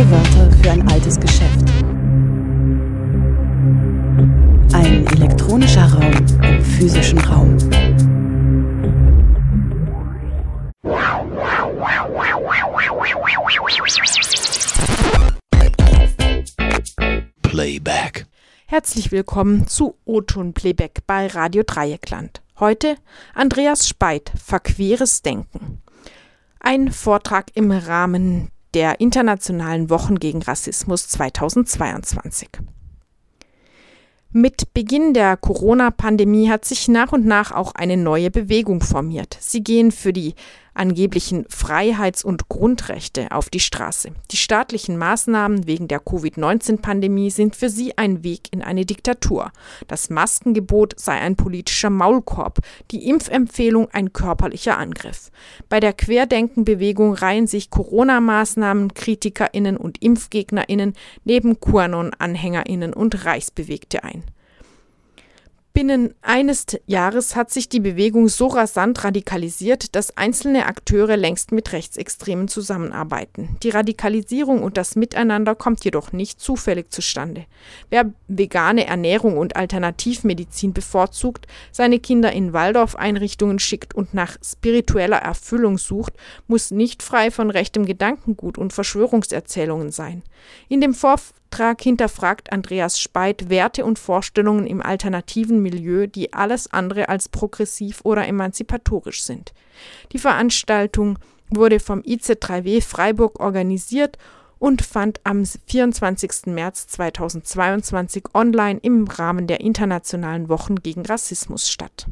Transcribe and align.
Neue 0.00 0.12
Wörter 0.12 0.50
für 0.62 0.70
ein 0.70 0.88
altes 0.88 1.20
Geschäft. 1.20 1.60
Ein 4.72 5.06
elektronischer 5.08 5.92
Raum 5.92 6.10
im 6.42 6.64
physischen 6.64 7.18
Raum. 7.18 7.58
Playback. 17.42 18.26
Herzlich 18.68 19.12
willkommen 19.12 19.66
zu 19.66 19.98
O-Ton 20.06 20.54
Playback 20.54 21.00
bei 21.06 21.26
Radio 21.26 21.62
Dreieckland. 21.66 22.40
Heute 22.58 22.96
Andreas 23.34 23.86
Speit, 23.86 24.32
Verqueres 24.42 25.20
Denken. 25.20 25.82
Ein 26.58 26.90
Vortrag 26.90 27.48
im 27.54 27.70
Rahmen 27.70 28.50
der 28.74 29.00
Internationalen 29.00 29.90
Wochen 29.90 30.18
gegen 30.18 30.42
Rassismus 30.42 31.08
2022. 31.08 32.48
Mit 34.32 34.72
Beginn 34.74 35.12
der 35.12 35.36
Corona-Pandemie 35.36 36.50
hat 36.50 36.64
sich 36.64 36.86
nach 36.86 37.12
und 37.12 37.26
nach 37.26 37.50
auch 37.50 37.74
eine 37.74 37.96
neue 37.96 38.30
Bewegung 38.30 38.80
formiert. 38.80 39.36
Sie 39.40 39.64
gehen 39.64 39.90
für 39.90 40.12
die 40.12 40.34
angeblichen 40.80 41.44
Freiheits- 41.48 42.24
und 42.24 42.48
Grundrechte 42.48 43.30
auf 43.32 43.50
die 43.50 43.60
Straße. 43.60 44.12
Die 44.30 44.38
staatlichen 44.38 44.96
Maßnahmen 44.96 45.66
wegen 45.66 45.88
der 45.88 46.00
Covid-19-Pandemie 46.00 47.30
sind 47.30 47.54
für 47.54 47.68
sie 47.68 47.98
ein 47.98 48.24
Weg 48.24 48.48
in 48.50 48.62
eine 48.62 48.86
Diktatur. 48.86 49.52
Das 49.88 50.08
Maskengebot 50.08 50.98
sei 50.98 51.12
ein 51.12 51.36
politischer 51.36 51.90
Maulkorb, 51.90 52.60
die 52.90 53.06
Impfempfehlung 53.08 53.88
ein 53.92 54.14
körperlicher 54.14 54.78
Angriff. 54.78 55.30
Bei 55.68 55.80
der 55.80 55.92
Querdenkenbewegung 55.92 57.12
reihen 57.12 57.46
sich 57.46 57.68
Corona-Maßnahmen, 57.68 58.94
KritikerInnen 58.94 59.76
und 59.76 60.02
ImpfgegnerInnen 60.02 60.94
neben 61.24 61.60
QAnon-AnhängerInnen 61.60 62.94
und 62.94 63.26
Reichsbewegte 63.26 64.02
ein. 64.02 64.24
Binnen 65.72 66.14
eines 66.20 66.66
Jahres 66.86 67.36
hat 67.36 67.52
sich 67.52 67.68
die 67.68 67.78
Bewegung 67.78 68.28
so 68.28 68.48
rasant 68.48 69.04
radikalisiert, 69.04 69.94
dass 69.94 70.16
einzelne 70.16 70.66
Akteure 70.66 71.16
längst 71.16 71.52
mit 71.52 71.72
Rechtsextremen 71.72 72.48
zusammenarbeiten. 72.48 73.56
Die 73.62 73.70
Radikalisierung 73.70 74.64
und 74.64 74.76
das 74.76 74.96
Miteinander 74.96 75.54
kommt 75.54 75.84
jedoch 75.84 76.10
nicht 76.10 76.40
zufällig 76.40 76.90
zustande. 76.90 77.46
Wer 77.88 78.12
vegane 78.26 78.88
Ernährung 78.88 79.38
und 79.38 79.54
Alternativmedizin 79.54 80.72
bevorzugt, 80.72 81.46
seine 81.70 82.00
Kinder 82.00 82.32
in 82.32 82.52
Waldorfeinrichtungen 82.52 83.60
schickt 83.60 83.94
und 83.94 84.12
nach 84.12 84.38
spiritueller 84.44 85.18
Erfüllung 85.18 85.78
sucht, 85.78 86.14
muss 86.48 86.72
nicht 86.72 87.00
frei 87.00 87.30
von 87.30 87.48
rechtem 87.48 87.86
Gedankengut 87.86 88.58
und 88.58 88.72
Verschwörungserzählungen 88.72 89.92
sein. 89.92 90.24
In 90.68 90.80
dem 90.80 90.94
Vortrag 91.50 91.82
hinterfragt 91.82 92.52
Andreas 92.52 93.00
Speit 93.00 93.50
Werte 93.50 93.84
und 93.84 93.98
Vorstellungen 93.98 94.68
im 94.68 94.80
alternativen 94.80 95.60
Milieu, 95.60 96.06
die 96.06 96.32
alles 96.32 96.72
andere 96.72 97.08
als 97.08 97.28
progressiv 97.28 98.02
oder 98.04 98.26
emanzipatorisch 98.28 99.24
sind. 99.24 99.52
Die 100.12 100.20
Veranstaltung 100.20 101.18
wurde 101.48 101.80
vom 101.80 102.02
IZ3W 102.02 102.80
Freiburg 102.82 103.40
organisiert 103.40 104.16
und 104.60 104.82
fand 104.82 105.20
am 105.24 105.44
24. 105.44 106.46
März 106.46 106.86
2022 106.86 108.26
online 108.32 108.78
im 108.80 109.08
Rahmen 109.08 109.48
der 109.48 109.60
Internationalen 109.60 110.48
Wochen 110.48 110.76
gegen 110.76 111.04
Rassismus 111.04 111.68
statt. 111.68 112.06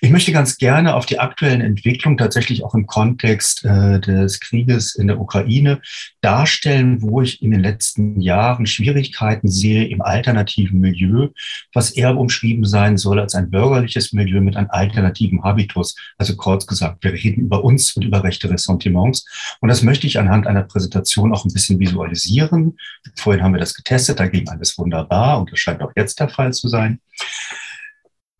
Ich 0.00 0.10
möchte 0.10 0.32
ganz 0.32 0.58
gerne 0.58 0.94
auf 0.94 1.06
die 1.06 1.18
aktuellen 1.18 1.60
Entwicklungen 1.60 2.18
tatsächlich 2.18 2.64
auch 2.64 2.74
im 2.74 2.86
Kontext 2.86 3.64
äh, 3.64 4.00
des 4.00 4.40
Krieges 4.40 4.94
in 4.94 5.08
der 5.08 5.20
Ukraine 5.20 5.80
darstellen, 6.20 7.02
wo 7.02 7.22
ich 7.22 7.42
in 7.42 7.50
den 7.50 7.60
letzten 7.60 8.20
Jahren 8.20 8.66
Schwierigkeiten 8.66 9.48
sehe 9.48 9.86
im 9.88 10.02
alternativen 10.02 10.80
Milieu, 10.80 11.28
was 11.72 11.90
eher 11.90 12.16
umschrieben 12.16 12.64
sein 12.64 12.96
soll 12.96 13.18
als 13.18 13.34
ein 13.34 13.50
bürgerliches 13.50 14.12
Milieu 14.12 14.40
mit 14.40 14.56
einem 14.56 14.70
alternativen 14.70 15.42
Habitus. 15.42 15.96
Also 16.18 16.36
kurz 16.36 16.66
gesagt, 16.66 17.02
wir 17.02 17.12
reden 17.12 17.42
über 17.42 17.64
uns 17.64 17.94
und 17.96 18.04
über 18.04 18.22
rechte 18.22 18.50
Ressentiments. 18.50 19.26
Und 19.60 19.68
das 19.68 19.82
möchte 19.82 20.06
ich 20.06 20.18
anhand 20.18 20.46
einer 20.46 20.62
Präsentation 20.62 21.34
auch 21.34 21.44
ein 21.44 21.52
bisschen 21.52 21.78
visualisieren. 21.78 22.76
Vorhin 23.16 23.42
haben 23.42 23.54
wir 23.54 23.60
das 23.60 23.74
getestet, 23.74 24.20
da 24.20 24.28
ging 24.28 24.48
alles 24.48 24.78
wunderbar 24.78 25.40
und 25.40 25.50
das 25.50 25.58
scheint 25.58 25.82
auch 25.82 25.92
jetzt 25.96 26.20
der 26.20 26.28
Fall 26.28 26.52
zu 26.52 26.68
sein. 26.68 27.00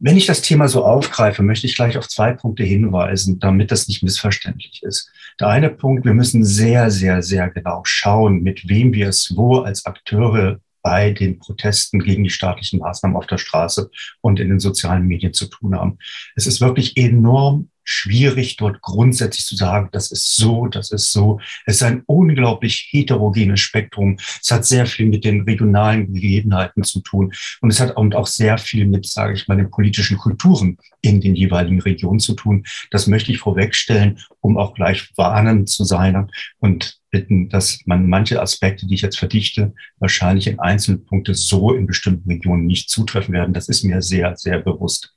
Wenn 0.07 0.19
ich 0.19 0.27
das 0.27 0.43
Thema 0.43 0.69
so 0.69 0.85
aufgreife, 0.85 1.43
möchte 1.43 1.67
ich 1.67 1.77
gleich 1.77 1.97
auf 1.97 2.09
zwei 2.09 2.33
Punkte 2.33 2.63
hinweisen, 2.63 3.39
damit 3.39 3.71
das 3.71 3.89
nicht 3.89 4.03
missverständlich 4.03 4.83
ist. 4.83 5.11
Der 5.41 5.49
eine 5.49 5.71
Punkt, 5.71 6.05
wir 6.05 6.13
müssen 6.13 6.45
sehr, 6.45 6.91
sehr, 6.91 7.23
sehr 7.23 7.49
genau 7.49 7.81
schauen, 7.85 8.43
mit 8.43 8.69
wem 8.69 8.93
wir 8.93 9.09
es 9.09 9.35
wo 9.35 9.61
als 9.61 9.87
Akteure 9.87 10.61
bei 10.83 11.13
den 11.13 11.39
Protesten 11.39 12.01
gegen 12.01 12.23
die 12.23 12.29
staatlichen 12.29 12.81
Maßnahmen 12.81 13.17
auf 13.17 13.27
der 13.27 13.39
Straße 13.39 13.91
und 14.21 14.41
in 14.41 14.51
den 14.51 14.61
sozialen 14.61 15.07
Medien 15.07 15.33
zu 15.33 15.47
tun 15.47 15.75
haben. 15.75 15.97
Es 16.37 16.47
ist 16.47 16.61
wirklich 16.61 16.99
enorm 16.99 17.71
schwierig, 17.85 18.57
dort 18.57 18.81
grundsätzlich 18.81 19.47
zu 19.47 19.57
sagen, 19.57 19.89
das 19.93 20.11
ist 20.11 20.37
so, 20.37 20.67
das 20.67 20.91
ist 20.91 21.13
so. 21.13 21.41
Es 21.67 21.77
ist 21.77 21.83
ein 21.83 22.03
unglaublich 22.07 22.89
heterogenes 22.91 23.61
Spektrum. 23.61 24.17
Es 24.43 24.51
hat 24.51 24.65
sehr 24.65 24.87
viel 24.87 25.07
mit 25.07 25.25
den 25.25 25.43
regionalen 25.43 26.13
Gegebenheiten 26.13 26.83
zu 26.83 27.01
tun. 27.01 27.33
Und 27.61 27.71
es 27.71 27.81
hat 27.81 27.97
auch 27.97 28.27
sehr 28.27 28.59
viel 28.59 28.87
mit, 28.87 29.07
sage 29.07 29.35
ich 29.35 29.49
mal, 29.49 29.57
den 29.57 29.71
politischen 29.71 30.19
Kulturen 30.19 30.79
in 31.03 31.21
den 31.21 31.35
jeweiligen 31.35 31.81
Regionen 31.81 32.21
zu 32.21 32.35
tun. 32.35 32.65
Das 32.91 33.07
möchte 33.07 33.31
ich 33.31 33.39
vorwegstellen, 33.39 34.19
um 34.41 34.57
auch 34.57 34.75
gleich 34.75 35.11
warnend 35.17 35.69
zu 35.69 35.85
sein 35.85 36.31
und 36.59 36.99
bitten, 37.15 37.49
dass 37.49 37.79
man 37.87 38.09
manche 38.09 38.43
Aspekte, 38.43 38.87
die 38.87 38.95
ich 38.95 39.03
jetzt 39.03 39.21
verdichte, 39.21 39.73
wahrscheinlich 40.01 40.49
in 40.49 40.59
einzelnen 40.59 41.05
Punkten 41.05 41.35
so 41.35 41.73
in 41.73 41.87
bestimmten 41.87 42.29
Regionen 42.29 42.67
nicht 42.67 42.91
zutreffen 42.91 43.33
werden. 43.33 43.55
Das 43.55 43.69
ist 43.69 43.85
mir 43.85 44.03
sehr, 44.03 44.37
sehr 44.37 44.59
bewusst. 44.59 45.15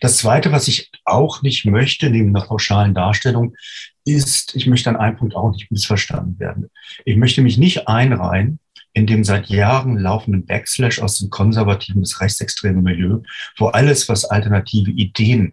Das 0.00 0.18
Zweite, 0.18 0.52
was 0.52 0.68
ich 0.68 0.92
auch 1.04 1.42
nicht 1.42 1.64
möchte, 1.64 2.08
neben 2.08 2.28
einer 2.28 2.46
pauschalen 2.46 2.94
Darstellung, 2.94 3.56
ist, 4.04 4.54
ich 4.54 4.68
möchte 4.68 4.90
an 4.90 4.96
einem 4.96 5.16
Punkt 5.16 5.34
auch 5.34 5.50
nicht 5.50 5.72
missverstanden 5.72 6.38
werden. 6.38 6.70
Ich 7.04 7.16
möchte 7.16 7.42
mich 7.42 7.58
nicht 7.58 7.88
einreihen 7.88 8.60
in 8.92 9.06
dem 9.06 9.24
seit 9.24 9.48
Jahren 9.48 9.98
laufenden 9.98 10.46
Backslash 10.46 11.00
aus 11.00 11.18
dem 11.18 11.30
konservativen 11.30 12.00
bis 12.00 12.20
rechtsextremen 12.20 12.82
Milieu, 12.82 13.22
wo 13.56 13.66
alles, 13.66 14.08
was 14.08 14.24
alternative 14.24 14.92
Ideen 14.92 15.52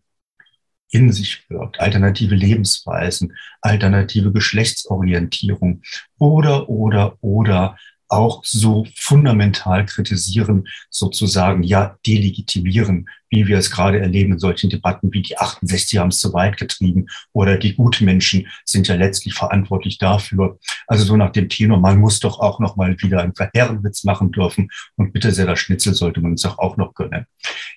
in 0.91 1.11
sich 1.11 1.47
birgt, 1.47 1.79
alternative 1.79 2.35
Lebensweisen, 2.35 3.35
alternative 3.61 4.31
Geschlechtsorientierung 4.31 5.81
oder, 6.17 6.69
oder, 6.69 7.17
oder 7.21 7.77
auch 8.09 8.44
so 8.45 8.88
fundamental 8.95 9.85
kritisieren, 9.85 10.68
sozusagen, 10.90 11.63
ja, 11.63 11.97
delegitimieren, 12.06 13.07
wie 13.29 13.47
wir 13.47 13.57
es 13.57 13.72
gerade 13.72 14.00
erleben 14.00 14.34
in 14.34 14.40
solchen 14.40 14.69
Debatten 14.69 15.12
wie 15.12 15.22
die 15.22 15.38
68 15.38 16.00
haben 16.00 16.09
es 16.09 16.19
zu 16.19 16.34
weit 16.34 16.57
getrieben 16.57 17.07
oder 17.34 17.57
die 17.57 17.75
Gutmenschen 17.75 18.47
sind 18.63 18.88
ja 18.88 18.95
letztlich 18.95 19.34
verantwortlich 19.34 19.97
dafür. 19.97 20.59
Also 20.88 21.03
so 21.03 21.18
nach 21.18 21.31
dem 21.31 21.50
Tenor, 21.50 21.79
man 21.79 22.00
muss 22.00 22.19
doch 22.19 22.40
auch 22.40 22.59
noch 22.59 22.75
mal 22.75 22.95
wieder 23.01 23.22
einen 23.22 23.35
Verherrenwitz 23.35 24.03
machen 24.03 24.31
dürfen 24.31 24.69
und 24.95 25.12
bitte 25.12 25.31
sehr, 25.31 25.45
das 25.45 25.59
Schnitzel 25.59 25.94
sollte 25.94 26.22
man 26.22 26.31
uns 26.31 26.45
auch, 26.45 26.57
auch 26.59 26.78
noch 26.78 26.94
gönnen. 26.94 27.25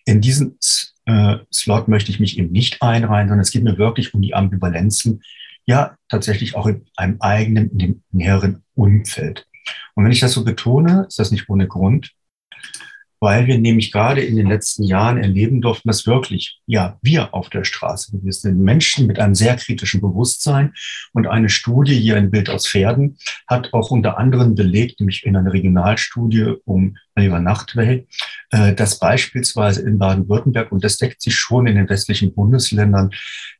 In 0.05 0.21
diesen 0.21 0.59
äh, 1.07 1.39
Slot 1.53 1.89
möchte 1.89 2.11
ich 2.11 2.21
mich 2.21 2.39
eben 2.39 2.53
nicht 2.53 2.83
einreihen, 2.83 3.29
sondern 3.29 3.43
es 3.43 3.51
geht 3.51 3.65
mir 3.65 3.79
wirklich 3.79 4.15
um 4.15 4.23
die 4.23 4.35
Ambivalenzen, 4.35 5.23
ja, 5.67 5.97
tatsächlich 6.09 6.57
auch 6.57 6.67
in 6.67 6.87
einem 6.97 7.21
eigenen, 7.21 7.71
in 7.71 7.79
dem 7.79 8.03
näheren 8.11 8.65
Umfeld. 8.75 9.47
Und 9.95 10.05
wenn 10.05 10.13
ich 10.13 10.21
das 10.21 10.33
so 10.33 10.45
betone, 10.45 11.07
ist 11.09 11.19
das 11.19 11.31
nicht 11.31 11.49
ohne 11.49 11.69
Grund, 11.69 12.13
weil 13.21 13.47
wir 13.47 13.59
nämlich 13.59 13.93
gerade 13.93 14.23
in 14.23 14.37
den 14.37 14.49
letzten 14.49 14.83
Jahren 14.83 15.19
erleben 15.19 15.61
durften, 15.61 15.89
dass 15.89 16.07
wirklich, 16.07 16.59
ja, 16.67 16.99
wir 17.03 17.35
auf 17.35 17.51
der 17.51 17.65
Straße, 17.65 18.19
wir 18.23 18.33
sind 18.33 18.59
Menschen 18.59 19.07
mit 19.07 19.19
einem 19.19 19.35
sehr 19.35 19.57
kritischen 19.57 20.01
Bewusstsein 20.01 20.73
und 21.13 21.27
eine 21.27 21.51
Studie, 21.51 21.95
hier 21.95 22.17
ein 22.17 22.31
Bild 22.31 22.49
aus 22.49 22.67
Pferden, 22.67 23.19
hat 23.47 23.75
auch 23.75 23.91
unter 23.91 24.17
anderem 24.17 24.55
belegt, 24.55 25.01
nämlich 25.01 25.27
in 25.27 25.37
einer 25.37 25.53
Regionalstudie 25.53 26.55
um 26.65 26.97
Oliver 27.15 27.41
Nachtwey, 27.41 28.07
äh, 28.51 28.75
dass 28.75 28.99
beispielsweise 28.99 29.83
in 29.83 29.99
Baden-Württemberg, 29.99 30.73
und 30.73 30.83
das 30.83 30.97
deckt 30.97 31.21
sich 31.21 31.37
schon 31.37 31.67
in 31.67 31.77
den 31.77 31.91
westlichen 31.91 32.35
Bundesländern, 32.35 33.11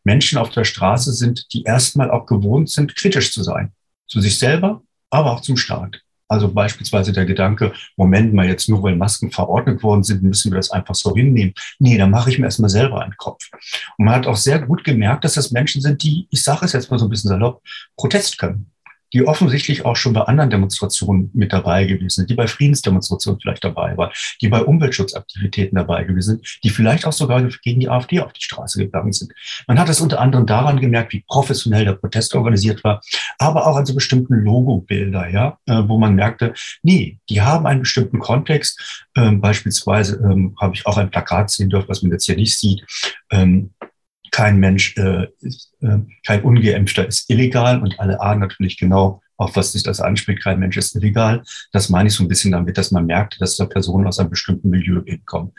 Menschen 0.05 0.39
auf 0.39 0.49
der 0.51 0.65
Straße 0.65 1.13
sind, 1.13 1.53
die 1.53 1.65
erstmal 1.65 2.11
auch 2.11 2.25
gewohnt 2.25 2.71
sind, 2.71 2.97
kritisch 2.97 3.33
zu 3.33 3.43
sein. 3.43 3.73
Zu 4.07 4.21
sich 4.21 4.39
selber, 4.39 4.83
aber 5.11 5.33
auch 5.33 5.41
zum 5.41 5.57
Staat. 5.57 6.01
Also 6.31 6.49
beispielsweise 6.49 7.13
der 7.13 7.27
Gedanke, 7.27 7.73
Moment 7.97 8.33
mal, 8.33 8.47
jetzt 8.47 8.69
nur 8.69 8.85
weil 8.85 8.95
Masken 8.95 9.33
verordnet 9.33 9.83
worden 9.83 10.05
sind, 10.05 10.23
müssen 10.23 10.53
wir 10.53 10.57
das 10.57 10.71
einfach 10.71 10.95
so 10.95 11.13
hinnehmen. 11.15 11.55
Nee, 11.81 11.99
da 11.99 12.07
mache 12.07 12.31
ich 12.31 12.39
mir 12.39 12.45
erstmal 12.45 12.71
selber 12.71 13.03
einen 13.03 13.17
Kopf. 13.17 13.51
Und 13.99 14.05
man 14.05 14.15
hat 14.15 14.29
auch 14.29 14.37
sehr 14.37 14.61
gut 14.61 14.85
gemerkt, 14.85 15.25
dass 15.25 15.35
das 15.35 15.51
Menschen 15.51 15.83
sind, 15.83 16.05
die, 16.05 16.29
ich 16.31 16.45
sage 16.45 16.65
es 16.65 16.73
jetzt 16.73 16.89
mal 16.89 16.99
so 16.99 17.07
ein 17.07 17.11
bisschen 17.11 17.31
salopp, 17.31 17.63
Protest 17.97 18.39
können. 18.39 18.71
Die 19.13 19.27
offensichtlich 19.27 19.85
auch 19.85 19.97
schon 19.97 20.13
bei 20.13 20.23
anderen 20.23 20.51
Demonstrationen 20.51 21.31
mit 21.35 21.53
dabei 21.53 21.85
gewesen 21.85 22.11
sind, 22.11 22.31
die 22.31 22.35
bei 22.35 22.47
Friedensdemonstrationen 22.47 23.41
vielleicht 23.41 23.65
dabei 23.65 23.97
war, 23.97 24.13
die 24.41 24.49
bei 24.49 24.63
Umweltschutzaktivitäten 24.63 25.77
dabei 25.77 26.05
gewesen 26.05 26.37
sind, 26.37 26.59
die 26.65 26.71
vielleicht 26.71 27.07
auch 27.07 27.13
sogar 27.13 27.43
gegen 27.63 27.81
die 27.81 27.89
AfD 27.89 28.21
auf 28.21 28.33
die 28.33 28.43
Straße 28.43 28.79
gegangen 28.79 29.13
sind. 29.13 29.33
Man 29.67 29.79
hat 29.79 29.89
es 29.89 30.01
unter 30.01 30.21
anderem 30.21 30.47
daran 30.47 30.81
gemerkt, 30.81 31.13
wie 31.13 31.25
professionell 31.27 31.85
der 31.85 31.95
Protest 31.95 32.35
organisiert 32.35 32.85
war, 32.85 33.01
aber 33.39 33.67
auch 33.67 33.77
an 33.77 33.87
so 33.87 33.95
bestimmten 33.95 34.35
Logobilder, 34.35 35.29
ja, 35.29 35.59
äh, 35.67 35.83
wo 35.87 35.99
man 35.99 36.15
merkte, 36.15 36.55
nee, 36.83 37.19
die 37.29 37.43
haben 37.43 37.67
einen 37.67 37.81
bestimmten 37.81 38.19
Kontext. 38.19 39.07
Ähm, 39.17 39.41
beispielsweise 39.41 40.17
ähm, 40.17 40.55
habe 40.61 40.75
ich 40.75 40.87
auch 40.87 40.97
ein 40.97 41.11
Plakat 41.11 41.51
sehen 41.51 41.71
dürfen, 41.71 41.89
was 41.89 42.03
man 42.03 42.13
jetzt 42.13 42.27
hier 42.27 42.37
nicht 42.37 42.59
sieht. 42.59 42.85
Ähm, 43.31 43.71
kein 44.31 44.59
Mensch, 44.59 44.97
äh, 44.97 45.27
ist, 45.41 45.73
äh, 45.81 45.99
kein 46.27 46.43
Ungeimpfter 46.43 47.07
ist 47.07 47.29
illegal 47.31 47.81
und 47.83 47.99
alle 47.99 48.21
ahnen 48.21 48.41
natürlich 48.41 48.79
genau, 48.79 49.21
auf 49.37 49.57
was 49.57 49.73
sich 49.73 49.83
das 49.83 50.01
anspricht, 50.01 50.43
kein 50.43 50.59
Mensch 50.59 50.77
ist 50.77 50.95
illegal. 50.95 51.43
Das 51.73 51.89
meine 51.89 52.09
ich 52.09 52.15
so 52.15 52.23
ein 52.23 52.29
bisschen 52.29 52.53
damit, 52.53 52.77
dass 52.77 52.91
man 52.91 53.07
merkt, 53.07 53.41
dass 53.41 53.57
da 53.57 53.65
Personen 53.65 54.07
aus 54.07 54.19
einem 54.19 54.29
bestimmten 54.29 54.69
Milieu 54.69 55.03
kommen. 55.25 55.53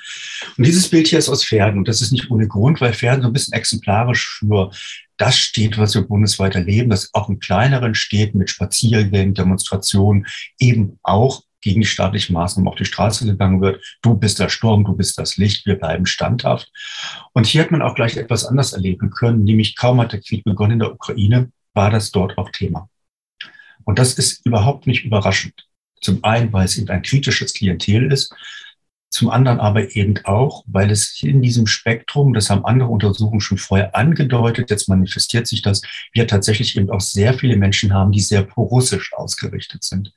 Und 0.56 0.66
dieses 0.66 0.88
Bild 0.88 1.08
hier 1.08 1.18
ist 1.18 1.30
aus 1.30 1.44
Pferden 1.44 1.80
und 1.80 1.88
das 1.88 2.02
ist 2.02 2.12
nicht 2.12 2.30
ohne 2.30 2.48
Grund, 2.48 2.80
weil 2.80 2.94
Pferden 2.94 3.24
so 3.24 3.28
ein 3.28 3.34
bisschen 3.34 3.54
exemplarisch 3.54 4.38
für 4.40 4.70
das 5.18 5.38
steht, 5.38 5.78
was 5.78 5.96
wir 5.96 6.04
bundesweit 6.04 6.56
erleben, 6.56 6.92
dass 6.92 7.14
auch 7.14 7.30
in 7.30 7.40
kleineren 7.40 7.96
Städten 7.96 8.38
mit 8.38 8.52
Spaziergängen, 8.52 9.34
Demonstrationen 9.34 10.28
eben 10.60 11.00
auch 11.02 11.44
gegen 11.62 11.82
die 11.82 11.88
staatlichen 11.88 12.34
Maßnahmen 12.34 12.68
auf 12.68 12.76
die 12.76 12.86
Straße 12.86 13.26
gegangen 13.26 13.62
wird. 13.62 13.84
Du 14.02 14.16
bist 14.16 14.40
der 14.40 14.50
Sturm, 14.50 14.84
du 14.84 14.96
bist 14.96 15.18
das 15.18 15.38
Licht, 15.38 15.66
wir 15.66 15.76
bleiben 15.76 16.06
standhaft. 16.06 16.72
Und 17.34 17.46
hier 17.46 17.64
hat 17.64 17.72
man 17.72 17.82
auch 17.82 17.96
gleich 17.96 18.18
etwas 18.18 18.46
anders 18.46 18.74
erleben 18.74 19.10
können, 19.10 19.44
nämlich 19.44 19.76
kaum 19.76 20.02
hat 20.02 20.12
der 20.12 20.22
Krieg 20.22 20.44
begonnen 20.44 20.74
in 20.74 20.80
der 20.80 20.94
Ukraine, 20.94 21.52
war 21.74 21.90
das 21.90 22.12
dort 22.12 22.38
auch 22.38 22.50
Thema. 22.50 22.90
Und 23.84 24.00
das 24.00 24.14
ist 24.14 24.46
überhaupt 24.46 24.88
nicht 24.88 25.06
überraschend. 25.06 25.68
Zum 26.02 26.24
einen, 26.24 26.52
weil 26.52 26.66
es 26.66 26.78
eben 26.78 26.90
ein 26.90 27.04
kritisches 27.04 27.54
Klientel 27.54 28.12
ist, 28.12 28.34
zum 29.12 29.30
anderen 29.30 29.60
aber 29.60 29.94
eben 29.94 30.16
auch, 30.24 30.64
weil 30.68 30.90
es 30.90 31.22
in 31.22 31.42
diesem 31.42 31.68
Spektrum, 31.68 32.34
das 32.34 32.50
haben 32.50 32.64
andere 32.64 32.90
Untersuchungen 32.90 33.42
schon 33.42 33.58
vorher 33.58 33.94
angedeutet, 33.94 34.70
jetzt 34.70 34.88
manifestiert 34.88 35.48
sich 35.48 35.62
das, 35.62 35.82
wir 36.14 36.28
tatsächlich 36.28 36.78
eben 36.78 36.90
auch 36.90 37.02
sehr 37.02 37.34
viele 37.34 37.58
Menschen 37.58 37.94
haben, 37.94 38.14
die 38.14 38.22
sehr 38.22 38.42
pro-russisch 38.42 39.12
ausgerichtet 39.14 39.84
sind. 39.84 40.14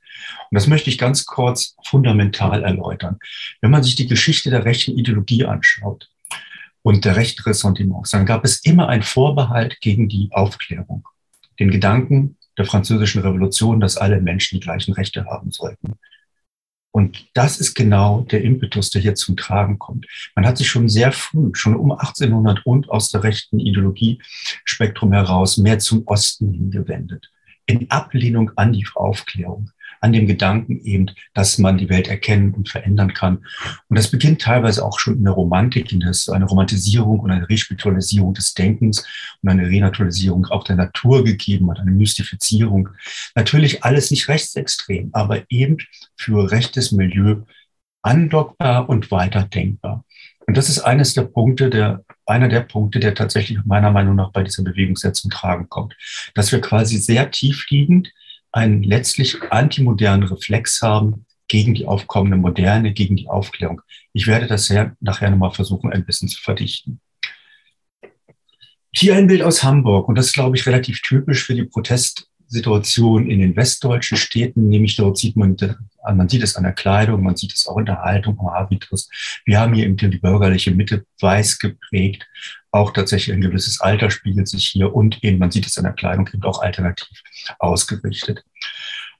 Und 0.49 0.55
das 0.55 0.67
möchte 0.67 0.89
ich 0.89 0.97
ganz 0.97 1.25
kurz 1.25 1.75
fundamental 1.83 2.63
erläutern. 2.63 3.19
Wenn 3.59 3.71
man 3.71 3.83
sich 3.83 3.95
die 3.95 4.07
Geschichte 4.07 4.49
der 4.49 4.63
rechten 4.63 4.97
Ideologie 4.97 5.43
anschaut 5.43 6.09
und 6.81 7.03
der 7.03 7.17
rechten 7.17 7.43
Ressentiments, 7.43 8.11
dann 8.11 8.25
gab 8.25 8.45
es 8.45 8.63
immer 8.63 8.87
einen 8.87 9.03
Vorbehalt 9.03 9.81
gegen 9.81 10.07
die 10.07 10.29
Aufklärung. 10.31 11.05
Den 11.59 11.69
Gedanken 11.69 12.37
der 12.57 12.65
französischen 12.65 13.21
Revolution, 13.23 13.81
dass 13.81 13.97
alle 13.97 14.21
Menschen 14.21 14.59
die 14.59 14.63
gleichen 14.63 14.93
Rechte 14.93 15.25
haben 15.25 15.51
sollten. 15.51 15.95
Und 16.95 17.27
das 17.33 17.59
ist 17.59 17.73
genau 17.73 18.21
der 18.21 18.41
Impetus, 18.41 18.89
der 18.89 19.01
hier 19.01 19.15
zum 19.15 19.35
Tragen 19.35 19.79
kommt. 19.79 20.07
Man 20.33 20.47
hat 20.47 20.57
sich 20.57 20.69
schon 20.69 20.87
sehr 20.87 21.11
früh, 21.11 21.49
schon 21.51 21.75
um 21.75 21.91
1800 21.91 22.65
und 22.65 22.89
aus 22.89 23.09
der 23.09 23.21
rechten 23.21 23.59
Ideologiespektrum 23.59 25.11
heraus, 25.11 25.57
mehr 25.57 25.77
zum 25.79 26.03
Osten 26.07 26.53
hingewendet. 26.53 27.29
In 27.65 27.91
Ablehnung 27.91 28.51
an 28.55 28.71
die 28.71 28.87
Aufklärung 28.95 29.71
an 30.05 30.13
dem 30.13 30.27
Gedanken 30.27 30.79
eben, 30.83 31.07
dass 31.33 31.57
man 31.57 31.79
die 31.79 31.89
Welt 31.89 32.07
erkennen 32.07 32.53
und 32.53 32.69
verändern 32.69 33.15
kann. 33.15 33.37
Und 33.89 33.97
das 33.97 34.11
beginnt 34.11 34.39
teilweise 34.39 34.85
auch 34.85 34.99
schon 34.99 35.17
in 35.17 35.23
der 35.23 35.33
Romantik, 35.33 35.91
in 35.91 35.99
das 35.99 36.29
eine 36.29 36.45
Romantisierung 36.45 37.19
und 37.19 37.31
eine 37.31 37.49
Respiritualisierung 37.49 38.35
des 38.35 38.53
Denkens 38.53 39.03
und 39.41 39.49
eine 39.49 39.67
Renaturalisierung 39.67 40.45
auch 40.45 40.63
der 40.63 40.75
Natur 40.75 41.23
gegeben 41.23 41.71
hat, 41.71 41.79
eine 41.79 41.89
Mystifizierung. 41.89 42.89
Natürlich 43.33 43.83
alles 43.83 44.11
nicht 44.11 44.27
rechtsextrem, 44.27 45.09
aber 45.13 45.41
eben 45.49 45.77
für 46.15 46.51
rechtes 46.51 46.91
Milieu 46.91 47.37
andockbar 48.03 48.87
und 48.87 49.09
weiterdenkbar. 49.09 50.05
Und 50.45 50.55
das 50.55 50.69
ist 50.69 50.81
eines 50.81 51.15
der 51.15 51.23
Punkte, 51.23 51.71
der, 51.71 52.03
einer 52.27 52.47
der 52.47 52.61
Punkte, 52.61 52.99
der 52.99 53.15
tatsächlich 53.15 53.57
meiner 53.65 53.89
Meinung 53.89 54.15
nach 54.15 54.31
bei 54.31 54.43
dieser 54.43 54.61
Bewegung 54.61 54.95
sehr 54.97 55.13
zum 55.13 55.31
Tragen 55.31 55.67
kommt. 55.67 55.95
Dass 56.35 56.51
wir 56.51 56.61
quasi 56.61 56.97
sehr 56.97 57.31
tiefliegend 57.31 58.13
einen 58.55 58.83
letztlich 58.83 59.41
antimodernen 59.51 60.27
Reflex 60.27 60.81
haben 60.81 61.25
gegen 61.47 61.73
die 61.73 61.85
aufkommende 61.85 62.37
Moderne, 62.37 62.93
gegen 62.93 63.17
die 63.17 63.27
Aufklärung. 63.27 63.81
Ich 64.13 64.27
werde 64.27 64.47
das 64.47 64.65
sehr, 64.65 64.95
nachher 65.01 65.29
nochmal 65.29 65.51
versuchen, 65.51 65.91
ein 65.91 66.05
bisschen 66.05 66.29
zu 66.29 66.41
verdichten. 66.41 67.01
Hier 68.93 69.15
ein 69.15 69.27
Bild 69.27 69.41
aus 69.41 69.61
Hamburg 69.61 70.07
und 70.07 70.15
das 70.15 70.27
ist, 70.27 70.33
glaube 70.33 70.55
ich, 70.55 70.65
relativ 70.65 71.01
typisch 71.01 71.43
für 71.43 71.53
die 71.53 71.65
Protestsituation 72.55 73.29
in 73.29 73.39
den 73.39 73.55
westdeutschen 73.55 74.17
Städten, 74.17 74.69
nämlich 74.69 74.95
dort 74.95 75.17
sieht 75.17 75.35
man, 75.35 75.57
man 76.13 76.29
sieht 76.29 76.43
es 76.43 76.55
an 76.55 76.63
der 76.63 76.73
Kleidung, 76.73 77.23
man 77.23 77.35
sieht 77.35 77.53
es 77.53 77.67
auch 77.67 77.77
in 77.77 77.85
der 77.85 78.01
Haltung, 78.01 78.39
am 78.39 78.51
Habitus. 78.51 79.09
Wir 79.45 79.59
haben 79.59 79.73
hier 79.73 79.85
eben 79.85 79.97
die 79.97 80.17
bürgerliche 80.17 80.71
Mitte 80.71 81.05
weiß 81.19 81.59
geprägt, 81.59 82.27
auch 82.71 82.91
tatsächlich 82.91 83.35
ein 83.35 83.41
gewisses 83.41 83.81
Alter 83.81 84.09
spiegelt 84.09 84.47
sich 84.47 84.67
hier 84.67 84.93
und 84.93 85.23
eben, 85.23 85.39
man 85.39 85.51
sieht 85.51 85.65
es 85.65 85.77
an 85.77 85.85
der 85.85 85.93
Kleidung, 85.93 86.29
eben 86.33 86.43
auch 86.43 86.61
alternativ 86.61 87.07
ausgerichtet. 87.59 88.43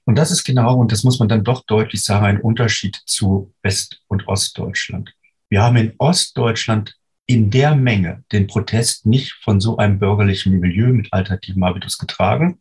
Und 0.04 0.16
das 0.16 0.30
ist 0.30 0.44
genau, 0.44 0.76
und 0.76 0.92
das 0.92 1.04
muss 1.04 1.18
man 1.18 1.28
dann 1.28 1.44
doch 1.44 1.64
deutlich 1.66 2.02
sagen, 2.02 2.26
ein 2.26 2.40
Unterschied 2.40 2.96
zu 3.06 3.52
West- 3.62 4.00
und 4.08 4.28
Ostdeutschland. 4.28 5.12
Wir 5.48 5.62
haben 5.62 5.76
in 5.76 5.94
Ostdeutschland 5.98 6.94
in 7.26 7.50
der 7.50 7.74
Menge 7.74 8.22
den 8.30 8.46
Protest 8.46 9.04
nicht 9.04 9.32
von 9.42 9.60
so 9.60 9.78
einem 9.78 9.98
bürgerlichen 9.98 10.60
Milieu 10.60 10.92
mit 10.92 11.12
alternativem 11.12 11.64
Habitus 11.64 11.98
getragen. 11.98 12.60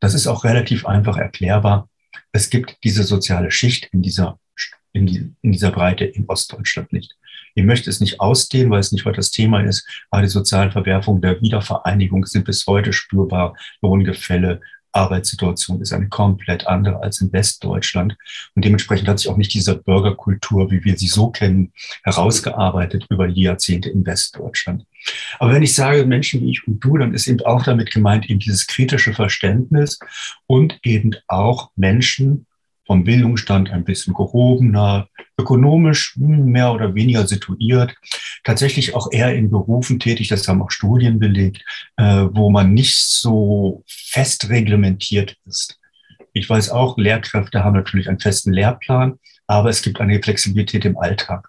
Das 0.00 0.14
ist 0.14 0.26
auch 0.26 0.44
relativ 0.44 0.86
einfach 0.86 1.16
erklärbar. 1.16 1.88
Es 2.32 2.50
gibt 2.50 2.78
diese 2.84 3.04
soziale 3.04 3.50
Schicht 3.50 3.88
in 3.92 4.02
dieser, 4.02 4.38
in, 4.92 5.06
die, 5.06 5.32
in 5.42 5.52
dieser 5.52 5.70
Breite 5.70 6.04
in 6.04 6.26
Ostdeutschland 6.26 6.92
nicht. 6.92 7.16
Ich 7.54 7.64
möchte 7.64 7.88
es 7.88 8.00
nicht 8.00 8.20
ausdehnen, 8.20 8.70
weil 8.70 8.80
es 8.80 8.92
nicht 8.92 9.06
weiter 9.06 9.16
das 9.16 9.30
Thema 9.30 9.60
ist, 9.60 9.86
aber 10.10 10.22
die 10.22 10.28
sozialen 10.28 10.72
Verwerfungen 10.72 11.22
der 11.22 11.40
Wiedervereinigung 11.40 12.26
sind 12.26 12.44
bis 12.44 12.66
heute 12.66 12.92
spürbar. 12.92 13.56
Lohngefälle, 13.80 14.60
Arbeitssituation 14.94 15.80
ist 15.80 15.92
eine 15.92 16.08
komplett 16.08 16.66
andere 16.66 17.02
als 17.02 17.20
in 17.20 17.32
Westdeutschland. 17.32 18.16
Und 18.54 18.64
dementsprechend 18.64 19.08
hat 19.08 19.18
sich 19.18 19.28
auch 19.28 19.36
nicht 19.36 19.52
diese 19.52 19.76
Bürgerkultur, 19.76 20.70
wie 20.70 20.84
wir 20.84 20.96
sie 20.96 21.08
so 21.08 21.30
kennen, 21.30 21.72
herausgearbeitet 22.04 23.06
über 23.10 23.28
die 23.28 23.42
Jahrzehnte 23.42 23.90
in 23.90 24.06
Westdeutschland. 24.06 24.86
Aber 25.38 25.52
wenn 25.52 25.62
ich 25.62 25.74
sage 25.74 26.06
Menschen 26.06 26.40
wie 26.40 26.50
ich 26.50 26.66
und 26.66 26.82
du, 26.82 26.96
dann 26.96 27.12
ist 27.12 27.26
eben 27.26 27.40
auch 27.44 27.62
damit 27.62 27.90
gemeint 27.90 28.30
eben 28.30 28.40
dieses 28.40 28.66
kritische 28.66 29.12
Verständnis 29.12 29.98
und 30.46 30.78
eben 30.82 31.14
auch 31.28 31.70
Menschen, 31.76 32.46
vom 32.86 33.04
Bildungsstand 33.04 33.70
ein 33.70 33.84
bisschen 33.84 34.14
gehobener, 34.14 35.08
ökonomisch 35.38 36.14
hm, 36.16 36.46
mehr 36.46 36.72
oder 36.72 36.94
weniger 36.94 37.26
situiert, 37.26 37.94
tatsächlich 38.44 38.94
auch 38.94 39.10
eher 39.10 39.34
in 39.34 39.50
Berufen 39.50 39.98
tätig, 39.98 40.28
das 40.28 40.46
haben 40.46 40.62
auch 40.62 40.70
Studien 40.70 41.18
belegt, 41.18 41.64
äh, 41.96 42.26
wo 42.30 42.50
man 42.50 42.74
nicht 42.74 42.96
so 42.96 43.82
fest 43.86 44.48
reglementiert 44.48 45.36
ist. 45.46 45.78
Ich 46.32 46.48
weiß 46.50 46.70
auch, 46.70 46.98
Lehrkräfte 46.98 47.64
haben 47.64 47.74
natürlich 47.74 48.08
einen 48.08 48.20
festen 48.20 48.52
Lehrplan, 48.52 49.18
aber 49.46 49.70
es 49.70 49.82
gibt 49.82 50.00
eine 50.00 50.22
Flexibilität 50.22 50.84
im 50.84 50.98
Alltag 50.98 51.48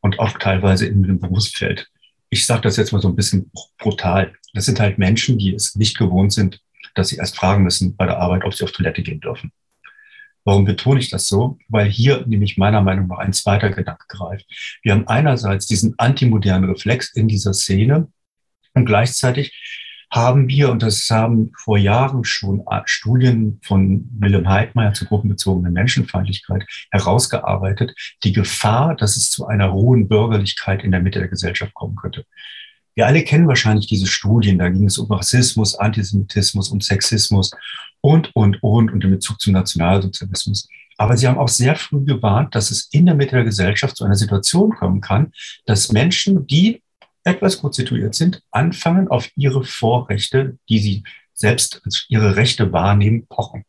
und 0.00 0.18
auch 0.18 0.38
teilweise 0.38 0.86
in 0.86 1.02
dem 1.02 1.18
Berufsfeld. 1.18 1.88
Ich 2.28 2.44
sage 2.44 2.62
das 2.62 2.76
jetzt 2.76 2.92
mal 2.92 3.00
so 3.00 3.08
ein 3.08 3.16
bisschen 3.16 3.50
brutal. 3.78 4.32
Das 4.52 4.66
sind 4.66 4.80
halt 4.80 4.98
Menschen, 4.98 5.38
die 5.38 5.54
es 5.54 5.76
nicht 5.76 5.96
gewohnt 5.96 6.32
sind, 6.32 6.60
dass 6.94 7.08
sie 7.08 7.16
erst 7.16 7.36
fragen 7.36 7.62
müssen 7.62 7.96
bei 7.96 8.06
der 8.06 8.18
Arbeit, 8.18 8.44
ob 8.44 8.54
sie 8.54 8.64
auf 8.64 8.72
Toilette 8.72 9.02
gehen 9.02 9.20
dürfen. 9.20 9.52
Warum 10.46 10.64
betone 10.64 11.00
ich 11.00 11.10
das 11.10 11.26
so? 11.26 11.58
Weil 11.68 11.88
hier 11.88 12.24
nämlich 12.24 12.56
meiner 12.56 12.80
Meinung 12.80 13.08
nach 13.08 13.18
ein 13.18 13.32
zweiter 13.32 13.68
Gedanke 13.70 14.04
greift. 14.08 14.46
Wir 14.82 14.92
haben 14.92 15.08
einerseits 15.08 15.66
diesen 15.66 15.98
antimodernen 15.98 16.70
Reflex 16.70 17.12
in 17.12 17.26
dieser 17.26 17.52
Szene 17.52 18.06
und 18.72 18.86
gleichzeitig 18.86 19.52
haben 20.08 20.46
wir, 20.46 20.70
und 20.70 20.84
das 20.84 21.10
haben 21.10 21.50
vor 21.58 21.78
Jahren 21.78 22.22
schon 22.22 22.62
Studien 22.84 23.58
von 23.64 24.08
Willem 24.12 24.48
Heidmeier 24.48 24.94
zur 24.94 25.08
gruppenbezogenen 25.08 25.72
Menschenfeindlichkeit 25.72 26.64
herausgearbeitet, 26.92 27.92
die 28.22 28.32
Gefahr, 28.32 28.94
dass 28.94 29.16
es 29.16 29.30
zu 29.30 29.48
einer 29.48 29.72
hohen 29.72 30.06
Bürgerlichkeit 30.06 30.84
in 30.84 30.92
der 30.92 31.00
Mitte 31.00 31.18
der 31.18 31.28
Gesellschaft 31.28 31.74
kommen 31.74 31.96
könnte. 31.96 32.24
Wir 32.94 33.08
alle 33.08 33.24
kennen 33.24 33.48
wahrscheinlich 33.48 33.88
diese 33.88 34.06
Studien, 34.06 34.58
da 34.58 34.68
ging 34.68 34.86
es 34.86 34.96
um 34.96 35.10
Rassismus, 35.10 35.74
Antisemitismus, 35.74 36.70
um 36.70 36.80
Sexismus 36.80 37.50
und, 38.06 38.30
und, 38.36 38.62
und, 38.62 38.92
und 38.92 39.02
den 39.02 39.10
Bezug 39.10 39.40
zum 39.40 39.52
Nationalsozialismus. 39.54 40.68
Aber 40.96 41.16
sie 41.16 41.26
haben 41.26 41.38
auch 41.38 41.48
sehr 41.48 41.74
früh 41.74 42.04
gewarnt, 42.04 42.54
dass 42.54 42.70
es 42.70 42.86
in 42.92 43.06
der 43.06 43.16
Mitte 43.16 43.34
der 43.34 43.44
Gesellschaft 43.44 43.96
zu 43.96 44.04
einer 44.04 44.14
Situation 44.14 44.70
kommen 44.70 45.00
kann, 45.00 45.32
dass 45.64 45.90
Menschen, 45.90 46.46
die 46.46 46.84
etwas 47.24 47.58
gut 47.58 47.74
situiert 47.74 48.14
sind, 48.14 48.42
anfangen, 48.52 49.08
auf 49.08 49.28
ihre 49.34 49.64
Vorrechte, 49.64 50.56
die 50.68 50.78
sie 50.78 51.02
selbst 51.34 51.80
als 51.84 52.06
ihre 52.08 52.36
Rechte 52.36 52.72
wahrnehmen, 52.72 53.26
pochen. 53.26 53.64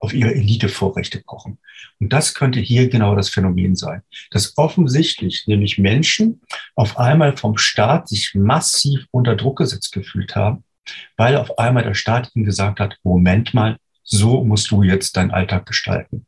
Auf 0.00 0.14
ihre 0.14 0.34
Elitevorrechte 0.34 1.20
pochen. 1.20 1.58
Und 2.00 2.10
das 2.14 2.32
könnte 2.32 2.60
hier 2.60 2.88
genau 2.88 3.16
das 3.16 3.28
Phänomen 3.28 3.76
sein, 3.76 4.00
dass 4.30 4.56
offensichtlich 4.56 5.44
nämlich 5.46 5.76
Menschen 5.76 6.40
auf 6.74 6.98
einmal 6.98 7.36
vom 7.36 7.58
Staat 7.58 8.08
sich 8.08 8.34
massiv 8.34 9.06
unter 9.10 9.36
Druck 9.36 9.58
gesetzt 9.58 9.92
gefühlt 9.92 10.34
haben 10.36 10.64
weil 11.16 11.36
auf 11.36 11.58
einmal 11.58 11.82
der 11.82 11.94
Staat 11.94 12.30
ihnen 12.34 12.44
gesagt 12.44 12.80
hat, 12.80 12.96
Moment 13.02 13.54
mal, 13.54 13.76
so 14.02 14.44
musst 14.44 14.70
du 14.70 14.82
jetzt 14.82 15.16
deinen 15.16 15.30
Alltag 15.30 15.66
gestalten. 15.66 16.26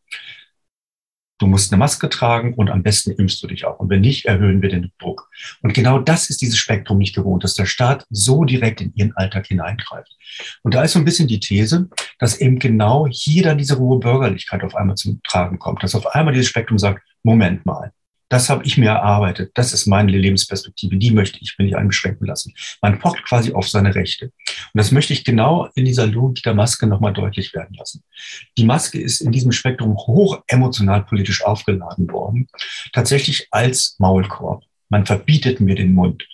Du 1.40 1.47
musst 1.47 1.73
eine 1.73 1.79
Maske 1.79 2.11
tragen 2.11 2.52
und 2.52 2.69
am 2.69 2.83
besten 2.83 3.12
impfst 3.12 3.43
du 3.43 3.47
dich 3.47 3.64
auch. 3.64 3.81
Und 3.81 3.88
wenn 3.88 4.02
nicht, 4.02 4.26
erhöhen 4.26 4.61
wir 4.61 4.69
den 4.69 4.93
Druck. 4.99 5.31
Und 5.62 5.73
genau 5.73 5.99
das 5.99 6.29
ist 6.29 6.43
dieses 6.43 6.59
Spektrum 6.59 6.99
nicht 6.99 7.14
gewohnt, 7.14 7.43
dass 7.43 7.55
der 7.55 7.64
Staat 7.64 8.07
so 8.11 8.45
direkt 8.45 8.83
in 8.83 8.93
ihren 8.95 9.17
Alltag 9.17 9.47
hineingreift. 9.47 10.14
Und 10.62 10.75
da 10.75 10.83
ist 10.83 10.93
so 10.93 10.99
ein 10.99 11.07
bisschen 11.07 11.29
die 11.29 11.40
These, 11.40 11.88
dass 12.19 12.38
eben 12.38 12.59
genau 12.59 13.07
hier 13.11 13.43
dann 13.43 13.57
diese 13.57 13.79
hohe 13.79 13.99
Bürgerlichkeit 13.99 14.62
auf 14.62 14.76
einmal 14.76 14.97
zum 14.97 15.23
Tragen 15.23 15.59
kommt, 15.59 15.83
dass 15.83 15.95
auf 15.95 16.14
einmal 16.14 16.35
dieses 16.35 16.49
Spektrum 16.50 16.79
sagt, 16.79 17.02
Moment 17.23 17.64
mal, 17.64 17.90
das 18.31 18.49
habe 18.49 18.65
ich 18.65 18.79
mir 18.79 18.91
erarbeitet. 18.91 19.51
Das 19.55 19.73
ist 19.73 19.87
meine 19.87 20.13
Lebensperspektive. 20.13 20.97
Die 20.97 21.11
möchte 21.11 21.39
ich 21.43 21.57
mir 21.59 21.65
nicht 21.65 21.77
einbeschränken 21.77 22.27
lassen. 22.27 22.55
Man 22.81 23.01
pocht 23.01 23.25
quasi 23.25 23.53
auf 23.53 23.69
seine 23.69 23.95
Rechte. 23.95 24.27
Und 24.27 24.79
das 24.79 24.93
möchte 24.93 25.13
ich 25.13 25.25
genau 25.25 25.69
in 25.75 25.85
dieser 25.85 26.07
Logik 26.07 26.45
der 26.45 26.55
Maske 26.55 26.87
nochmal 26.87 27.13
deutlich 27.13 27.53
werden 27.55 27.75
lassen. 27.75 28.05
Die 28.57 28.65
Maske 28.65 29.01
ist 29.01 29.21
in 29.21 29.33
diesem 29.33 29.51
Spektrum 29.51 29.97
hoch 29.97 30.43
emotional 30.47 31.05
politisch 31.05 31.45
aufgeladen 31.45 32.09
worden. 32.11 32.47
Tatsächlich 32.93 33.49
als 33.51 33.97
Maulkorb. 33.99 34.63
Man 34.89 35.07
verbietet 35.07 35.61
mir 35.61 35.75
den 35.75 35.93
Mund. 35.93 36.25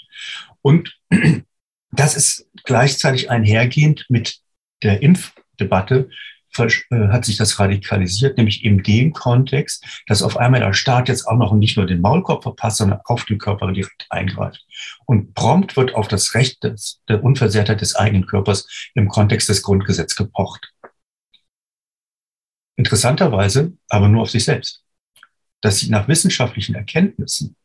Und 0.61 0.99
das 1.93 2.15
ist 2.15 2.47
gleichzeitig 2.65 3.31
einhergehend 3.31 4.05
mit 4.11 4.41
der 4.83 5.01
Impfdebatte, 5.01 6.11
hat 6.59 7.25
sich 7.25 7.37
das 7.37 7.59
radikalisiert, 7.59 8.37
nämlich 8.37 8.65
in 8.65 8.83
dem 8.83 9.13
Kontext, 9.13 9.85
dass 10.07 10.23
auf 10.23 10.37
einmal 10.37 10.61
der 10.61 10.73
Staat 10.73 11.09
jetzt 11.09 11.27
auch 11.27 11.37
noch 11.37 11.53
nicht 11.55 11.77
nur 11.77 11.87
den 11.87 12.01
Maulkorb 12.01 12.43
verpasst, 12.43 12.79
sondern 12.79 13.01
auf 13.05 13.25
den 13.25 13.39
Körper 13.39 13.73
direkt 13.73 14.07
eingreift. 14.11 14.65
Und 15.07 15.35
prompt 15.35 15.77
wird 15.77 15.95
auf 15.95 16.09
das 16.09 16.35
Recht 16.35 16.63
des, 16.65 17.01
der 17.09 17.23
Unversehrtheit 17.23 17.81
des 17.81 17.97
eigenen 17.97 18.27
Körpers 18.27 18.91
im 18.95 19.09
Kontext 19.09 19.49
des 19.49 19.63
Grundgesetzes 19.63 20.17
gepocht. 20.17 20.73
Interessanterweise 22.77 23.73
aber 23.89 24.09
nur 24.09 24.23
auf 24.23 24.31
sich 24.31 24.45
selbst. 24.45 24.83
Dass 25.63 25.79
sie 25.79 25.91
nach 25.91 26.09
wissenschaftlichen 26.09 26.75
Erkenntnissen 26.75 27.57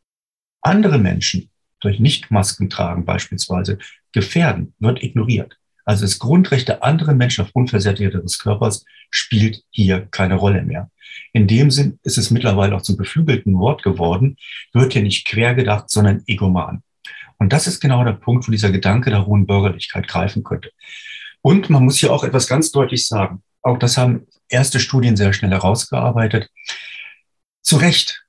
andere 0.62 0.98
Menschen 0.98 1.50
durch 1.82 2.00
Nicht-Masken 2.00 2.70
tragen 2.70 3.06
beispielsweise 3.06 3.80
gefährden, 4.14 4.74
wird 4.80 5.04
ignoriert. 5.04 5.58
Also 5.92 6.06
das 6.06 6.20
Grundrecht 6.20 6.70
der 6.70 6.86
anderen 6.86 7.18
Menschen 7.18 7.44
auf 7.44 7.52
Unversehrtheit 7.52 8.14
ihres 8.14 8.40
Körpers 8.40 8.86
spielt 9.10 9.62
hier 9.72 10.08
keine 10.10 10.36
Rolle 10.36 10.62
mehr. 10.62 10.90
In 11.34 11.48
dem 11.48 11.70
Sinn 11.70 12.00
ist 12.04 12.18
es 12.18 12.32
mittlerweile 12.32 12.78
auch 12.78 12.82
zum 12.82 12.96
beflügelten 12.96 13.60
Wort 13.60 13.84
geworden, 13.84 14.38
wird 14.72 14.94
hier 14.94 15.02
nicht 15.02 15.28
quer 15.28 15.54
gedacht, 15.54 15.90
sondern 15.90 16.24
egoman. 16.28 16.82
Und 17.40 17.52
das 17.52 17.68
ist 17.68 17.82
genau 17.82 18.06
der 18.06 18.14
Punkt, 18.14 18.48
wo 18.48 18.54
dieser 18.54 18.72
Gedanke 18.72 19.10
der 19.10 19.26
hohen 19.26 19.46
Bürgerlichkeit 19.46 20.08
greifen 20.08 20.46
könnte. 20.46 20.72
Und 21.42 21.70
man 21.70 21.84
muss 21.84 21.98
hier 21.98 22.14
auch 22.14 22.24
etwas 22.24 22.48
ganz 22.48 22.72
deutlich 22.72 23.06
sagen. 23.06 23.44
Auch 23.62 23.78
das 23.78 23.98
haben 23.98 24.28
erste 24.48 24.80
Studien 24.80 25.18
sehr 25.18 25.34
schnell 25.34 25.52
herausgearbeitet. 25.52 26.48
Zu 27.64 27.76
Recht 27.76 28.24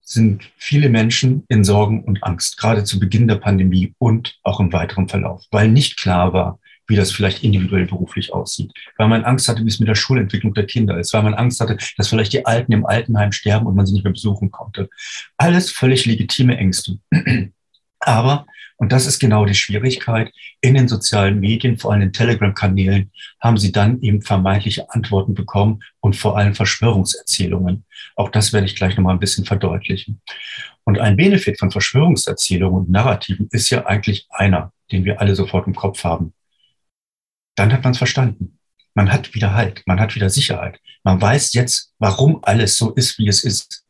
sind 0.00 0.48
viele 0.58 0.90
Menschen 0.90 1.42
in 1.48 1.64
Sorgen 1.64 2.04
und 2.04 2.22
Angst, 2.22 2.56
gerade 2.56 2.84
zu 2.84 3.00
Beginn 3.00 3.26
der 3.26 3.34
Pandemie 3.34 3.96
und 3.98 4.38
auch 4.44 4.60
im 4.60 4.72
weiteren 4.72 5.08
Verlauf, 5.08 5.42
weil 5.50 5.68
nicht 5.68 5.98
klar 5.98 6.32
war, 6.32 6.60
wie 6.86 6.96
das 6.96 7.12
vielleicht 7.12 7.42
individuell 7.42 7.86
beruflich 7.86 8.32
aussieht. 8.32 8.72
Weil 8.96 9.08
man 9.08 9.24
Angst 9.24 9.48
hatte, 9.48 9.64
wie 9.64 9.68
es 9.68 9.80
mit 9.80 9.88
der 9.88 9.94
Schulentwicklung 9.94 10.54
der 10.54 10.66
Kinder 10.66 10.98
ist. 10.98 11.12
Weil 11.12 11.22
man 11.22 11.34
Angst 11.34 11.60
hatte, 11.60 11.78
dass 11.96 12.08
vielleicht 12.08 12.32
die 12.32 12.44
Alten 12.44 12.72
im 12.72 12.86
Altenheim 12.86 13.32
sterben 13.32 13.66
und 13.66 13.74
man 13.74 13.86
sie 13.86 13.94
nicht 13.94 14.04
mehr 14.04 14.12
besuchen 14.12 14.50
konnte. 14.50 14.88
Alles 15.36 15.70
völlig 15.70 16.06
legitime 16.06 16.56
Ängste. 16.56 16.98
Aber, 18.00 18.46
und 18.76 18.92
das 18.92 19.06
ist 19.06 19.18
genau 19.18 19.46
die 19.46 19.54
Schwierigkeit, 19.54 20.30
in 20.60 20.74
den 20.74 20.88
sozialen 20.88 21.40
Medien, 21.40 21.78
vor 21.78 21.92
allem 21.92 22.02
in 22.02 22.12
Telegram-Kanälen, 22.12 23.10
haben 23.40 23.56
sie 23.56 23.72
dann 23.72 24.02
eben 24.02 24.20
vermeintliche 24.20 24.90
Antworten 24.90 25.32
bekommen 25.32 25.80
und 26.00 26.16
vor 26.16 26.36
allem 26.36 26.54
Verschwörungserzählungen. 26.54 27.84
Auch 28.16 28.28
das 28.28 28.52
werde 28.52 28.66
ich 28.66 28.76
gleich 28.76 28.96
nochmal 28.96 29.14
ein 29.14 29.20
bisschen 29.20 29.46
verdeutlichen. 29.46 30.20
Und 30.84 30.98
ein 30.98 31.16
Benefit 31.16 31.58
von 31.58 31.70
Verschwörungserzählungen 31.70 32.80
und 32.80 32.90
Narrativen 32.90 33.48
ist 33.52 33.70
ja 33.70 33.86
eigentlich 33.86 34.26
einer, 34.28 34.72
den 34.92 35.06
wir 35.06 35.20
alle 35.20 35.34
sofort 35.34 35.66
im 35.66 35.74
Kopf 35.74 36.04
haben 36.04 36.34
dann 37.54 37.72
hat 37.72 37.84
man 37.84 37.92
es 37.92 37.98
verstanden. 37.98 38.58
Man 38.94 39.12
hat 39.12 39.34
wieder 39.34 39.54
Halt, 39.54 39.82
man 39.86 40.00
hat 40.00 40.14
wieder 40.14 40.30
Sicherheit. 40.30 40.80
Man 41.02 41.20
weiß 41.20 41.52
jetzt, 41.54 41.92
warum 41.98 42.40
alles 42.42 42.76
so 42.76 42.92
ist, 42.92 43.18
wie 43.18 43.28
es 43.28 43.42
ist. 43.42 43.84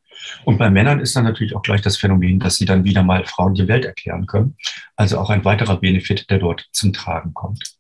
Und 0.45 0.59
bei 0.59 0.71
Männern 0.71 1.01
ist 1.01 1.15
dann 1.15 1.25
natürlich 1.25 1.55
auch 1.55 1.63
gleich 1.63 1.83
das 1.83 1.99
Phänomen, 1.99 2.41
dass 2.41 2.57
sie 2.57 2.65
dann 2.65 2.85
wieder 2.85 3.03
mal 3.03 3.25
Frauen 3.27 3.55
die 3.55 3.69
Welt 3.69 3.85
erklären 3.85 4.27
können. 4.27 4.57
Also 4.97 5.19
auch 5.19 5.29
ein 5.29 5.45
weiterer 5.45 5.79
Benefit, 5.79 6.31
der 6.31 6.39
dort 6.39 6.67
zum 6.73 6.93
Tragen 6.93 7.35
kommt. 7.35 7.77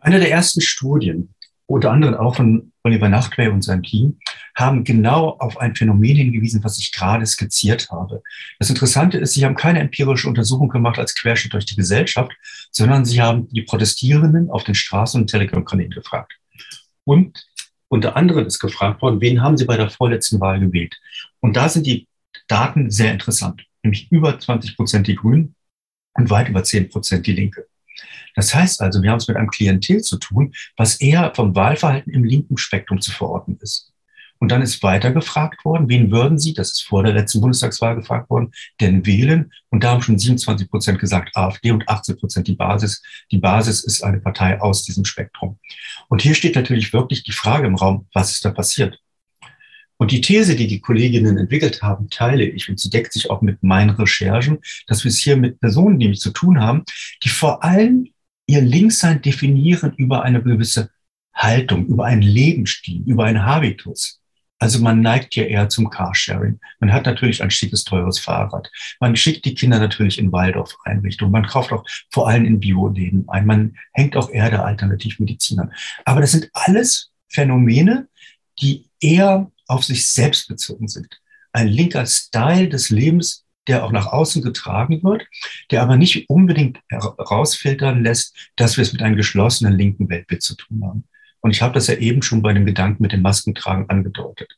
Eine 0.00 0.18
der 0.18 0.30
ersten 0.30 0.62
Studien, 0.62 1.34
unter 1.66 1.90
anderem 1.90 2.14
auch 2.14 2.36
von 2.36 2.69
Oliver 2.82 3.08
Nachtwey 3.08 3.48
und 3.48 3.62
seinem 3.62 3.82
Team, 3.82 4.18
haben 4.54 4.84
genau 4.84 5.36
auf 5.38 5.58
ein 5.58 5.74
Phänomen 5.74 6.16
hingewiesen, 6.16 6.64
was 6.64 6.78
ich 6.78 6.92
gerade 6.92 7.26
skizziert 7.26 7.90
habe. 7.90 8.22
Das 8.58 8.70
Interessante 8.70 9.18
ist, 9.18 9.34
sie 9.34 9.44
haben 9.44 9.54
keine 9.54 9.80
empirische 9.80 10.28
Untersuchung 10.28 10.68
gemacht 10.68 10.98
als 10.98 11.14
Querschnitt 11.14 11.52
durch 11.52 11.66
die 11.66 11.76
Gesellschaft, 11.76 12.32
sondern 12.70 13.04
sie 13.04 13.20
haben 13.20 13.48
die 13.48 13.62
Protestierenden 13.62 14.50
auf 14.50 14.64
den 14.64 14.74
Straßen 14.74 15.20
und 15.20 15.28
Telegram-Kanälen 15.28 15.90
gefragt. 15.90 16.34
Und 17.04 17.46
unter 17.88 18.16
anderem 18.16 18.46
ist 18.46 18.60
gefragt 18.60 19.02
worden, 19.02 19.20
wen 19.20 19.42
haben 19.42 19.56
sie 19.56 19.64
bei 19.64 19.76
der 19.76 19.90
vorletzten 19.90 20.40
Wahl 20.40 20.60
gewählt? 20.60 20.96
Und 21.40 21.56
da 21.56 21.68
sind 21.68 21.86
die 21.86 22.06
Daten 22.46 22.90
sehr 22.90 23.12
interessant, 23.12 23.64
nämlich 23.82 24.10
über 24.10 24.38
20 24.38 24.76
Prozent 24.76 25.06
die 25.06 25.16
Grünen 25.16 25.54
und 26.14 26.30
weit 26.30 26.48
über 26.48 26.62
10 26.62 26.88
Prozent 26.88 27.26
die 27.26 27.32
Linke. 27.32 27.66
Das 28.34 28.54
heißt 28.54 28.80
also, 28.80 29.02
wir 29.02 29.10
haben 29.10 29.18
es 29.18 29.28
mit 29.28 29.36
einem 29.36 29.50
Klientel 29.50 30.02
zu 30.02 30.18
tun, 30.18 30.52
was 30.76 31.00
eher 31.00 31.32
vom 31.34 31.54
Wahlverhalten 31.54 32.12
im 32.12 32.24
linken 32.24 32.56
Spektrum 32.56 33.00
zu 33.00 33.10
verorten 33.10 33.58
ist. 33.60 33.90
Und 34.40 34.50
dann 34.50 34.62
ist 34.62 34.82
weiter 34.82 35.12
gefragt 35.12 35.66
worden, 35.66 35.88
wen 35.90 36.10
würden 36.10 36.38
Sie, 36.38 36.54
das 36.54 36.72
ist 36.72 36.86
vor 36.86 37.02
der 37.02 37.12
letzten 37.12 37.42
Bundestagswahl 37.42 37.94
gefragt 37.94 38.30
worden, 38.30 38.52
denn 38.80 39.04
wählen? 39.04 39.52
Und 39.68 39.84
da 39.84 39.90
haben 39.90 40.00
schon 40.00 40.18
27 40.18 40.70
Prozent 40.70 40.98
gesagt 40.98 41.36
AfD 41.36 41.70
und 41.70 41.86
18 41.86 42.16
Prozent 42.16 42.48
die 42.48 42.54
Basis. 42.54 43.02
Die 43.30 43.38
Basis 43.38 43.84
ist 43.84 44.02
eine 44.02 44.18
Partei 44.18 44.58
aus 44.58 44.82
diesem 44.82 45.04
Spektrum. 45.04 45.58
Und 46.08 46.22
hier 46.22 46.34
steht 46.34 46.56
natürlich 46.56 46.94
wirklich 46.94 47.22
die 47.22 47.32
Frage 47.32 47.66
im 47.66 47.74
Raum, 47.74 48.08
was 48.14 48.32
ist 48.32 48.44
da 48.44 48.50
passiert? 48.50 48.98
Und 49.98 50.10
die 50.10 50.22
These, 50.22 50.56
die 50.56 50.66
die 50.66 50.80
Kolleginnen 50.80 51.36
entwickelt 51.36 51.82
haben, 51.82 52.08
teile 52.08 52.44
ich 52.44 52.70
und 52.70 52.80
sie 52.80 52.88
deckt 52.88 53.12
sich 53.12 53.28
auch 53.28 53.42
mit 53.42 53.62
meinen 53.62 53.90
Recherchen, 53.90 54.60
dass 54.86 55.04
wir 55.04 55.10
es 55.10 55.18
hier 55.18 55.36
mit 55.36 55.60
Personen 55.60 55.98
nämlich 55.98 56.20
zu 56.20 56.30
tun 56.30 56.62
haben, 56.62 56.84
die 57.22 57.28
vor 57.28 57.62
allem 57.62 58.08
ihr 58.50 58.62
Linkssein 58.62 59.22
definieren 59.22 59.94
über 59.96 60.22
eine 60.24 60.42
gewisse 60.42 60.90
Haltung, 61.32 61.86
über 61.86 62.04
einen 62.06 62.22
Lebensstil, 62.22 63.02
über 63.06 63.24
einen 63.24 63.44
Habitus. 63.44 64.20
Also 64.58 64.80
man 64.80 65.00
neigt 65.00 65.36
ja 65.36 65.44
eher 65.44 65.68
zum 65.68 65.88
Carsharing. 65.88 66.58
Man 66.80 66.92
hat 66.92 67.06
natürlich 67.06 67.42
ein 67.42 67.50
schickes, 67.50 67.84
teures 67.84 68.18
Fahrrad. 68.18 68.70
Man 68.98 69.16
schickt 69.16 69.44
die 69.44 69.54
Kinder 69.54 69.78
natürlich 69.78 70.18
in 70.18 70.32
Waldorf-Einrichtungen. 70.32 71.32
Man 71.32 71.46
kauft 71.46 71.72
auch 71.72 71.84
vor 72.10 72.28
allem 72.28 72.44
in 72.44 72.60
Bioläden 72.60 73.26
ein. 73.28 73.46
Man 73.46 73.76
hängt 73.92 74.16
auch 74.16 74.28
eher 74.28 74.50
der 74.50 74.64
Alternativmedizin 74.64 75.60
an. 75.60 75.72
Aber 76.04 76.20
das 76.20 76.32
sind 76.32 76.50
alles 76.52 77.10
Phänomene, 77.28 78.08
die 78.60 78.90
eher 79.00 79.50
auf 79.66 79.84
sich 79.84 80.08
selbst 80.08 80.48
bezogen 80.48 80.88
sind. 80.88 81.20
Ein 81.52 81.68
linker 81.68 82.04
Style 82.04 82.68
des 82.68 82.90
Lebens, 82.90 83.46
der 83.68 83.84
auch 83.84 83.92
nach 83.92 84.06
außen 84.06 84.42
getragen 84.42 85.02
wird, 85.02 85.26
der 85.70 85.82
aber 85.82 85.96
nicht 85.96 86.28
unbedingt 86.28 86.80
herausfiltern 86.88 88.02
lässt, 88.02 88.36
dass 88.56 88.76
wir 88.76 88.82
es 88.82 88.92
mit 88.92 89.02
einem 89.02 89.16
geschlossenen 89.16 89.74
linken 89.74 90.08
Weltbild 90.08 90.42
zu 90.42 90.56
tun 90.56 90.84
haben. 90.84 91.04
Und 91.40 91.50
ich 91.50 91.62
habe 91.62 91.74
das 91.74 91.86
ja 91.86 91.94
eben 91.94 92.22
schon 92.22 92.42
bei 92.42 92.52
dem 92.52 92.66
Gedanken 92.66 93.02
mit 93.02 93.12
dem 93.12 93.22
Maskentragen 93.22 93.88
angedeutet. 93.88 94.56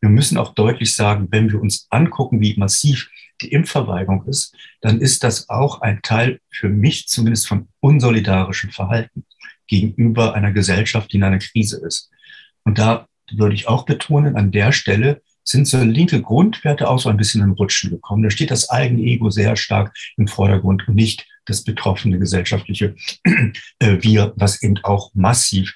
Wir 0.00 0.10
müssen 0.10 0.38
auch 0.38 0.54
deutlich 0.54 0.94
sagen, 0.94 1.28
wenn 1.30 1.50
wir 1.50 1.60
uns 1.60 1.86
angucken, 1.90 2.40
wie 2.40 2.56
massiv 2.56 3.10
die 3.40 3.52
Impfverweigerung 3.52 4.26
ist, 4.26 4.54
dann 4.80 5.00
ist 5.00 5.24
das 5.24 5.48
auch 5.48 5.80
ein 5.80 6.02
Teil 6.02 6.40
für 6.50 6.68
mich 6.68 7.08
zumindest 7.08 7.48
von 7.48 7.68
unsolidarischem 7.80 8.70
Verhalten 8.70 9.24
gegenüber 9.66 10.34
einer 10.34 10.52
Gesellschaft, 10.52 11.12
die 11.12 11.16
in 11.16 11.24
einer 11.24 11.38
Krise 11.38 11.84
ist. 11.84 12.10
Und 12.64 12.78
da 12.78 13.06
würde 13.30 13.54
ich 13.54 13.68
auch 13.68 13.84
betonen, 13.84 14.36
an 14.36 14.50
der 14.50 14.72
Stelle 14.72 15.20
sind 15.48 15.66
so 15.66 15.82
linke 15.82 16.20
Grundwerte 16.20 16.88
auch 16.88 16.98
so 16.98 17.08
ein 17.08 17.16
bisschen 17.16 17.42
in 17.42 17.52
Rutschen 17.52 17.90
gekommen. 17.90 18.22
Da 18.22 18.30
steht 18.30 18.50
das 18.50 18.68
eigene 18.68 19.02
Ego 19.02 19.30
sehr 19.30 19.56
stark 19.56 19.96
im 20.16 20.28
Vordergrund 20.28 20.86
und 20.86 20.94
nicht 20.94 21.26
das 21.46 21.64
betroffene 21.64 22.18
gesellschaftliche 22.18 22.94
äh, 23.78 23.96
Wir, 24.00 24.34
was 24.36 24.62
eben 24.62 24.78
auch 24.82 25.10
massiv, 25.14 25.74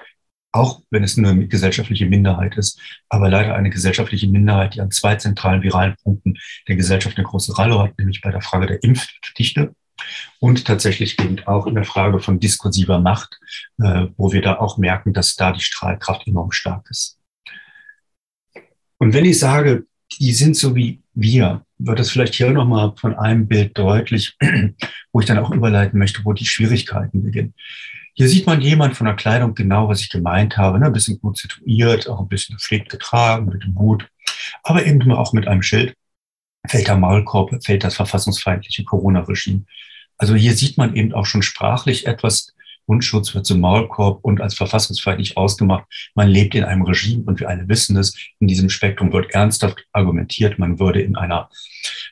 auch 0.52 0.82
wenn 0.90 1.02
es 1.02 1.16
nur 1.16 1.30
eine 1.30 1.48
gesellschaftliche 1.48 2.04
Minderheit 2.04 2.58
ist, 2.58 2.78
aber 3.08 3.30
leider 3.30 3.54
eine 3.54 3.70
gesellschaftliche 3.70 4.28
Minderheit, 4.28 4.74
die 4.74 4.82
an 4.82 4.90
zwei 4.90 5.16
zentralen 5.16 5.62
viralen 5.62 5.96
Punkten 6.02 6.34
der 6.68 6.76
Gesellschaft 6.76 7.16
eine 7.16 7.26
große 7.26 7.54
Rolle 7.54 7.78
hat, 7.78 7.98
nämlich 7.98 8.20
bei 8.20 8.30
der 8.30 8.42
Frage 8.42 8.66
der 8.66 8.82
Impfdichte 8.82 9.74
und 10.38 10.66
tatsächlich 10.66 11.18
eben 11.18 11.38
auch 11.46 11.66
in 11.66 11.74
der 11.74 11.84
Frage 11.84 12.20
von 12.20 12.40
diskursiver 12.40 12.98
Macht, 12.98 13.38
äh, 13.82 14.08
wo 14.18 14.32
wir 14.32 14.42
da 14.42 14.58
auch 14.58 14.76
merken, 14.76 15.14
dass 15.14 15.36
da 15.36 15.52
die 15.52 15.60
Strahlkraft 15.62 16.26
enorm 16.26 16.52
stark 16.52 16.86
ist. 16.90 17.18
Und 19.02 19.14
wenn 19.14 19.24
ich 19.24 19.40
sage, 19.40 19.84
die 20.20 20.32
sind 20.32 20.56
so 20.56 20.76
wie 20.76 21.02
wir, 21.12 21.66
wird 21.78 21.98
das 21.98 22.10
vielleicht 22.10 22.34
hier 22.34 22.52
nochmal 22.52 22.92
von 22.94 23.16
einem 23.16 23.48
Bild 23.48 23.76
deutlich, 23.76 24.36
wo 25.12 25.18
ich 25.18 25.26
dann 25.26 25.40
auch 25.40 25.50
überleiten 25.50 25.98
möchte, 25.98 26.24
wo 26.24 26.32
die 26.32 26.46
Schwierigkeiten 26.46 27.24
beginnen. 27.24 27.52
Hier 28.14 28.28
sieht 28.28 28.46
man 28.46 28.60
jemand 28.60 28.96
von 28.96 29.08
der 29.08 29.16
Kleidung 29.16 29.56
genau, 29.56 29.88
was 29.88 30.02
ich 30.02 30.08
gemeint 30.08 30.56
habe. 30.56 30.78
Ne? 30.78 30.86
Ein 30.86 30.92
bisschen 30.92 31.18
gut 31.20 31.36
situiert, 31.36 32.08
auch 32.08 32.20
ein 32.20 32.28
bisschen 32.28 32.54
gepflegt 32.54 32.90
getragen, 32.90 33.46
mit 33.46 33.64
dem 33.64 33.76
Hut, 33.76 34.08
aber 34.62 34.86
eben 34.86 35.10
auch 35.10 35.32
mit 35.32 35.48
einem 35.48 35.62
Schild. 35.62 35.96
Fällt 36.68 36.86
der 36.86 36.96
Maulkorb, 36.96 37.50
fällt 37.64 37.82
das 37.82 37.96
verfassungsfeindliche 37.96 38.84
Corona-Regime. 38.84 39.64
Also 40.16 40.36
hier 40.36 40.54
sieht 40.54 40.78
man 40.78 40.94
eben 40.94 41.12
auch 41.12 41.26
schon 41.26 41.42
sprachlich 41.42 42.06
etwas, 42.06 42.54
Mundschutz 42.86 43.34
wird 43.34 43.46
zum 43.46 43.60
Maulkorb 43.60 44.24
und 44.24 44.40
als 44.40 44.54
verfassungsfeindlich 44.54 45.36
ausgemacht. 45.36 45.84
Man 46.14 46.28
lebt 46.28 46.54
in 46.54 46.64
einem 46.64 46.82
Regime 46.82 47.24
und 47.24 47.40
wir 47.40 47.48
alle 47.48 47.68
wissen 47.68 47.96
es. 47.96 48.16
In 48.40 48.48
diesem 48.48 48.70
Spektrum 48.70 49.12
wird 49.12 49.32
ernsthaft 49.34 49.84
argumentiert, 49.92 50.58
man 50.58 50.78
würde 50.78 51.00
in 51.00 51.16
einer 51.16 51.48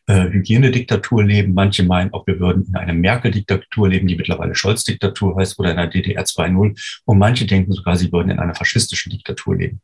äh, 0.07 0.31
Hygienediktatur 0.31 1.25
leben. 1.25 1.55
Manche 1.55 1.83
meinen, 1.85 2.12
auch 2.12 2.27
wir 2.27 2.41
würden 2.41 2.67
in 2.67 2.77
einer 2.77 2.93
Merkel-Diktatur 2.93 3.89
leben, 3.89 4.09
die 4.09 4.17
mittlerweile 4.17 4.55
Scholz-Diktatur 4.55 5.37
heißt, 5.37 5.59
oder 5.59 5.73
in 5.73 5.79
einer 5.79 5.91
DDR 5.91 6.25
2.0. 6.25 7.00
Und 7.05 7.19
manche 7.19 7.47
denken 7.47 7.73
sogar, 7.73 7.97
sie 7.97 8.12
würden 8.12 8.31
in 8.31 8.39
einer 8.39 8.55
faschistischen 8.55 9.11
Diktatur 9.11 9.57
leben. 9.57 9.81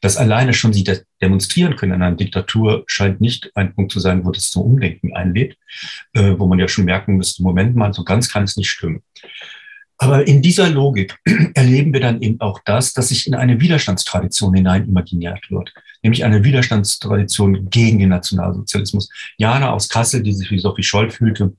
Das 0.00 0.16
alleine 0.16 0.54
schon 0.54 0.72
sie 0.72 0.84
demonstrieren 1.20 1.76
können 1.76 1.92
in 1.92 2.02
einer 2.02 2.16
Diktatur 2.16 2.84
scheint 2.86 3.20
nicht 3.20 3.50
ein 3.54 3.74
Punkt 3.74 3.92
zu 3.92 4.00
sein, 4.00 4.24
wo 4.24 4.30
das 4.30 4.50
zum 4.50 4.62
Umdenken 4.62 5.14
einlädt, 5.14 5.56
äh, 6.12 6.34
wo 6.38 6.46
man 6.46 6.58
ja 6.58 6.68
schon 6.68 6.84
merken 6.84 7.16
müsste, 7.16 7.42
Moment 7.42 7.76
mal, 7.76 7.92
so 7.92 8.04
ganz 8.04 8.28
kann 8.30 8.44
es 8.44 8.56
nicht 8.56 8.70
stimmen. 8.70 9.02
Aber 9.98 10.26
in 10.26 10.42
dieser 10.42 10.70
Logik 10.70 11.18
erleben 11.54 11.92
wir 11.92 12.00
dann 12.00 12.22
eben 12.22 12.40
auch 12.40 12.60
das, 12.64 12.92
dass 12.92 13.08
sich 13.08 13.26
in 13.26 13.34
eine 13.34 13.60
Widerstandstradition 13.60 14.54
hinein 14.54 14.86
imaginiert 14.86 15.50
wird, 15.50 15.74
nämlich 16.02 16.24
eine 16.24 16.44
Widerstandstradition 16.44 17.68
gegen 17.68 17.98
den 17.98 18.10
Nationalsozialismus. 18.10 19.10
Jana 19.36 19.72
aus 19.72 19.88
Kassel, 19.88 20.22
die 20.22 20.32
sich 20.32 20.50
wie 20.50 20.58
Sophie 20.58 20.84
Scholl 20.84 21.10
fühlte, 21.10 21.52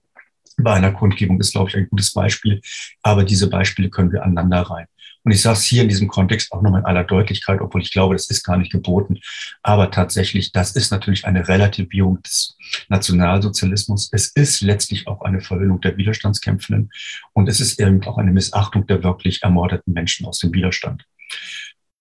bei 0.62 0.74
einer 0.74 0.92
Kundgebung 0.92 1.40
ist, 1.40 1.52
glaube 1.52 1.70
ich, 1.70 1.78
ein 1.78 1.90
gutes 1.90 2.12
Beispiel. 2.14 2.62
Aber 3.02 3.24
diese 3.24 3.50
Beispiele 3.50 3.90
können 3.90 4.12
wir 4.12 4.24
aneinander 4.24 4.62
rein. 4.62 4.88
Und 5.30 5.36
ich 5.36 5.44
sage 5.44 5.60
es 5.60 5.64
hier 5.64 5.84
in 5.84 5.90
diesem 5.90 6.08
Kontext 6.08 6.52
auch 6.52 6.64
nochmal 6.64 6.82
in 6.82 6.88
aller 6.88 7.04
Deutlichkeit, 7.04 7.62
obwohl 7.62 7.84
ich 7.84 7.92
glaube, 7.92 8.16
das 8.16 8.32
ist 8.32 8.44
gar 8.44 8.58
nicht 8.58 8.72
geboten. 8.72 9.20
Aber 9.62 9.92
tatsächlich, 9.92 10.52
das 10.54 10.76
ist 10.76 10.90
natürlich 10.90 11.26
eine 11.26 11.48
Relativierung 11.48 12.20
des 12.24 12.58
Nationalsozialismus. 12.88 14.10
Es 14.12 14.30
ist 14.30 14.62
letztlich 14.62 15.06
auch 15.06 15.22
eine 15.22 15.40
Verhöhnung 15.40 15.82
der 15.82 15.98
Widerstandskämpfenden. 15.98 16.90
Und 17.34 17.48
es 17.48 17.60
ist 17.60 17.80
eben 17.80 18.04
auch 18.06 18.18
eine 18.18 18.32
Missachtung 18.32 18.88
der 18.88 19.04
wirklich 19.04 19.44
ermordeten 19.44 19.94
Menschen 19.94 20.26
aus 20.26 20.40
dem 20.40 20.52
Widerstand. 20.52 21.06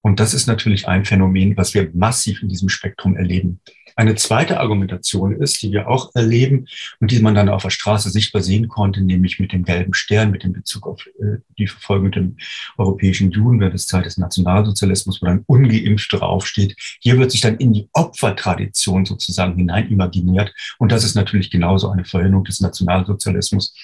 Und 0.00 0.20
das 0.20 0.32
ist 0.32 0.46
natürlich 0.46 0.88
ein 0.88 1.04
Phänomen, 1.04 1.54
was 1.58 1.74
wir 1.74 1.90
massiv 1.92 2.40
in 2.40 2.48
diesem 2.48 2.70
Spektrum 2.70 3.14
erleben. 3.14 3.60
Eine 3.98 4.14
zweite 4.14 4.60
Argumentation 4.60 5.32
ist, 5.32 5.60
die 5.60 5.72
wir 5.72 5.88
auch 5.88 6.14
erleben 6.14 6.68
und 7.00 7.10
die 7.10 7.18
man 7.18 7.34
dann 7.34 7.48
auf 7.48 7.62
der 7.62 7.70
Straße 7.70 8.10
sichtbar 8.10 8.42
sehen 8.42 8.68
konnte, 8.68 9.00
nämlich 9.00 9.40
mit 9.40 9.52
dem 9.52 9.64
gelben 9.64 9.92
Stern, 9.92 10.30
mit 10.30 10.44
dem 10.44 10.52
Bezug 10.52 10.86
auf 10.86 11.04
äh, 11.18 11.38
die 11.58 11.66
Verfolgung 11.66 12.12
der 12.12 12.28
europäischen 12.76 13.32
Juden 13.32 13.58
während 13.58 13.74
des 13.74 13.88
Zeit 13.88 14.06
des 14.06 14.16
Nationalsozialismus, 14.16 15.20
wo 15.20 15.26
dann 15.26 15.42
ungeimpft 15.46 16.12
draufsteht. 16.12 16.76
Hier 17.00 17.18
wird 17.18 17.32
sich 17.32 17.40
dann 17.40 17.56
in 17.56 17.72
die 17.72 17.88
Opfertradition 17.92 19.04
sozusagen 19.04 19.56
hinein 19.56 19.88
imaginiert. 19.88 20.54
Und 20.78 20.92
das 20.92 21.02
ist 21.02 21.16
natürlich 21.16 21.50
genauso 21.50 21.90
eine 21.90 22.04
Verhinderung 22.04 22.44
des 22.44 22.60
Nationalsozialismus, 22.60 23.74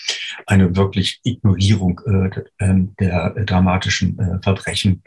eine 0.47 0.76
wirklich 0.76 1.18
Ignorierung 1.25 2.00
äh, 2.06 2.30
ähm, 2.61 2.94
der 3.00 3.30
dramatischen 3.30 4.16
äh, 4.21 4.40
Verbrechen 4.40 5.02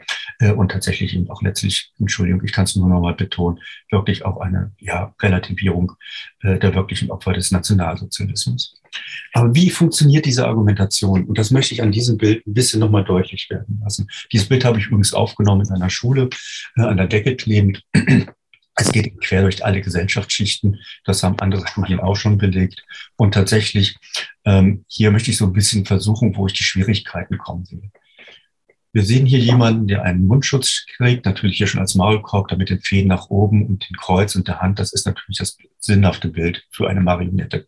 und 0.56 0.70
tatsächlich 0.70 1.16
eben 1.16 1.28
auch 1.30 1.42
letztlich, 1.42 1.92
Entschuldigung, 1.98 2.44
ich 2.44 2.52
kann 2.52 2.64
es 2.64 2.76
nur 2.76 2.88
noch 2.88 3.00
mal 3.00 3.14
betonen, 3.14 3.58
wirklich 3.90 4.24
auch 4.24 4.36
eine 4.40 4.70
Relativierung 5.20 5.92
äh, 6.42 6.58
der 6.58 6.74
wirklichen 6.74 7.10
Opfer 7.10 7.32
des 7.32 7.50
Nationalsozialismus. 7.50 8.80
Aber 9.32 9.54
wie 9.54 9.70
funktioniert 9.70 10.26
diese 10.26 10.46
Argumentation? 10.46 11.24
Und 11.24 11.38
das 11.38 11.50
möchte 11.50 11.74
ich 11.74 11.82
an 11.82 11.92
diesem 11.92 12.16
Bild 12.16 12.46
ein 12.46 12.54
bisschen 12.54 12.80
nochmal 12.80 13.04
deutlich 13.04 13.48
werden 13.50 13.80
lassen. 13.82 14.08
Dieses 14.32 14.48
Bild 14.48 14.64
habe 14.64 14.78
ich 14.78 14.86
übrigens 14.86 15.12
aufgenommen 15.12 15.66
in 15.66 15.72
einer 15.72 15.90
Schule, 15.90 16.30
äh, 16.76 16.82
an 16.82 16.96
der 16.96 17.06
Decke 17.06 17.36
klebend. 17.36 17.82
Es 18.80 18.92
geht 18.92 19.20
quer 19.20 19.42
durch 19.42 19.64
alle 19.64 19.80
Gesellschaftsschichten. 19.80 20.78
Das 21.04 21.24
haben 21.24 21.40
andere 21.40 21.66
Studien 21.66 21.98
auch 21.98 22.14
schon 22.14 22.38
belegt. 22.38 22.84
Und 23.16 23.34
tatsächlich, 23.34 23.96
ähm, 24.44 24.84
hier 24.86 25.10
möchte 25.10 25.32
ich 25.32 25.36
so 25.36 25.46
ein 25.46 25.52
bisschen 25.52 25.84
versuchen, 25.84 26.36
wo 26.36 26.46
ich 26.46 26.52
die 26.52 26.62
Schwierigkeiten 26.62 27.38
kommen 27.38 27.68
will. 27.72 27.90
Wir 28.92 29.04
sehen 29.04 29.26
hier 29.26 29.38
jemanden, 29.38 29.86
der 29.86 30.02
einen 30.02 30.26
Mundschutz 30.26 30.86
trägt, 30.96 31.26
natürlich 31.26 31.58
hier 31.58 31.66
schon 31.66 31.80
als 31.80 31.94
Maulkorb, 31.94 32.48
damit 32.48 32.70
den 32.70 32.80
Fäden 32.80 33.08
nach 33.08 33.28
oben 33.28 33.66
und 33.66 33.88
den 33.88 33.96
Kreuz 33.96 34.34
und 34.34 34.48
der 34.48 34.60
Hand. 34.60 34.78
Das 34.78 34.92
ist 34.92 35.06
natürlich 35.06 35.38
das 35.38 35.58
sinnhafte 35.78 36.28
Bild 36.28 36.64
für 36.70 36.88
eine 36.88 37.00
Marionette. 37.00 37.66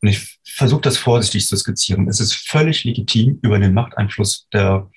Und 0.00 0.08
ich 0.08 0.38
versuche 0.44 0.80
das 0.80 0.96
vorsichtig 0.96 1.46
zu 1.46 1.56
skizzieren. 1.56 2.08
Es 2.08 2.20
ist 2.20 2.34
völlig 2.34 2.84
legitim, 2.84 3.38
über 3.42 3.58
den 3.58 3.74
Machteinfluss 3.74 4.48
der 4.52 4.90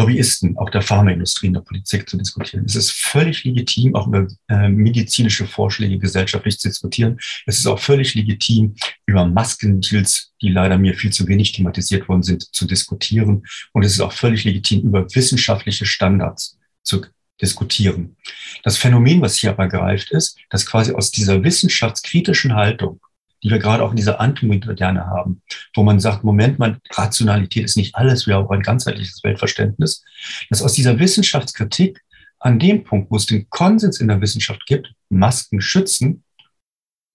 Lobbyisten, 0.00 0.56
auch 0.56 0.70
der 0.70 0.82
Pharmaindustrie 0.82 1.48
in 1.48 1.54
der 1.54 1.60
Politik 1.60 2.08
zu 2.08 2.16
diskutieren. 2.16 2.64
Es 2.64 2.74
ist 2.74 2.92
völlig 2.92 3.44
legitim, 3.44 3.94
auch 3.94 4.06
über 4.06 4.26
äh, 4.48 4.68
medizinische 4.68 5.46
Vorschläge 5.46 5.98
gesellschaftlich 5.98 6.58
zu 6.58 6.68
diskutieren. 6.68 7.18
Es 7.46 7.58
ist 7.58 7.66
auch 7.66 7.78
völlig 7.78 8.14
legitim, 8.14 8.74
über 9.06 9.26
Maskendeals, 9.26 10.32
die 10.40 10.48
leider 10.48 10.78
mir 10.78 10.94
viel 10.94 11.12
zu 11.12 11.26
wenig 11.28 11.52
thematisiert 11.52 12.08
worden 12.08 12.22
sind, 12.22 12.54
zu 12.54 12.66
diskutieren. 12.66 13.42
Und 13.72 13.84
es 13.84 13.92
ist 13.92 14.00
auch 14.00 14.12
völlig 14.12 14.44
legitim, 14.44 14.80
über 14.82 15.06
wissenschaftliche 15.14 15.86
Standards 15.86 16.58
zu 16.82 17.04
diskutieren. 17.40 18.16
Das 18.62 18.76
Phänomen, 18.76 19.20
was 19.20 19.36
hier 19.36 19.50
aber 19.50 19.68
greift, 19.68 20.10
ist, 20.10 20.38
dass 20.50 20.66
quasi 20.66 20.92
aus 20.92 21.10
dieser 21.10 21.42
wissenschaftskritischen 21.42 22.54
Haltung 22.54 23.00
die 23.42 23.50
wir 23.50 23.58
gerade 23.58 23.82
auch 23.82 23.90
in 23.90 23.96
dieser 23.96 24.20
Antimoderne 24.20 25.06
haben, 25.06 25.42
wo 25.74 25.82
man 25.82 26.00
sagt, 26.00 26.24
Moment 26.24 26.58
mal, 26.58 26.78
Rationalität 26.90 27.64
ist 27.64 27.76
nicht 27.76 27.94
alles, 27.94 28.26
wir 28.26 28.36
haben 28.36 28.46
auch 28.46 28.50
ein 28.50 28.62
ganzheitliches 28.62 29.22
Weltverständnis, 29.24 30.04
dass 30.50 30.62
aus 30.62 30.74
dieser 30.74 30.98
Wissenschaftskritik 30.98 32.00
an 32.38 32.58
dem 32.58 32.84
Punkt, 32.84 33.10
wo 33.10 33.16
es 33.16 33.26
den 33.26 33.48
Konsens 33.50 34.00
in 34.00 34.08
der 34.08 34.20
Wissenschaft 34.20 34.64
gibt, 34.66 34.92
Masken 35.08 35.60
schützen, 35.60 36.24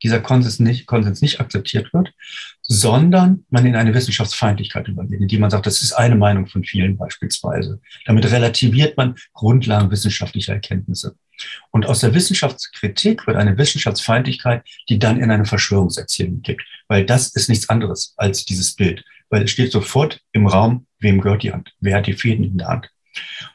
dieser 0.04 0.20
Konsens 0.20 0.60
nicht, 0.60 0.86
Konsens 0.86 1.22
nicht 1.22 1.40
akzeptiert 1.40 1.92
wird, 1.94 2.12
sondern 2.68 3.46
man 3.50 3.66
in 3.66 3.76
eine 3.76 3.94
Wissenschaftsfeindlichkeit 3.94 4.88
übergeht, 4.88 5.22
indem 5.22 5.42
man 5.42 5.52
sagt, 5.52 5.68
das 5.68 5.82
ist 5.82 5.94
eine 5.94 6.16
Meinung 6.16 6.48
von 6.48 6.64
vielen 6.64 6.98
beispielsweise. 6.98 7.80
Damit 8.06 8.30
relativiert 8.32 8.98
man 8.98 9.16
Grundlagen 9.34 9.92
wissenschaftlicher 9.92 10.54
Erkenntnisse. 10.54 11.16
Und 11.72 11.86
aus 11.86 12.00
der 12.00 12.14
Wissenschaftskritik 12.14 13.28
wird 13.28 13.38
eine 13.38 13.58
Wissenschaftsfeindlichkeit, 13.58 14.64
die 14.90 14.98
dann 14.98 15.20
in 15.20 15.30
eine 15.30 15.46
Verschwörungserzählung 15.46 16.42
gibt. 16.42 16.64
Weil 16.88 17.06
das 17.06 17.36
ist 17.36 17.50
nichts 17.50 17.70
anderes 17.70 18.14
als 18.18 18.46
dieses 18.46 18.76
Bild. 18.76 19.04
Weil 19.30 19.44
es 19.44 19.52
steht 19.52 19.72
sofort 19.72 20.22
im 20.32 20.48
Raum, 20.48 20.88
wem 21.00 21.22
gehört 21.22 21.44
die 21.44 21.52
Hand? 21.52 21.74
Wer 21.80 21.98
hat 21.98 22.08
die 22.08 22.14
Fäden 22.14 22.46
in 22.46 22.58
der 22.58 22.68
Hand? 22.68 22.90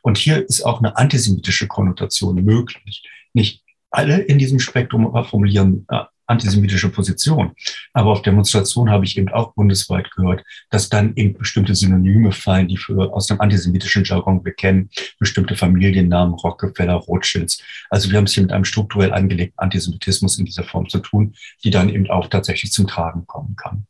Und 0.02 0.18
hier 0.18 0.46
ist 0.46 0.62
auch 0.62 0.78
eine 0.78 0.96
antisemitische 0.96 1.66
Konnotation 1.66 2.44
möglich. 2.44 3.02
Nicht 3.32 3.62
alle 3.90 4.18
in 4.18 4.38
diesem 4.38 4.60
Spektrum 4.60 5.12
formulieren 5.24 5.86
äh, 5.88 6.04
antisemitische 6.30 6.88
Position. 6.88 7.52
Aber 7.92 8.10
auf 8.10 8.22
Demonstrationen 8.22 8.92
habe 8.92 9.04
ich 9.04 9.18
eben 9.18 9.28
auch 9.28 9.52
bundesweit 9.54 10.10
gehört, 10.12 10.44
dass 10.70 10.88
dann 10.88 11.14
eben 11.16 11.36
bestimmte 11.36 11.74
Synonyme 11.74 12.32
fallen, 12.32 12.68
die 12.68 12.76
für 12.76 13.12
aus 13.12 13.26
dem 13.26 13.40
antisemitischen 13.40 14.04
Jargon 14.04 14.44
wir 14.44 14.52
kennen, 14.52 14.88
bestimmte 15.18 15.56
Familiennamen, 15.56 16.34
Rockefeller, 16.34 16.94
Rothschilds. 16.94 17.62
Also 17.90 18.10
wir 18.10 18.18
haben 18.18 18.24
es 18.24 18.32
hier 18.32 18.44
mit 18.44 18.52
einem 18.52 18.64
strukturell 18.64 19.12
angelegten 19.12 19.58
Antisemitismus 19.58 20.38
in 20.38 20.46
dieser 20.46 20.64
Form 20.64 20.88
zu 20.88 21.00
tun, 21.00 21.34
die 21.64 21.70
dann 21.70 21.88
eben 21.88 22.08
auch 22.08 22.28
tatsächlich 22.28 22.72
zum 22.72 22.86
Tragen 22.86 23.26
kommen 23.26 23.56
kann. 23.56 23.86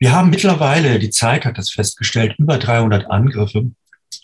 Wir 0.00 0.12
haben 0.12 0.30
mittlerweile, 0.30 0.98
die 0.98 1.10
Zeit 1.10 1.44
hat 1.44 1.58
das 1.58 1.70
festgestellt, 1.70 2.36
über 2.38 2.58
300 2.58 3.10
Angriffe 3.10 3.72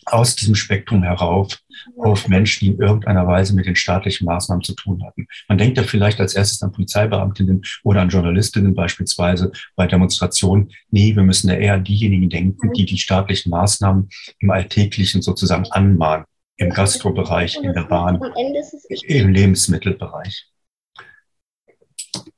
aus 0.07 0.37
diesem 0.37 0.55
Spektrum 0.55 1.03
herauf 1.03 1.59
auf 1.99 2.29
Menschen, 2.29 2.61
die 2.61 2.73
in 2.73 2.79
irgendeiner 2.79 3.27
Weise 3.27 3.55
mit 3.55 3.67
den 3.67 3.77
staatlichen 3.77 4.25
Maßnahmen 4.27 4.63
zu 4.63 4.75
tun 4.75 5.05
hatten. 5.05 5.27
Man 5.49 5.59
denkt 5.59 5.77
ja 5.77 5.85
vielleicht 5.85 6.21
als 6.21 6.35
erstes 6.35 6.63
an 6.63 6.73
Polizeibeamtinnen 6.73 7.63
oder 7.83 8.01
an 8.01 8.09
Journalistinnen 8.09 8.75
beispielsweise 8.75 9.53
bei 9.77 9.87
Demonstrationen. 9.87 10.71
Nee, 10.91 11.15
wir 11.15 11.23
müssen 11.23 11.49
ja 11.49 11.57
eher 11.57 11.75
an 11.75 11.85
diejenigen 11.85 12.31
denken, 12.31 12.73
die 12.73 12.85
die 12.85 12.99
staatlichen 12.99 13.51
Maßnahmen 13.51 14.09
im 14.39 14.51
Alltäglichen 14.51 15.23
sozusagen 15.23 15.71
anmahnen. 15.71 16.27
Im 16.57 16.71
Gastrobereich, 16.71 17.57
in 17.57 17.73
der 17.73 17.83
Bahn, 17.83 18.21
im 19.09 19.29
Lebensmittelbereich. 19.29 20.47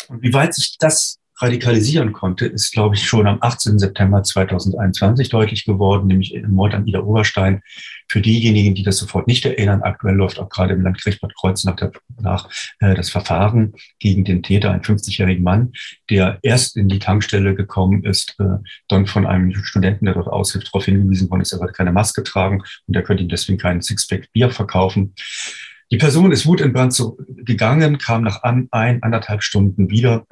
Und 0.08 0.22
wie 0.22 0.32
weit 0.32 0.54
sich 0.54 0.78
das 0.78 1.18
radikalisieren 1.38 2.12
konnte, 2.12 2.46
ist, 2.46 2.72
glaube 2.72 2.94
ich, 2.94 3.06
schon 3.06 3.26
am 3.26 3.38
18. 3.40 3.78
September 3.78 4.22
2021 4.22 5.28
deutlich 5.28 5.64
geworden, 5.64 6.06
nämlich 6.06 6.34
im 6.34 6.52
Mord 6.52 6.74
an 6.74 6.86
Ida 6.86 7.00
Oberstein. 7.00 7.60
Für 8.08 8.20
diejenigen, 8.20 8.74
die 8.74 8.82
das 8.82 8.98
sofort 8.98 9.26
nicht 9.26 9.44
erinnern, 9.44 9.82
aktuell 9.82 10.14
läuft 10.14 10.38
auch 10.38 10.48
gerade 10.48 10.74
im 10.74 10.82
Landgericht 10.82 11.20
Bad 11.20 11.34
Kreuznach 11.34 11.76
nach, 11.78 11.90
nach 12.20 12.50
äh, 12.80 12.94
das 12.94 13.10
Verfahren 13.10 13.74
gegen 13.98 14.24
den 14.24 14.42
Täter, 14.42 14.70
einen 14.70 14.82
50-jährigen 14.82 15.42
Mann, 15.42 15.72
der 16.08 16.38
erst 16.42 16.76
in 16.76 16.88
die 16.88 17.00
Tankstelle 17.00 17.54
gekommen 17.54 18.04
ist, 18.04 18.34
äh, 18.38 18.58
dann 18.88 19.06
von 19.06 19.26
einem 19.26 19.54
Studenten, 19.54 20.06
der 20.06 20.14
dort 20.14 20.28
aushilft, 20.28 20.68
darauf 20.68 20.86
hingewiesen 20.86 21.28
worden 21.28 21.42
ist, 21.42 21.52
er 21.52 21.60
wird 21.60 21.74
keine 21.74 21.92
Maske 21.92 22.22
tragen 22.22 22.62
und 22.86 22.96
er 22.96 23.02
könnte 23.02 23.22
ihm 23.22 23.28
deswegen 23.28 23.58
keinen 23.58 23.82
Sixpack 23.82 24.32
Bier 24.32 24.50
verkaufen. 24.50 25.14
Die 25.90 25.98
Person 25.98 26.32
ist 26.32 26.46
wutentbrannt 26.46 27.00
gegangen, 27.44 27.98
kam 27.98 28.22
nach 28.22 28.42
ein, 28.42 28.68
anderthalb 29.02 29.42
Stunden 29.42 29.88
wieder, 29.88 30.26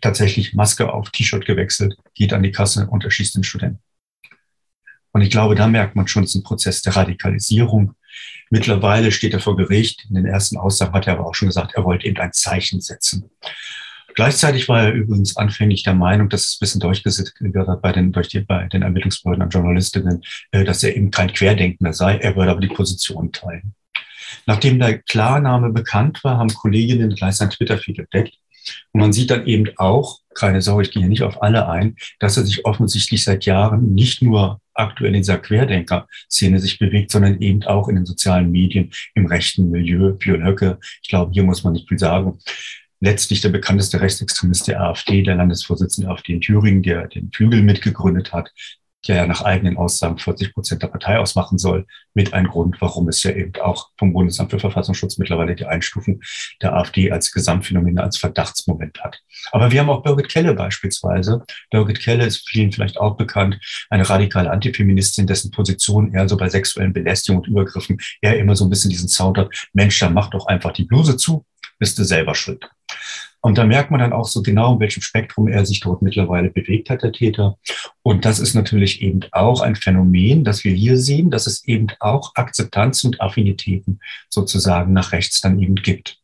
tatsächlich 0.00 0.54
Maske 0.54 0.92
auf 0.92 1.10
T-Shirt 1.10 1.44
gewechselt, 1.44 1.96
geht 2.14 2.32
an 2.32 2.42
die 2.42 2.52
Kasse 2.52 2.86
und 2.86 3.04
erschießt 3.04 3.36
den 3.36 3.44
Studenten. 3.44 3.82
Und 5.12 5.22
ich 5.22 5.30
glaube, 5.30 5.54
da 5.54 5.66
merkt 5.66 5.96
man 5.96 6.06
schon, 6.06 6.24
es 6.24 6.30
ist 6.30 6.36
ein 6.36 6.42
Prozess 6.42 6.82
der 6.82 6.96
Radikalisierung. 6.96 7.94
Mittlerweile 8.50 9.10
steht 9.10 9.32
er 9.32 9.40
vor 9.40 9.56
Gericht. 9.56 10.06
In 10.08 10.14
den 10.14 10.26
ersten 10.26 10.56
Aussagen 10.56 10.92
hat 10.92 11.06
er 11.06 11.14
aber 11.14 11.26
auch 11.26 11.34
schon 11.34 11.48
gesagt, 11.48 11.74
er 11.74 11.84
wollte 11.84 12.06
eben 12.06 12.18
ein 12.18 12.32
Zeichen 12.32 12.80
setzen. 12.80 13.30
Gleichzeitig 14.14 14.68
war 14.68 14.82
er 14.82 14.92
übrigens 14.92 15.36
anfänglich 15.36 15.84
der 15.84 15.94
Meinung, 15.94 16.28
dass 16.28 16.44
es 16.44 16.56
ein 16.56 16.58
bisschen 16.60 16.80
durchgesetzt 16.80 17.34
wird 17.38 17.82
bei 17.82 17.92
den, 17.92 18.10
durch 18.10 18.28
die, 18.28 18.40
bei 18.40 18.66
den 18.66 18.82
Ermittlungsbehörden 18.82 19.44
und 19.44 19.54
Journalistinnen, 19.54 20.22
äh, 20.50 20.64
dass 20.64 20.82
er 20.82 20.96
eben 20.96 21.10
kein 21.10 21.32
Querdenkender 21.32 21.92
sei. 21.92 22.16
Er 22.16 22.34
würde 22.34 22.50
aber 22.50 22.60
die 22.60 22.66
Position 22.66 23.30
teilen. 23.30 23.74
Nachdem 24.46 24.78
der 24.78 24.98
Klarname 24.98 25.70
bekannt 25.70 26.24
war, 26.24 26.38
haben 26.38 26.52
Kolleginnen 26.52 27.14
gleich 27.14 27.36
sein 27.36 27.50
Twitter-Feed 27.50 28.00
entdeckt. 28.00 28.34
Und 28.92 29.00
man 29.00 29.12
sieht 29.12 29.30
dann 29.30 29.46
eben 29.46 29.66
auch, 29.76 30.20
keine 30.34 30.62
Sorge, 30.62 30.82
ich 30.82 30.90
gehe 30.90 31.02
hier 31.02 31.08
nicht 31.08 31.22
auf 31.22 31.42
alle 31.42 31.68
ein, 31.68 31.96
dass 32.20 32.36
er 32.36 32.44
sich 32.46 32.64
offensichtlich 32.64 33.24
seit 33.24 33.44
Jahren 33.44 33.94
nicht 33.94 34.22
nur 34.22 34.60
aktuell 34.74 35.14
in 35.14 35.20
dieser 35.20 35.38
Querdenker-Szene 35.38 36.60
sich 36.60 36.78
bewegt, 36.78 37.10
sondern 37.10 37.40
eben 37.40 37.62
auch 37.64 37.88
in 37.88 37.96
den 37.96 38.06
sozialen 38.06 38.50
Medien, 38.50 38.90
im 39.14 39.26
rechten 39.26 39.70
Milieu. 39.70 40.12
Björn 40.12 40.44
Höcke, 40.44 40.78
ich 41.02 41.08
glaube, 41.08 41.32
hier 41.32 41.42
muss 41.42 41.64
man 41.64 41.72
nicht 41.72 41.88
viel 41.88 41.98
sagen. 41.98 42.38
Letztlich 43.00 43.40
der 43.40 43.50
bekannteste 43.50 44.00
Rechtsextremist 44.00 44.66
der 44.68 44.80
AfD, 44.80 45.22
der 45.22 45.36
Landesvorsitzende 45.36 46.06
der 46.06 46.14
AfD 46.14 46.32
in 46.32 46.40
Thüringen, 46.40 46.82
der 46.82 47.06
den 47.06 47.30
Flügel 47.32 47.62
mitgegründet 47.62 48.32
hat, 48.32 48.50
der 49.06 49.16
ja 49.16 49.26
nach 49.26 49.42
eigenen 49.42 49.76
Aussagen 49.76 50.18
40 50.18 50.52
Prozent 50.52 50.82
der 50.82 50.88
Partei 50.88 51.18
ausmachen 51.18 51.58
soll, 51.58 51.86
mit 52.14 52.34
ein 52.34 52.48
Grund, 52.48 52.80
warum 52.80 53.08
es 53.08 53.22
ja 53.22 53.30
eben 53.30 53.54
auch 53.60 53.90
vom 53.96 54.12
Bundesamt 54.12 54.50
für 54.50 54.58
Verfassungsschutz 54.58 55.18
mittlerweile 55.18 55.54
die 55.54 55.66
Einstufung 55.66 56.20
der 56.62 56.74
AfD 56.74 57.12
als 57.12 57.30
Gesamtphänomen, 57.30 57.98
als 57.98 58.18
Verdachtsmoment 58.18 59.00
hat. 59.02 59.20
Aber 59.52 59.70
wir 59.70 59.80
haben 59.80 59.90
auch 59.90 60.02
Birgit 60.02 60.28
Kelle 60.28 60.54
beispielsweise. 60.54 61.44
Birgit 61.70 62.00
Kelle 62.00 62.26
ist 62.26 62.48
vielen 62.48 62.72
vielleicht 62.72 62.98
auch 62.98 63.16
bekannt, 63.16 63.58
eine 63.90 64.08
radikale 64.08 64.50
Antifeministin, 64.50 65.26
dessen 65.26 65.52
Position 65.52 66.12
eher 66.12 66.28
so 66.28 66.36
bei 66.36 66.48
sexuellen 66.48 66.92
Belästigungen 66.92 67.44
und 67.44 67.50
Übergriffen 67.50 67.98
eher 68.20 68.38
immer 68.38 68.56
so 68.56 68.64
ein 68.64 68.70
bisschen 68.70 68.90
diesen 68.90 69.08
Sound 69.08 69.38
hat, 69.38 69.50
Mensch, 69.72 69.98
dann 70.00 70.14
mach 70.14 70.30
doch 70.30 70.46
einfach 70.46 70.72
die 70.72 70.84
Bluse 70.84 71.16
zu, 71.16 71.46
bist 71.78 71.98
du 71.98 72.04
selber 72.04 72.34
schuld. 72.34 72.68
Und 73.40 73.56
da 73.56 73.64
merkt 73.64 73.90
man 73.90 74.00
dann 74.00 74.12
auch 74.12 74.26
so 74.26 74.42
genau, 74.42 74.74
in 74.74 74.80
welchem 74.80 75.02
Spektrum 75.02 75.48
er 75.48 75.64
sich 75.64 75.80
dort 75.80 76.02
mittlerweile 76.02 76.50
bewegt 76.50 76.90
hat, 76.90 77.02
der 77.02 77.12
Täter. 77.12 77.56
Und 78.02 78.24
das 78.24 78.40
ist 78.40 78.54
natürlich 78.54 79.00
eben 79.00 79.20
auch 79.30 79.60
ein 79.60 79.76
Phänomen, 79.76 80.42
das 80.44 80.64
wir 80.64 80.72
hier 80.72 80.96
sehen, 80.96 81.30
dass 81.30 81.46
es 81.46 81.64
eben 81.64 81.86
auch 82.00 82.34
Akzeptanz 82.34 83.04
und 83.04 83.20
Affinitäten 83.20 84.00
sozusagen 84.28 84.92
nach 84.92 85.12
rechts 85.12 85.40
dann 85.40 85.60
eben 85.60 85.76
gibt. 85.76 86.18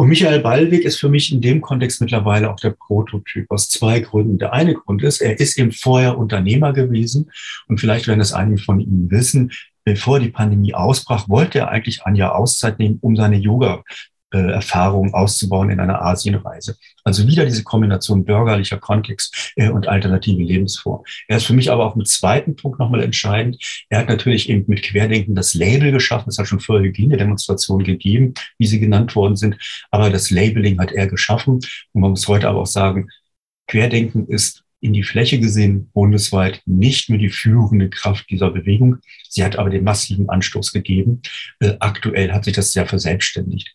Und 0.00 0.08
Michael 0.08 0.40
Ballweg 0.40 0.86
ist 0.86 0.98
für 0.98 1.10
mich 1.10 1.30
in 1.30 1.42
dem 1.42 1.60
Kontext 1.60 2.00
mittlerweile 2.00 2.50
auch 2.50 2.58
der 2.58 2.70
Prototyp 2.70 3.44
aus 3.50 3.68
zwei 3.68 4.00
Gründen. 4.00 4.38
Der 4.38 4.54
eine 4.54 4.72
Grund 4.72 5.02
ist, 5.02 5.20
er 5.20 5.38
ist 5.38 5.58
eben 5.58 5.72
vorher 5.72 6.16
Unternehmer 6.16 6.72
gewesen 6.72 7.30
und 7.68 7.80
vielleicht 7.80 8.08
werden 8.08 8.20
das 8.20 8.32
einige 8.32 8.62
von 8.62 8.80
Ihnen 8.80 9.10
wissen. 9.10 9.52
Bevor 9.84 10.18
die 10.18 10.30
Pandemie 10.30 10.72
ausbrach, 10.72 11.28
wollte 11.28 11.58
er 11.58 11.68
eigentlich 11.68 12.02
ein 12.06 12.14
Jahr 12.14 12.34
Auszeit 12.34 12.78
nehmen, 12.78 12.96
um 13.02 13.14
seine 13.14 13.36
Yoga 13.36 13.82
äh, 14.32 14.52
Erfahrungen 14.52 15.14
auszubauen 15.14 15.70
in 15.70 15.80
einer 15.80 16.02
Asienreise. 16.02 16.76
Also 17.04 17.26
wieder 17.26 17.44
diese 17.44 17.64
Kombination 17.64 18.24
bürgerlicher 18.24 18.78
Kontext 18.78 19.52
äh, 19.56 19.70
und 19.70 19.88
alternative 19.88 20.42
Lebensform. 20.42 21.02
Er 21.28 21.38
ist 21.38 21.46
für 21.46 21.52
mich 21.52 21.70
aber 21.70 21.86
auch 21.86 21.96
mit 21.96 22.08
zweiten 22.08 22.56
Punkt 22.56 22.78
nochmal 22.78 23.02
entscheidend. 23.02 23.58
Er 23.88 24.00
hat 24.00 24.08
natürlich 24.08 24.48
eben 24.48 24.64
mit 24.66 24.82
Querdenken 24.82 25.34
das 25.34 25.54
Label 25.54 25.92
geschaffen. 25.92 26.28
Es 26.28 26.38
hat 26.38 26.46
schon 26.46 26.60
vorher 26.60 26.86
Hygienedemonstrationen 26.86 27.84
gegeben, 27.84 28.34
wie 28.58 28.66
sie 28.66 28.80
genannt 28.80 29.16
worden 29.16 29.36
sind. 29.36 29.56
Aber 29.90 30.10
das 30.10 30.30
Labeling 30.30 30.78
hat 30.78 30.92
er 30.92 31.06
geschaffen. 31.06 31.54
Und 31.92 32.00
man 32.00 32.10
muss 32.10 32.28
heute 32.28 32.48
aber 32.48 32.60
auch 32.60 32.66
sagen, 32.66 33.08
Querdenken 33.66 34.26
ist 34.26 34.64
in 34.80 34.92
die 34.92 35.02
Fläche 35.02 35.38
gesehen 35.38 35.90
bundesweit 35.92 36.62
nicht 36.66 37.10
mehr 37.10 37.18
die 37.18 37.28
führende 37.28 37.90
Kraft 37.90 38.30
dieser 38.30 38.50
Bewegung. 38.50 38.98
Sie 39.28 39.44
hat 39.44 39.56
aber 39.56 39.70
den 39.70 39.84
massiven 39.84 40.28
Anstoß 40.28 40.72
gegeben. 40.72 41.22
Äh, 41.60 41.74
aktuell 41.80 42.32
hat 42.32 42.44
sich 42.44 42.54
das 42.54 42.72
sehr 42.72 42.86
verselbstständigt. 42.86 43.74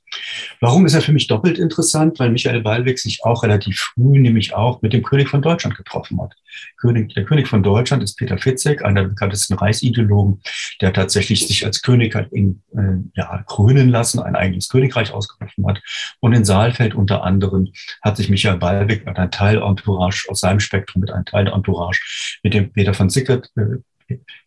Warum 0.60 0.86
ist 0.86 0.94
er 0.94 1.02
für 1.02 1.14
mich 1.14 1.28
doppelt 1.28 1.60
interessant? 1.60 2.20
Weil 2.20 2.32
Michael 2.32 2.62
Ballweg 2.62 3.00
sich 3.00 3.24
auch 3.24 3.44
relativ 3.44 3.80
früh, 3.80 4.20
nämlich 4.20 4.54
auch 4.54 4.82
mit 4.82 4.94
dem 4.94 5.04
König 5.04 5.30
von 5.30 5.42
Deutschland 5.42 5.78
getroffen 5.78 6.20
hat. 6.22 6.34
König, 6.78 7.14
der 7.14 7.26
König 7.26 7.48
von 7.48 7.64
Deutschland 7.64 8.04
ist 8.04 8.16
Peter 8.16 8.38
Fitzek, 8.38 8.84
einer 8.84 9.02
der 9.02 9.10
bekanntesten 9.10 9.56
Reichsideologen, 9.56 10.42
der 10.82 10.94
tatsächlich 10.94 11.48
sich 11.48 11.66
als 11.66 11.82
König 11.82 12.16
hat 12.16 12.32
in, 12.32 12.62
äh, 12.76 12.98
ja, 13.16 13.44
krönen 13.48 13.90
lassen, 13.90 14.20
ein 14.20 14.36
eigenes 14.36 14.70
Königreich 14.70 15.12
ausgerufen 15.12 15.66
hat. 15.68 15.82
Und 16.20 16.34
in 16.34 16.46
Saalfeld 16.46 16.96
unter 16.96 17.24
anderem 17.24 17.72
hat 18.02 18.18
sich 18.18 18.30
Michael 18.30 18.58
Ballweg 18.58 19.06
mit 19.06 19.18
einem 19.18 19.32
Teil 19.32 19.62
Entourage 19.62 20.28
aus 20.30 20.40
seinem 20.40 20.60
Spektrum, 20.60 21.02
mit 21.02 21.12
einem 21.12 21.26
Teil 21.26 21.48
Entourage, 21.48 22.40
mit 22.44 22.54
dem 22.54 22.72
Peter 22.72 22.94
von 22.94 23.10
Sickert, 23.10 23.50
äh, 23.56 23.78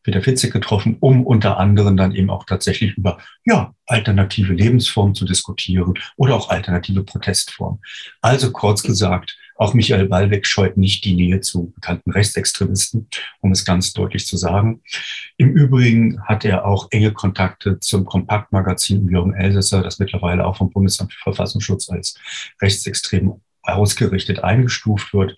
Peter 0.05 0.23
Fitzek 0.23 0.53
getroffen, 0.53 0.97
um 1.01 1.27
unter 1.27 1.59
anderem 1.59 1.97
dann 1.97 2.15
eben 2.15 2.31
auch 2.31 2.45
tatsächlich 2.45 2.97
über 2.97 3.19
ja, 3.45 3.75
alternative 3.87 4.53
Lebensformen 4.53 5.15
zu 5.15 5.25
diskutieren 5.25 5.95
oder 6.17 6.37
auch 6.37 6.51
alternative 6.51 7.03
Protestformen. 7.03 7.81
Also 8.21 8.53
kurz 8.53 8.83
gesagt, 8.83 9.37
auch 9.59 9.75
Michael 9.75 10.07
Ballweg 10.07 10.47
scheut 10.47 10.77
nicht 10.77 11.05
die 11.05 11.15
Nähe 11.15 11.41
zu 11.41 11.73
bekannten 11.73 12.13
Rechtsextremisten, 12.13 13.09
um 13.41 13.51
es 13.51 13.65
ganz 13.65 13.93
deutlich 13.93 14.25
zu 14.25 14.37
sagen. 14.37 14.83
Im 15.37 15.51
Übrigen 15.51 16.23
hat 16.23 16.45
er 16.45 16.65
auch 16.65 16.87
enge 16.93 17.13
Kontakte 17.13 17.81
zum 17.81 18.05
Kompaktmagazin 18.05 19.09
Jürgen 19.09 19.35
Elsässer, 19.35 19.83
das 19.83 19.99
mittlerweile 19.99 20.47
auch 20.47 20.57
vom 20.57 20.71
Bundesamt 20.71 21.13
für 21.13 21.23
Verfassungsschutz 21.25 21.91
als 21.91 22.15
rechtsextrem 22.63 23.41
ausgerichtet 23.63 24.45
eingestuft 24.45 25.13
wird. 25.13 25.37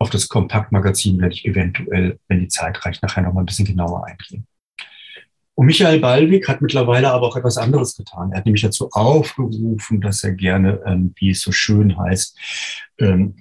Auf 0.00 0.10
das 0.10 0.28
Kompaktmagazin 0.28 1.20
werde 1.20 1.34
ich 1.34 1.46
eventuell, 1.46 2.18
wenn 2.28 2.40
die 2.40 2.48
Zeit 2.48 2.84
reicht, 2.84 3.02
nachher 3.02 3.22
noch 3.22 3.32
mal 3.32 3.40
ein 3.40 3.46
bisschen 3.46 3.66
genauer 3.66 4.04
eingehen. 4.04 4.46
Und 5.54 5.66
Michael 5.66 6.00
Ballwig 6.00 6.48
hat 6.48 6.62
mittlerweile 6.62 7.10
aber 7.10 7.26
auch 7.26 7.36
etwas 7.36 7.58
anderes 7.58 7.94
getan. 7.94 8.32
Er 8.32 8.38
hat 8.38 8.46
nämlich 8.46 8.62
dazu 8.62 8.88
aufgerufen, 8.92 10.00
dass 10.00 10.24
er 10.24 10.32
gerne, 10.32 10.80
ähm, 10.86 11.12
wie 11.16 11.30
es 11.30 11.42
so 11.42 11.52
schön 11.52 11.98
heißt, 11.98 12.38
ähm, 12.98 13.36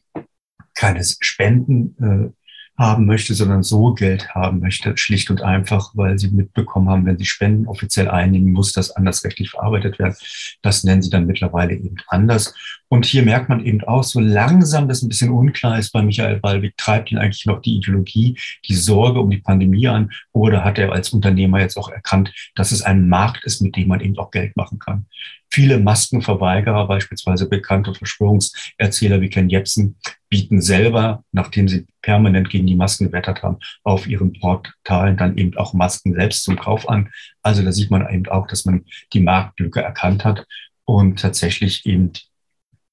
keine 0.80 1.04
Spenden 1.04 1.96
äh, 2.02 2.40
haben 2.80 3.06
möchte, 3.06 3.34
sondern 3.34 3.62
so 3.62 3.94
Geld 3.94 4.34
haben 4.34 4.62
möchte, 4.62 4.96
schlicht 4.96 5.30
und 5.30 5.42
einfach, 5.42 5.92
weil 5.96 6.18
sie 6.18 6.30
mitbekommen 6.30 6.88
haben, 6.88 7.06
wenn 7.06 7.18
sie 7.18 7.26
Spenden 7.26 7.68
offiziell 7.68 8.08
einnehmen, 8.08 8.54
muss 8.54 8.72
das 8.72 8.92
anders 8.92 9.26
rechtlich 9.26 9.50
verarbeitet 9.50 10.00
werden. 10.00 10.16
Das 10.62 10.86
nennen 10.86 11.02
sie 11.02 11.10
dann 11.10 11.26
mittlerweile 11.26 11.74
eben 11.74 11.98
anders. 12.08 12.54
Und 12.88 13.06
hier 13.06 13.24
merkt 13.24 13.50
man 13.50 13.66
eben 13.66 13.84
auch 13.84 14.04
so 14.04 14.22
langsam, 14.22 14.88
dass 14.88 15.02
ein 15.02 15.10
bisschen 15.10 15.30
unklar 15.30 15.78
ist 15.78 15.92
bei 15.92 16.02
Michael 16.02 16.40
Ballweg, 16.40 16.78
treibt 16.78 17.12
ihn 17.12 17.18
eigentlich 17.18 17.46
noch 17.46 17.62
die 17.62 17.76
Ideologie, 17.76 18.40
die 18.66 18.76
Sorge 18.76 19.20
um 19.20 19.30
die 19.30 19.40
Pandemie 19.40 19.90
an 19.90 20.10
oder 20.32 20.64
hat 20.64 20.78
er 20.80 20.94
als 20.94 21.10
Unternehmer 21.10 21.60
jetzt 21.60 21.76
auch 21.76 21.90
erkannt, 21.90 22.32
dass 22.56 22.72
es 22.72 22.82
ein 22.82 23.10
Markt 23.10 23.44
ist, 23.44 23.62
mit 23.62 23.76
dem 23.76 23.90
man 23.90 24.00
eben 24.00 24.18
auch 24.18 24.32
Geld 24.32 24.56
machen 24.56 24.80
kann. 24.80 25.06
Viele 25.52 25.80
Maskenverweigerer, 25.80 26.88
beispielsweise 26.88 27.50
bekannte 27.50 27.94
Verschwörungserzähler 27.94 29.20
wie 29.20 29.30
Ken 29.30 29.50
Jebsen, 29.50 29.98
bieten 30.30 30.62
selber, 30.62 31.24
nachdem 31.32 31.68
sie 31.68 31.88
permanent 32.02 32.50
gegen 32.50 32.68
die 32.68 32.76
Masken 32.76 33.08
gewettert 33.08 33.44
haben, 33.44 33.58
auf 33.84 34.08
ihren 34.08 34.34
Portalen 34.34 35.18
dann 35.18 35.38
eben 35.38 35.58
auch 35.58 35.74
Masken 35.74 36.14
selbst 36.14 36.44
zum 36.44 36.58
Kauf 36.58 36.88
an. 36.88 37.10
Also 37.42 37.64
da 37.64 37.72
sieht 37.72 37.92
man 37.92 38.08
eben 38.14 38.28
auch, 38.28 38.48
dass 38.48 38.66
man 38.66 38.86
die 39.14 39.22
Marktlücke 39.22 39.82
erkannt 39.82 40.24
hat 40.24 40.46
und 40.86 41.20
tatsächlich 41.20 41.86
eben 41.86 42.12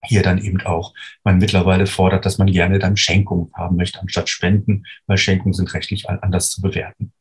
hier 0.05 0.23
dann 0.23 0.39
eben 0.39 0.61
auch 0.63 0.95
man 1.25 1.39
mittlerweile 1.39 1.87
fordert, 1.87 2.25
dass 2.25 2.39
man 2.39 2.51
gerne 2.51 2.79
dann 2.79 2.97
Schenkungen 2.97 3.51
haben 3.55 3.77
möchte 3.77 4.01
anstatt 4.01 4.29
Spenden, 4.29 4.85
weil 5.07 5.19
Schenkungen 5.19 5.55
sind 5.55 5.73
rechtlich 5.75 6.09
anders 6.09 6.51
zu 6.51 6.63
bewerten. 6.63 7.13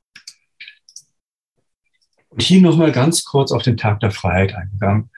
Und 2.29 2.41
hier 2.41 2.61
nochmal 2.61 2.91
ganz 2.91 3.23
kurz 3.23 3.51
auf 3.51 3.63
den 3.63 3.77
Tag 3.77 4.01
der 4.01 4.11
Freiheit 4.11 4.53
eingegangen. 4.53 5.09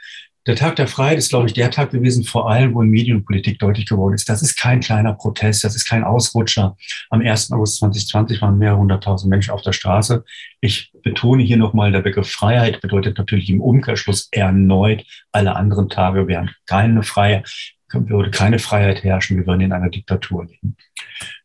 Der 0.47 0.55
Tag 0.55 0.77
der 0.77 0.87
Freiheit 0.87 1.17
ist, 1.17 1.29
glaube 1.29 1.47
ich, 1.47 1.53
der 1.53 1.69
Tag 1.71 1.91
gewesen, 1.91 2.23
vor 2.23 2.49
allem, 2.49 2.73
wo 2.73 2.81
in 2.81 2.89
Medien 2.89 3.17
und 3.17 3.25
Politik 3.25 3.59
deutlich 3.59 3.85
geworden 3.85 4.13
ist, 4.13 4.29
das 4.29 4.41
ist 4.41 4.55
kein 4.55 4.79
kleiner 4.79 5.13
Protest, 5.13 5.65
das 5.65 5.75
ist 5.75 5.83
kein 5.83 6.05
Ausrutscher. 6.05 6.77
Am 7.09 7.19
1. 7.19 7.51
August 7.51 7.79
2020 7.79 8.41
waren 8.41 8.57
mehrere 8.57 8.77
hunderttausend 8.77 9.29
Menschen 9.29 9.51
auf 9.51 9.61
der 9.61 9.73
Straße. 9.73 10.23
Ich 10.61 10.93
betone 11.03 11.43
hier 11.43 11.57
nochmal, 11.57 11.91
der 11.91 12.01
Begriff 12.01 12.29
Freiheit 12.29 12.79
bedeutet 12.79 13.17
natürlich 13.17 13.49
im 13.49 13.59
Umkehrschluss 13.59 14.29
erneut, 14.31 15.03
alle 15.33 15.53
anderen 15.57 15.89
Tage 15.89 16.27
wären 16.29 16.49
keine 16.65 17.03
Freiheit, 17.03 17.49
würde 17.91 18.31
keine 18.31 18.59
Freiheit 18.59 19.03
herrschen, 19.03 19.37
wir 19.37 19.47
würden 19.47 19.61
in 19.61 19.73
einer 19.73 19.89
Diktatur 19.89 20.45
leben. 20.45 20.77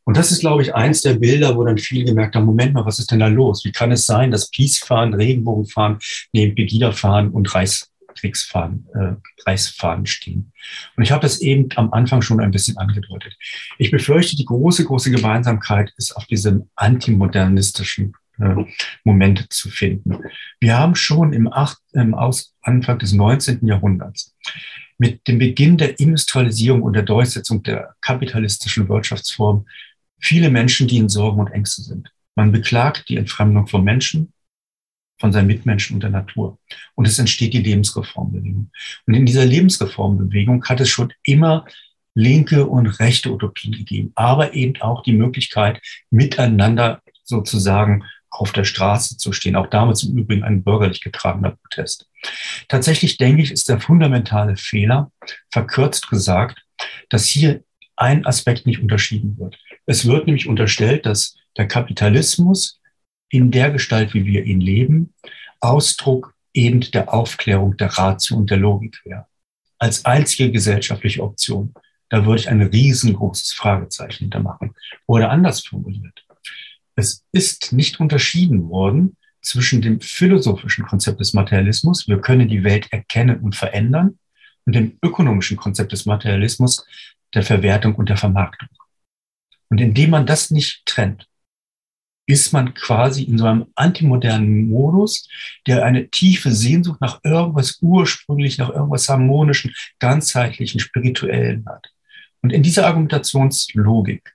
Und 0.05 0.17
das 0.17 0.31
ist, 0.31 0.41
glaube 0.41 0.63
ich, 0.63 0.75
eins 0.75 1.03
der 1.03 1.15
Bilder, 1.15 1.57
wo 1.57 1.65
dann 1.65 1.79
viele 1.79 2.05
gemerkt 2.05 2.37
haben, 2.37 2.47
Moment 2.47 2.75
mal, 2.75 2.87
was 2.87 3.01
ist 3.01 3.11
denn 3.11 3.21
da 3.21 3.29
los? 3.29 3.65
Wie 3.65 3.73
kann 3.73 3.93
es 3.93 4.05
sein, 4.05 4.31
dass 4.31 4.51
Peace 4.51 4.79
fahren, 4.79 5.15
Regenbogen 5.15 5.67
fahren, 5.67 5.99
neben 6.33 6.55
Pegida 6.55 6.93
fahren 6.93 7.31
und 7.31 7.53
Reichskriegsfahren, 8.13 8.87
äh, 8.95 9.15
Reichsfahnen 9.47 10.07
stehen? 10.07 10.53
Und 10.97 11.03
ich 11.03 11.13
habe 11.13 11.23
das 11.23 11.41
eben 11.41 11.69
am 11.77 11.93
Anfang 11.93 12.23
schon 12.23 12.41
ein 12.41 12.51
bisschen 12.51 12.77
angedeutet. 12.79 13.35
Ich 13.79 13.91
befürchte, 13.91 14.37
die 14.37 14.45
große, 14.45 14.85
große 14.85 15.11
Gemeinsamkeit 15.11 15.93
ist 15.97 16.17
auf 16.17 16.27
diesem 16.27 16.69
antimodernistischen 16.77 18.15
äh, 18.39 18.65
Moment 19.05 19.53
zu 19.53 19.69
finden. 19.69 20.19
Wir 20.61 20.79
haben 20.79 20.95
schon 20.95 21.33
im, 21.33 21.53
acht, 21.53 21.79
im 21.93 22.15
Aus, 22.15 22.55
Anfang 22.63 22.99
des 22.99 23.13
19. 23.13 23.67
Jahrhunderts 23.67 24.35
mit 24.99 25.27
dem 25.27 25.39
Beginn 25.39 25.77
der 25.77 25.99
Industrialisierung 25.99 26.83
und 26.83 26.93
der 26.93 27.03
Durchsetzung 27.03 27.63
der 27.63 27.95
kapitalistischen 28.01 28.89
Wirtschaftsform 28.89 29.67
viele 30.21 30.49
Menschen, 30.49 30.87
die 30.87 30.99
in 30.99 31.09
Sorgen 31.09 31.41
und 31.41 31.51
Ängste 31.51 31.83
sind. 31.83 32.13
Man 32.37 32.53
beklagt 32.53 33.09
die 33.09 33.17
Entfremdung 33.17 33.67
von 33.67 33.83
Menschen, 33.83 34.33
von 35.23 35.33
seinen 35.33 35.47
Mitmenschen 35.47 35.95
und 35.95 36.03
der 36.03 36.11
Natur. 36.11 36.59
Und 36.97 37.07
es 37.07 37.17
entsteht 37.17 37.55
die 37.55 37.63
Lebensreformbewegung. 37.63 38.73
Und 39.07 39.15
in 39.15 39.25
dieser 39.25 39.45
Lebensreformbewegung 39.45 40.65
hat 40.65 40.81
es 40.81 40.89
schon 40.89 41.13
immer 41.23 41.65
linke 42.15 42.67
und 42.67 42.89
rechte 42.99 43.33
Utopien 43.33 43.73
gegeben, 43.73 44.11
aber 44.17 44.53
eben 44.55 44.83
auch 44.83 45.05
die 45.05 45.13
Möglichkeit, 45.13 45.81
miteinander 46.11 47.01
sozusagen 47.23 48.03
auf 48.31 48.51
der 48.51 48.65
Straße 48.65 49.17
zu 49.17 49.33
stehen. 49.33 49.55
Auch 49.55 49.69
damals 49.69 50.03
im 50.03 50.19
Übrigen 50.19 50.43
ein 50.43 50.65
bürgerlich 50.65 51.01
getragener 51.01 51.53
Protest. 51.53 52.09
Tatsächlich 52.67 53.17
denke 53.17 53.43
ich, 53.43 53.53
ist 53.53 53.69
der 53.69 53.79
fundamentale 53.79 54.57
Fehler, 54.57 55.13
verkürzt 55.53 56.11
gesagt, 56.11 56.65
dass 57.11 57.27
hier 57.27 57.63
ein 57.95 58.27
Aspekt 58.27 58.67
nicht 58.67 58.83
unterschieden 58.83 59.39
wird. 59.39 59.57
Es 59.87 60.05
wird 60.05 60.27
nämlich 60.27 60.49
unterstellt, 60.49 61.07
dass 61.07 61.37
der 61.57 61.69
Kapitalismus 61.69 62.81
in 63.33 63.51
der 63.51 63.71
Gestalt, 63.71 64.15
wie 64.15 64.27
wir 64.27 64.45
ihn 64.45 64.61
leben, 64.61 65.15
Ausdruck 65.61 66.35
eben 66.53 66.81
der 66.81 67.13
Aufklärung 67.13 67.77
der 67.79 67.89
Ratio 67.89 68.37
und 68.37 68.51
der 68.51 68.59
Logik 68.59 69.01
wäre. 69.05 69.27
Als 69.79 70.05
einzige 70.05 70.53
gesellschaftliche 70.53 71.23
Option. 71.23 71.75
Da 72.11 72.27
würde 72.27 72.43
ich 72.43 72.49
ein 72.49 72.61
riesengroßes 72.61 73.55
Fragezeichen 73.55 74.25
hintermachen. 74.25 74.75
Oder 75.07 75.31
anders 75.31 75.67
formuliert. 75.67 76.25
Es 76.95 77.25
ist 77.33 77.73
nicht 77.73 78.01
unterschieden 78.01 78.69
worden 78.69 79.17
zwischen 79.41 79.81
dem 79.81 80.01
philosophischen 80.03 80.85
Konzept 80.85 81.19
des 81.19 81.33
Materialismus, 81.33 82.07
wir 82.07 82.21
können 82.21 82.49
die 82.49 82.65
Welt 82.65 82.93
erkennen 82.93 83.41
und 83.41 83.57
verändern, 83.57 84.19
und 84.65 84.75
dem 84.75 84.99
ökonomischen 85.03 85.57
Konzept 85.57 85.91
des 85.91 86.07
Materialismus, 86.07 86.87
der 87.35 87.43
Verwertung 87.43 87.97
und 87.97 88.09
der 88.09 88.17
Vermarktung. 88.17 88.69
Und 89.71 89.81
indem 89.81 90.11
man 90.11 90.27
das 90.27 90.51
nicht 90.51 90.83
trennt, 90.85 91.27
ist 92.33 92.53
man 92.53 92.73
quasi 92.73 93.25
in 93.25 93.37
so 93.37 93.45
einem 93.45 93.67
antimodernen 93.75 94.71
Modus, 94.71 95.29
der 95.67 95.85
eine 95.85 96.09
tiefe 96.09 96.51
Sehnsucht 96.51 96.99
nach 97.03 97.21
irgendwas 97.23 97.77
ursprünglich, 97.83 98.57
nach 98.57 98.71
irgendwas 98.71 99.09
harmonischen, 99.11 99.75
ganzheitlichen, 99.99 100.81
spirituellen 100.81 101.67
hat. 101.67 101.93
Und 102.41 102.51
in 102.51 102.63
dieser 102.63 102.87
Argumentationslogik, 102.87 104.35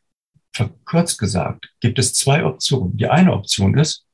verkürzt 0.53 1.17
gesagt, 1.17 1.73
gibt 1.79 1.97
es 1.97 2.13
zwei 2.13 2.45
Optionen. 2.45 2.95
Die 2.97 3.07
eine 3.07 3.33
Option 3.33 3.75
ist, 3.75 4.05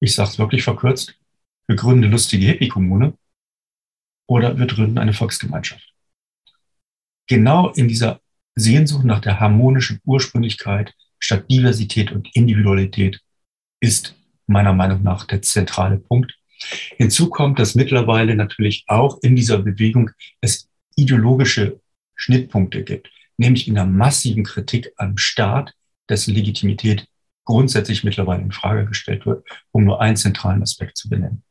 ich 0.00 0.14
sage 0.14 0.30
es 0.30 0.38
wirklich 0.38 0.62
verkürzt, 0.62 1.14
wir 1.66 1.76
gründen 1.76 2.04
eine 2.04 2.12
lustige 2.12 2.46
Hippie-Kommune 2.46 3.12
oder 4.26 4.58
wir 4.58 4.66
gründen 4.66 4.98
eine 4.98 5.12
Volksgemeinschaft. 5.12 5.92
Genau 7.26 7.68
in 7.70 7.86
dieser 7.86 8.20
Sehnsucht 8.54 9.04
nach 9.04 9.20
der 9.20 9.40
harmonischen 9.40 10.00
Ursprünglichkeit 10.04 10.94
statt 11.20 11.44
Diversität 11.50 12.10
und 12.10 12.28
Individualität 12.34 13.20
ist 13.80 14.16
meiner 14.46 14.72
Meinung 14.72 15.02
nach 15.02 15.26
der 15.26 15.42
zentrale 15.42 15.98
Punkt. 15.98 16.34
Hinzu 16.96 17.30
kommt, 17.30 17.58
dass 17.58 17.74
mittlerweile 17.74 18.34
natürlich 18.34 18.84
auch 18.88 19.18
in 19.22 19.36
dieser 19.36 19.58
Bewegung 19.58 20.10
es 20.40 20.68
ideologische 20.96 21.80
Schnittpunkte 22.16 22.82
gibt, 22.82 23.10
nämlich 23.38 23.68
in 23.68 23.74
der 23.74 23.86
massiven 23.86 24.44
Kritik 24.44 24.92
am 24.96 25.16
Staat, 25.16 25.72
dessen 26.08 26.34
Legitimität 26.34 27.06
grundsätzlich 27.44 28.04
mittlerweile 28.04 28.42
in 28.42 28.52
Frage 28.52 28.84
gestellt 28.84 29.24
wird, 29.24 29.46
um 29.72 29.84
nur 29.84 30.00
einen 30.00 30.16
zentralen 30.16 30.62
Aspekt 30.62 30.98
zu 30.98 31.08
benennen. 31.08 31.42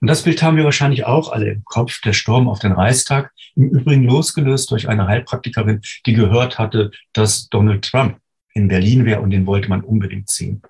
Und 0.00 0.08
das 0.08 0.22
Bild 0.22 0.42
haben 0.42 0.58
wir 0.58 0.64
wahrscheinlich 0.64 1.06
auch 1.06 1.32
alle 1.32 1.50
im 1.50 1.64
Kopf, 1.64 2.02
der 2.02 2.12
Sturm 2.12 2.46
auf 2.46 2.58
den 2.58 2.72
Reichstag, 2.72 3.32
im 3.56 3.70
Übrigen 3.70 4.04
losgelöst 4.04 4.70
durch 4.70 4.88
eine 4.88 5.06
Heilpraktikerin, 5.06 5.80
die 6.04 6.12
gehört 6.12 6.58
hatte, 6.58 6.90
dass 7.14 7.48
Donald 7.48 7.90
Trump 7.90 8.18
in 8.54 8.68
Berlin 8.68 9.04
wäre 9.04 9.20
und 9.20 9.30
den 9.30 9.46
wollte 9.46 9.68
man 9.68 9.82
unbedingt 9.82 10.30
sehen. 10.30 10.62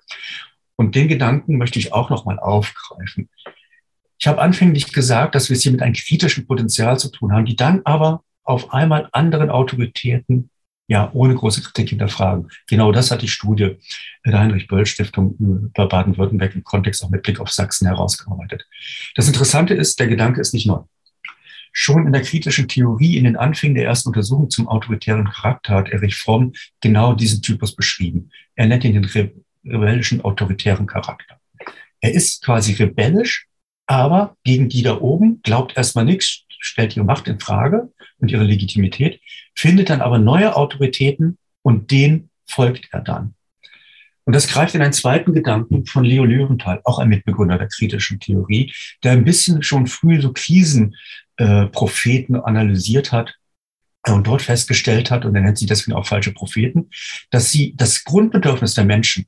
Und 0.75 0.95
den 0.95 1.07
Gedanken 1.07 1.57
möchte 1.57 1.79
ich 1.79 1.93
auch 1.93 2.09
nochmal 2.09 2.39
aufgreifen. 2.39 3.29
Ich 4.17 4.27
habe 4.27 4.41
anfänglich 4.41 4.91
gesagt, 4.91 5.35
dass 5.35 5.49
wir 5.49 5.55
es 5.55 5.63
hier 5.63 5.71
mit 5.71 5.81
einem 5.81 5.93
kritischen 5.93 6.47
Potenzial 6.47 6.99
zu 6.99 7.09
tun 7.09 7.31
haben, 7.31 7.45
die 7.45 7.55
dann 7.55 7.81
aber 7.85 8.23
auf 8.43 8.73
einmal 8.73 9.09
anderen 9.11 9.49
Autoritäten 9.49 10.49
ja 10.87 11.09
ohne 11.13 11.35
große 11.35 11.61
Kritik 11.61 11.89
hinterfragen. 11.89 12.49
Genau 12.67 12.91
das 12.91 13.11
hat 13.11 13.21
die 13.21 13.27
Studie 13.27 13.77
der 14.25 14.39
Heinrich-Böll-Stiftung 14.39 15.35
über 15.37 15.87
Baden-Württemberg 15.87 16.55
im 16.55 16.63
Kontext 16.63 17.03
auch 17.03 17.09
mit 17.09 17.23
Blick 17.23 17.39
auf 17.39 17.51
Sachsen 17.51 17.87
herausgearbeitet. 17.87 18.65
Das 19.15 19.27
Interessante 19.27 19.73
ist, 19.73 19.99
der 19.99 20.07
Gedanke 20.07 20.41
ist 20.41 20.53
nicht 20.53 20.67
neu. 20.67 20.81
Schon 21.77 22.07
in 22.07 22.13
der 22.13 22.21
kritischen 22.21 22.69
Theorie 22.69 23.17
in 23.17 23.25
den 23.25 23.35
Anfängen 23.35 23.75
der 23.75 23.83
ersten 23.83 24.07
Untersuchung 24.07 24.49
zum 24.49 24.69
autoritären 24.69 25.25
Charakter 25.25 25.75
hat 25.75 25.89
Erich 25.89 26.15
Fromm 26.15 26.53
genau 26.79 27.13
diesen 27.13 27.41
Typus 27.41 27.75
beschrieben. 27.75 28.29
Er 28.55 28.67
nennt 28.67 28.85
ihn 28.85 28.93
den 28.93 29.33
rebellischen 29.65 30.21
autoritären 30.21 30.87
Charakter. 30.87 31.37
Er 31.99 32.13
ist 32.13 32.45
quasi 32.45 32.73
rebellisch, 32.75 33.47
aber 33.87 34.37
gegen 34.45 34.69
die 34.69 34.83
da 34.83 35.01
oben 35.01 35.41
glaubt 35.41 35.75
erstmal 35.75 36.05
nichts, 36.05 36.45
stellt 36.47 36.95
ihre 36.95 37.05
Macht 37.05 37.27
in 37.27 37.41
Frage 37.41 37.91
und 38.19 38.31
ihre 38.31 38.45
Legitimität, 38.45 39.19
findet 39.53 39.89
dann 39.89 39.99
aber 39.99 40.17
neue 40.17 40.55
Autoritäten 40.55 41.37
und 41.61 41.91
denen 41.91 42.29
folgt 42.45 42.87
er 42.93 43.01
dann. 43.01 43.35
Und 44.23 44.33
das 44.33 44.47
greift 44.47 44.75
in 44.75 44.81
einen 44.81 44.93
zweiten 44.93 45.33
Gedanken 45.33 45.85
von 45.85 46.05
Leo 46.05 46.23
Löwenthal, 46.23 46.79
auch 46.85 46.99
ein 46.99 47.09
Mitbegründer 47.09 47.57
der 47.57 47.67
kritischen 47.67 48.19
Theorie, 48.19 48.73
der 49.03 49.11
ein 49.11 49.25
bisschen 49.25 49.61
schon 49.61 49.87
früh 49.87 50.21
so 50.21 50.33
Krisenpropheten 50.33 50.95
äh, 51.37 51.67
analysiert 52.43 53.11
hat 53.11 53.35
und 54.07 54.27
dort 54.27 54.41
festgestellt 54.41 55.11
hat, 55.11 55.25
und 55.25 55.35
er 55.35 55.41
nennt 55.41 55.57
sie 55.57 55.65
deswegen 55.65 55.97
auch 55.97 56.05
falsche 56.05 56.31
Propheten, 56.31 56.89
dass 57.31 57.51
sie 57.51 57.75
das 57.75 58.03
Grundbedürfnis 58.03 58.73
der 58.73 58.85
Menschen 58.85 59.25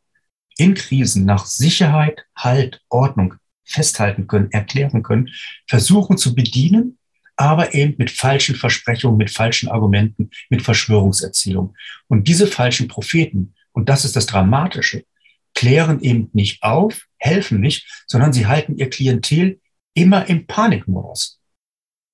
in 0.57 0.73
Krisen 0.73 1.25
nach 1.25 1.45
Sicherheit, 1.45 2.25
Halt, 2.35 2.81
Ordnung 2.89 3.35
festhalten 3.65 4.27
können, 4.27 4.51
erklären 4.51 5.03
können, 5.03 5.29
versuchen 5.67 6.17
zu 6.17 6.35
bedienen, 6.35 6.97
aber 7.35 7.73
eben 7.75 7.95
mit 7.97 8.09
falschen 8.09 8.55
Versprechungen, 8.55 9.17
mit 9.17 9.29
falschen 9.29 9.69
Argumenten, 9.69 10.31
mit 10.49 10.61
Verschwörungserzählungen. 10.61 11.75
Und 12.07 12.27
diese 12.27 12.47
falschen 12.47 12.87
Propheten 12.87 13.53
und 13.77 13.89
das 13.89 14.05
ist 14.05 14.15
das 14.15 14.25
Dramatische, 14.25 15.05
klären 15.53 16.01
eben 16.01 16.29
nicht 16.33 16.63
auf, 16.63 17.05
helfen 17.17 17.59
nicht, 17.59 18.03
sondern 18.07 18.33
sie 18.33 18.47
halten 18.47 18.75
ihr 18.75 18.89
Klientel 18.89 19.59
immer 19.93 20.27
im 20.27 20.47
Panikmodus. 20.47 21.39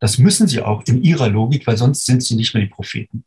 Das 0.04 0.18
müssen 0.18 0.50
sie 0.50 0.62
auch 0.62 0.84
in 0.86 1.02
ihrer 1.02 1.30
Logik, 1.30 1.66
weil 1.66 1.78
sonst 1.78 2.06
sind 2.06 2.22
sie 2.22 2.36
nicht 2.36 2.54
mehr 2.54 2.64
die 2.64 2.70
Propheten. 2.70 3.24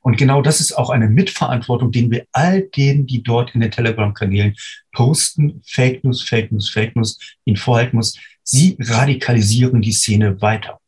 Und 0.00 0.16
genau 0.16 0.42
das 0.42 0.60
ist 0.60 0.70
auch 0.78 0.90
eine 0.90 1.08
Mitverantwortung, 1.08 1.90
den 1.90 2.12
wir 2.12 2.24
all 2.30 2.62
denen, 2.62 3.08
die 3.08 3.20
dort 3.20 3.52
in 3.56 3.60
den 3.60 3.72
Telegram-Kanälen 3.72 4.54
posten, 4.92 5.60
Fake 5.66 6.04
News, 6.04 6.22
Fake 6.22 6.52
News, 6.52 6.70
Fake 6.70 6.94
News, 6.94 7.18
ihnen 7.46 7.56
vorhalten 7.56 7.96
muss. 7.96 8.16
Sie 8.44 8.76
radikalisieren 8.78 9.82
die 9.82 9.90
Szene 9.90 10.40
weiter. 10.40 10.78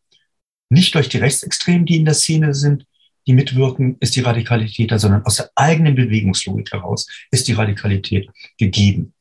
Nicht 0.69 0.95
durch 0.95 1.09
die 1.09 1.19
Rechtsextremen, 1.19 1.87
die 1.87 1.97
in 1.97 2.05
der 2.05 2.15
Szene 2.15 2.55
sind, 2.55 2.87
die 3.27 3.33
mitwirken, 3.33 3.97
ist 3.99 4.15
die 4.15 4.21
Radikalität 4.21 4.93
da, 4.93 5.01
sondern 5.01 5.25
aus 5.25 5.39
der 5.39 5.51
eigenen 5.57 5.97
Bewegungslogik 5.97 6.71
heraus 6.71 7.09
ist 7.33 7.49
die 7.49 7.55
Radikalität 7.55 8.31
gegeben. 8.59 9.13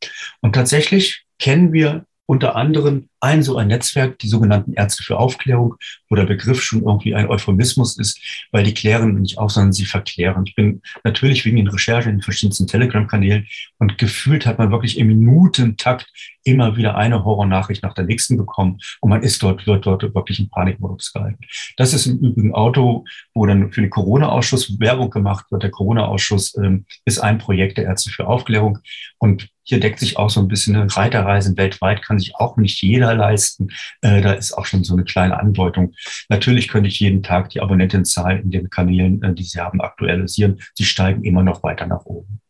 Und 0.42 0.54
tatsächlich 0.54 1.24
kennen 1.40 1.74
wir 1.74 2.06
unter 2.28 2.56
anderem 2.56 3.10
ein 3.22 3.44
so 3.44 3.58
ein 3.58 3.68
Netzwerk, 3.68 4.20
die 4.20 4.28
sogenannten 4.28 4.74
Ärzte 4.74 5.04
für 5.04 5.18
Aufklärung, 5.18 5.76
wo 6.10 6.16
der 6.16 6.26
Begriff 6.26 6.62
schon 6.62 6.84
irgendwie 6.84 7.16
ein 7.16 7.28
Euphemismus 7.28 7.98
ist, 7.98 8.48
weil 8.52 8.64
die 8.64 8.74
klären 8.74 9.16
nicht 9.16 9.38
auf, 9.38 9.52
sondern 9.52 9.74
sie 9.74 9.86
verklären. 9.86 10.44
Ich 10.46 10.56
bin 10.56 10.82
natürlich 11.04 11.46
wegen 11.46 11.58
den 11.58 11.68
Recherchen 11.68 12.12
in 12.12 12.18
den 12.18 12.24
verschiedensten 12.24 12.68
Telegram-Kanälen 12.68 13.48
und 13.78 13.98
gefühlt 13.98 14.46
hat 14.46 14.58
man 14.58 14.72
wirklich 14.72 14.98
im 14.98 15.08
Minutentakt 15.08 16.08
immer 16.44 16.78
wieder 16.78 16.96
eine 16.96 17.24
Horrornachricht 17.24 17.84
nach 17.84 17.94
der 17.94 18.06
nächsten 18.06 18.38
bekommen 18.38 18.80
und 19.02 19.10
man 19.10 19.24
ist 19.24 19.44
dort, 19.44 19.68
wird 19.68 19.86
dort 19.86 20.04
wirklich 20.16 20.40
im 20.40 20.50
Panikmodus 20.50 21.14
gehalten. 21.14 21.40
Das 21.78 21.94
ist 21.94 22.06
im 22.06 22.20
Übrigen 22.20 22.56
Auto, 22.56 23.06
wo 23.34 23.46
dann 23.46 23.72
für 23.72 23.82
den 23.82 23.90
Corona-Ausschuss 23.90 24.80
Werbung 24.80 25.10
gemacht 25.10 25.46
wird. 25.52 25.64
Der 25.64 25.72
Corona-Ausschuss 25.72 26.56
ähm, 26.58 26.86
ist 27.06 27.20
ein 27.20 27.38
Projekt 27.38 27.78
der 27.78 27.86
Ärzte 27.86 28.10
für 28.10 28.28
Aufklärung 28.28 28.80
und 29.18 29.50
hier 29.64 29.80
deckt 29.80 30.00
sich 30.00 30.18
auch 30.18 30.32
so 30.32 30.40
ein 30.40 30.48
bisschen 30.48 30.76
eine 30.76 30.96
Reiterreisen 30.96 31.56
weltweit, 31.56 32.02
kann 32.02 32.18
sich 32.18 32.36
auch 32.36 32.58
nicht 32.58 32.82
jeder 32.82 33.09
leisten. 33.16 33.70
Äh, 34.02 34.22
da 34.22 34.34
ist 34.34 34.54
auch 34.54 34.66
schon 34.66 34.84
so 34.84 34.94
eine 34.94 35.04
kleine 35.04 35.40
Andeutung. 35.40 35.94
Natürlich 36.30 36.68
könnte 36.68 36.90
ich 36.90 37.00
jeden 37.00 37.24
Tag 37.24 37.50
die 37.50 37.62
Abonnentenzahl 37.62 38.40
in 38.40 38.52
den 38.52 38.70
Kanälen, 38.70 39.22
äh, 39.24 39.34
die 39.34 39.44
Sie 39.44 39.60
haben, 39.60 39.82
aktualisieren. 39.82 40.60
Sie 40.74 40.86
steigen 40.86 41.24
immer 41.24 41.44
noch 41.44 41.64
weiter 41.64 41.86
nach 41.88 42.06
oben. 42.06 42.42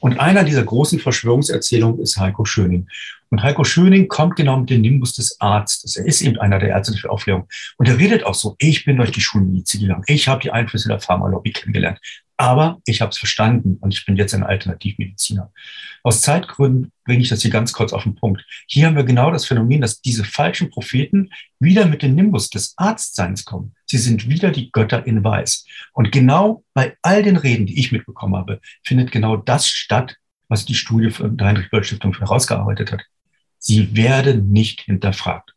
Und 0.00 0.18
einer 0.18 0.44
dieser 0.44 0.64
großen 0.64 0.98
Verschwörungserzählungen 0.98 2.00
ist 2.00 2.18
Heiko 2.18 2.44
Schöning. 2.44 2.88
Und 3.28 3.42
Heiko 3.42 3.62
Schöning 3.64 4.08
kommt 4.08 4.36
genau 4.36 4.58
mit 4.58 4.70
dem 4.70 4.80
Nimbus 4.80 5.14
des 5.14 5.40
Arztes. 5.40 5.96
Er 5.96 6.06
ist 6.06 6.20
eben 6.22 6.38
einer 6.38 6.58
der 6.58 6.70
Ärzte 6.70 6.96
für 6.96 7.10
Aufklärung. 7.10 7.46
Und 7.76 7.86
er 7.86 7.98
redet 7.98 8.24
auch 8.24 8.34
so, 8.34 8.56
ich 8.58 8.84
bin 8.84 8.96
durch 8.96 9.12
die 9.12 9.20
Schulmedizin 9.20 9.82
gegangen. 9.82 10.04
Ich 10.06 10.26
habe 10.26 10.42
die 10.42 10.50
Einflüsse 10.50 10.88
der 10.88 11.00
Pharmalobby 11.00 11.52
kennengelernt. 11.52 12.00
Aber 12.40 12.80
ich 12.86 13.02
habe 13.02 13.10
es 13.10 13.18
verstanden 13.18 13.76
und 13.82 13.92
ich 13.92 14.06
bin 14.06 14.16
jetzt 14.16 14.32
ein 14.32 14.42
Alternativmediziner. 14.42 15.52
Aus 16.02 16.22
Zeitgründen 16.22 16.90
bringe 17.04 17.20
ich 17.20 17.28
das 17.28 17.42
hier 17.42 17.50
ganz 17.50 17.74
kurz 17.74 17.92
auf 17.92 18.04
den 18.04 18.14
Punkt. 18.14 18.42
Hier 18.66 18.86
haben 18.86 18.96
wir 18.96 19.04
genau 19.04 19.30
das 19.30 19.44
Phänomen, 19.44 19.82
dass 19.82 20.00
diese 20.00 20.24
falschen 20.24 20.70
Propheten 20.70 21.28
wieder 21.58 21.84
mit 21.84 22.00
dem 22.00 22.14
Nimbus 22.14 22.48
des 22.48 22.72
Arztseins 22.78 23.44
kommen. 23.44 23.74
Sie 23.84 23.98
sind 23.98 24.30
wieder 24.30 24.52
die 24.52 24.72
Götter 24.72 25.06
in 25.06 25.22
Weiß. 25.22 25.66
Und 25.92 26.12
genau 26.12 26.64
bei 26.72 26.96
all 27.02 27.22
den 27.22 27.36
Reden, 27.36 27.66
die 27.66 27.78
ich 27.78 27.92
mitbekommen 27.92 28.36
habe, 28.36 28.62
findet 28.84 29.12
genau 29.12 29.36
das 29.36 29.68
statt, 29.68 30.16
was 30.48 30.64
die 30.64 30.74
Studie 30.74 31.10
von 31.10 31.36
der 31.36 31.48
Heinrich-Böll-Stiftung 31.48 32.16
herausgearbeitet 32.16 32.90
hat. 32.90 33.02
Sie 33.58 33.94
werden 33.94 34.48
nicht 34.48 34.80
hinterfragt. 34.80 35.52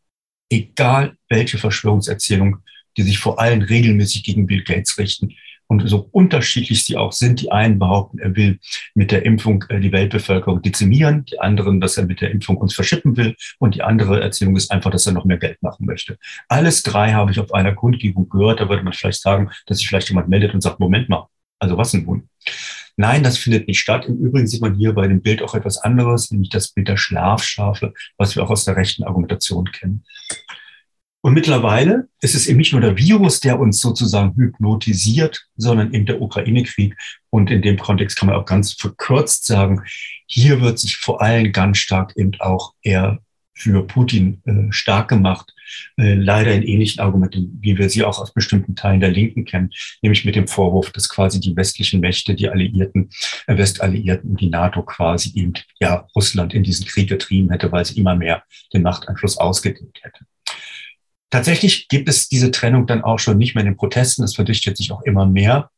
Egal 0.50 1.16
welche 1.30 1.56
Verschwörungserzählung, 1.56 2.58
die 2.98 3.04
sich 3.04 3.18
vor 3.18 3.40
allem 3.40 3.62
regelmäßig 3.62 4.22
gegen 4.22 4.46
Bill 4.46 4.62
Gates 4.62 4.98
richten, 4.98 5.34
und 5.80 5.88
so 5.88 6.08
unterschiedlich 6.12 6.84
sie 6.84 6.96
auch 6.96 7.12
sind. 7.12 7.40
Die 7.40 7.50
einen 7.50 7.78
behaupten, 7.78 8.18
er 8.18 8.36
will 8.36 8.58
mit 8.94 9.10
der 9.10 9.24
Impfung 9.24 9.64
äh, 9.68 9.80
die 9.80 9.92
Weltbevölkerung 9.92 10.62
dezimieren, 10.62 11.24
die 11.24 11.40
anderen, 11.40 11.80
dass 11.80 11.96
er 11.96 12.06
mit 12.06 12.20
der 12.20 12.30
Impfung 12.30 12.56
uns 12.56 12.74
verschippen 12.74 13.16
will 13.16 13.34
und 13.58 13.74
die 13.74 13.82
andere 13.82 14.20
Erzählung 14.20 14.56
ist 14.56 14.70
einfach, 14.70 14.90
dass 14.90 15.06
er 15.06 15.12
noch 15.12 15.24
mehr 15.24 15.38
Geld 15.38 15.62
machen 15.62 15.86
möchte. 15.86 16.18
Alles 16.48 16.82
drei 16.82 17.12
habe 17.12 17.30
ich 17.30 17.40
auf 17.40 17.52
einer 17.52 17.74
Kundgebung 17.74 18.28
gehört. 18.28 18.60
Da 18.60 18.68
würde 18.68 18.82
man 18.82 18.92
vielleicht 18.92 19.20
sagen, 19.20 19.50
dass 19.66 19.78
sich 19.78 19.88
vielleicht 19.88 20.08
jemand 20.08 20.28
meldet 20.28 20.54
und 20.54 20.60
sagt, 20.60 20.80
Moment 20.80 21.08
mal, 21.08 21.26
also 21.58 21.76
was 21.76 21.92
denn 21.92 22.04
nun? 22.04 22.28
Nein, 22.96 23.24
das 23.24 23.38
findet 23.38 23.66
nicht 23.66 23.80
statt. 23.80 24.06
Im 24.06 24.18
Übrigen 24.18 24.46
sieht 24.46 24.60
man 24.60 24.74
hier 24.74 24.92
bei 24.92 25.08
dem 25.08 25.20
Bild 25.20 25.42
auch 25.42 25.54
etwas 25.54 25.78
anderes, 25.78 26.30
nämlich 26.30 26.50
das 26.50 26.68
Bild 26.68 26.86
der 26.86 26.96
Schlafschafe, 26.96 27.92
was 28.18 28.36
wir 28.36 28.44
auch 28.44 28.50
aus 28.50 28.64
der 28.64 28.76
rechten 28.76 29.02
Argumentation 29.02 29.64
kennen. 29.64 30.04
Und 31.24 31.32
mittlerweile 31.32 32.08
ist 32.20 32.34
es 32.34 32.46
eben 32.46 32.58
nicht 32.58 32.72
nur 32.72 32.82
der 32.82 32.98
Virus, 32.98 33.40
der 33.40 33.58
uns 33.58 33.80
sozusagen 33.80 34.36
hypnotisiert, 34.36 35.46
sondern 35.56 35.94
eben 35.94 36.04
der 36.04 36.20
Ukraine-Krieg. 36.20 36.94
Und 37.30 37.50
in 37.50 37.62
dem 37.62 37.78
Kontext 37.78 38.18
kann 38.18 38.28
man 38.28 38.36
auch 38.36 38.44
ganz 38.44 38.74
verkürzt 38.74 39.46
sagen, 39.46 39.80
hier 40.26 40.60
wird 40.60 40.78
sich 40.78 40.98
vor 40.98 41.22
allem 41.22 41.50
ganz 41.50 41.78
stark 41.78 42.12
eben 42.16 42.32
auch 42.40 42.74
eher 42.82 43.20
für 43.54 43.86
Putin 43.86 44.42
äh, 44.44 44.70
stark 44.70 45.08
gemacht, 45.08 45.50
äh, 45.96 46.12
leider 46.12 46.52
in 46.52 46.62
ähnlichen 46.62 47.00
Argumenten, 47.00 47.56
wie 47.58 47.78
wir 47.78 47.88
sie 47.88 48.04
auch 48.04 48.18
aus 48.18 48.34
bestimmten 48.34 48.76
Teilen 48.76 49.00
der 49.00 49.10
Linken 49.10 49.46
kennen, 49.46 49.70
nämlich 50.02 50.26
mit 50.26 50.36
dem 50.36 50.46
Vorwurf, 50.46 50.92
dass 50.92 51.08
quasi 51.08 51.40
die 51.40 51.56
westlichen 51.56 52.00
Mächte, 52.00 52.34
die 52.34 52.50
Alliierten, 52.50 53.08
äh, 53.46 53.56
Westalliierten 53.56 54.32
und 54.32 54.42
die 54.42 54.50
NATO 54.50 54.82
quasi 54.82 55.32
eben 55.36 55.54
ja 55.80 56.06
Russland 56.14 56.52
in 56.52 56.64
diesen 56.64 56.84
Krieg 56.84 57.08
getrieben 57.08 57.48
hätte, 57.50 57.72
weil 57.72 57.86
sie 57.86 57.98
immer 57.98 58.14
mehr 58.14 58.42
den 58.74 58.82
Machteinfluss 58.82 59.38
ausgedehnt 59.38 60.00
hätte. 60.02 60.26
Tatsächlich 61.34 61.88
gibt 61.88 62.08
es 62.08 62.28
diese 62.28 62.52
Trennung 62.52 62.86
dann 62.86 63.02
auch 63.02 63.18
schon 63.18 63.38
nicht 63.38 63.56
mehr 63.56 63.62
in 63.62 63.72
den 63.72 63.76
Protesten. 63.76 64.22
Es 64.22 64.36
verdichtet 64.36 64.76
sich 64.76 64.92
auch 64.92 65.02
immer 65.02 65.26
mehr. 65.26 65.68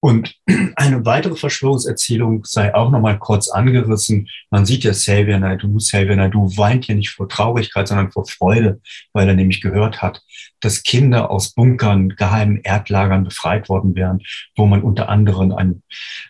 Und 0.00 0.34
eine 0.76 1.04
weitere 1.04 1.36
Verschwörungserzählung 1.36 2.44
sei 2.44 2.74
auch 2.74 2.90
nochmal 2.90 3.18
kurz 3.18 3.48
angerissen. 3.48 4.28
Man 4.50 4.64
sieht 4.64 4.84
ja 4.84 4.92
Xavier 4.92 5.38
Naidoo, 5.38 5.78
Xavier 5.78 6.16
Naidoo 6.16 6.56
weint 6.56 6.86
ja 6.86 6.94
nicht 6.94 7.10
vor 7.10 7.28
Traurigkeit, 7.28 7.88
sondern 7.88 8.12
vor 8.12 8.26
Freude, 8.26 8.80
weil 9.12 9.28
er 9.28 9.34
nämlich 9.34 9.60
gehört 9.60 10.00
hat, 10.02 10.22
dass 10.60 10.82
Kinder 10.82 11.30
aus 11.30 11.52
Bunkern, 11.52 12.10
geheimen 12.10 12.60
Erdlagern 12.62 13.24
befreit 13.24 13.68
worden 13.68 13.94
wären, 13.94 14.20
wo 14.56 14.66
man 14.66 14.82
unter 14.82 15.08
anderem 15.08 15.52
einen 15.52 15.82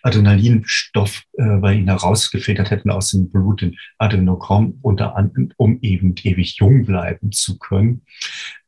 Adrenalinstoff 0.02 1.22
äh, 1.34 1.56
bei 1.56 1.74
ihnen 1.74 1.88
herausgefiltert 1.88 2.70
hätten 2.70 2.90
aus 2.90 3.10
dem 3.10 3.30
Blut, 3.30 3.62
den 3.62 3.76
Adenochrom, 3.98 4.78
unter 4.82 5.16
anderem, 5.16 5.52
um 5.56 5.78
eben 5.82 6.14
ewig 6.22 6.56
jung 6.56 6.84
bleiben 6.84 7.32
zu 7.32 7.58
können. 7.58 8.02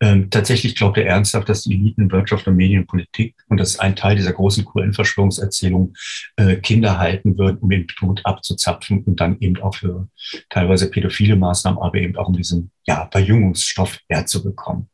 Ähm, 0.02 0.30
tatsächlich 0.30 0.76
glaubt 0.76 0.96
er 0.96 1.06
ernsthaft, 1.06 1.48
dass 1.50 1.64
die 1.64 1.74
Eliten 1.74 2.10
Wirtschaft 2.10 2.46
und 2.46 2.56
Medienpolitik, 2.56 3.34
und 3.48 3.60
das 3.60 3.72
ist 3.72 3.80
ein 3.80 3.96
Teil 3.96 4.16
dieser 4.16 4.32
großen 4.32 4.64
QN-Verschwörungserzählung, 4.64 5.94
äh, 6.36 6.56
Kinder 6.56 6.98
halten 6.98 7.36
würden, 7.36 7.58
um 7.58 7.68
den 7.68 7.86
Blut 7.86 8.24
abzuzapfen 8.24 9.04
und 9.04 9.20
dann 9.20 9.38
eben 9.40 9.58
auch 9.58 9.74
für 9.74 10.08
teilweise 10.48 10.90
pädophile 10.90 11.36
Maßnahmen, 11.36 11.82
aber 11.82 11.96
eben 11.96 12.16
auch 12.16 12.28
um 12.28 12.36
diesen 12.36 12.70
ja, 12.86 13.08
Verjüngungsstoff 13.12 13.98
herzubekommen. 14.08 14.88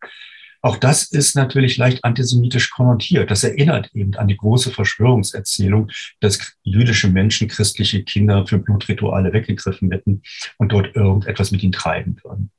Auch 0.67 0.77
das 0.77 1.05
ist 1.05 1.37
natürlich 1.37 1.77
leicht 1.77 2.03
antisemitisch 2.03 2.71
konnotiert. 2.71 3.31
Das 3.31 3.45
erinnert 3.45 3.95
eben 3.95 4.17
an 4.17 4.27
die 4.27 4.37
große 4.37 4.73
Verschwörungserzählung, 4.73 5.93
dass 6.19 6.57
jüdische 6.65 7.07
Menschen 7.07 7.47
christliche 7.47 8.03
Kinder 8.03 8.45
für 8.49 8.59
Blutrituale 8.59 9.33
weggegriffen 9.33 9.93
hätten 9.93 10.23
und 10.59 10.73
dort 10.73 10.97
irgendetwas 10.97 11.53
mit 11.53 11.63
ihnen 11.63 11.71
treiben 11.71 12.17
würden. 12.25 12.51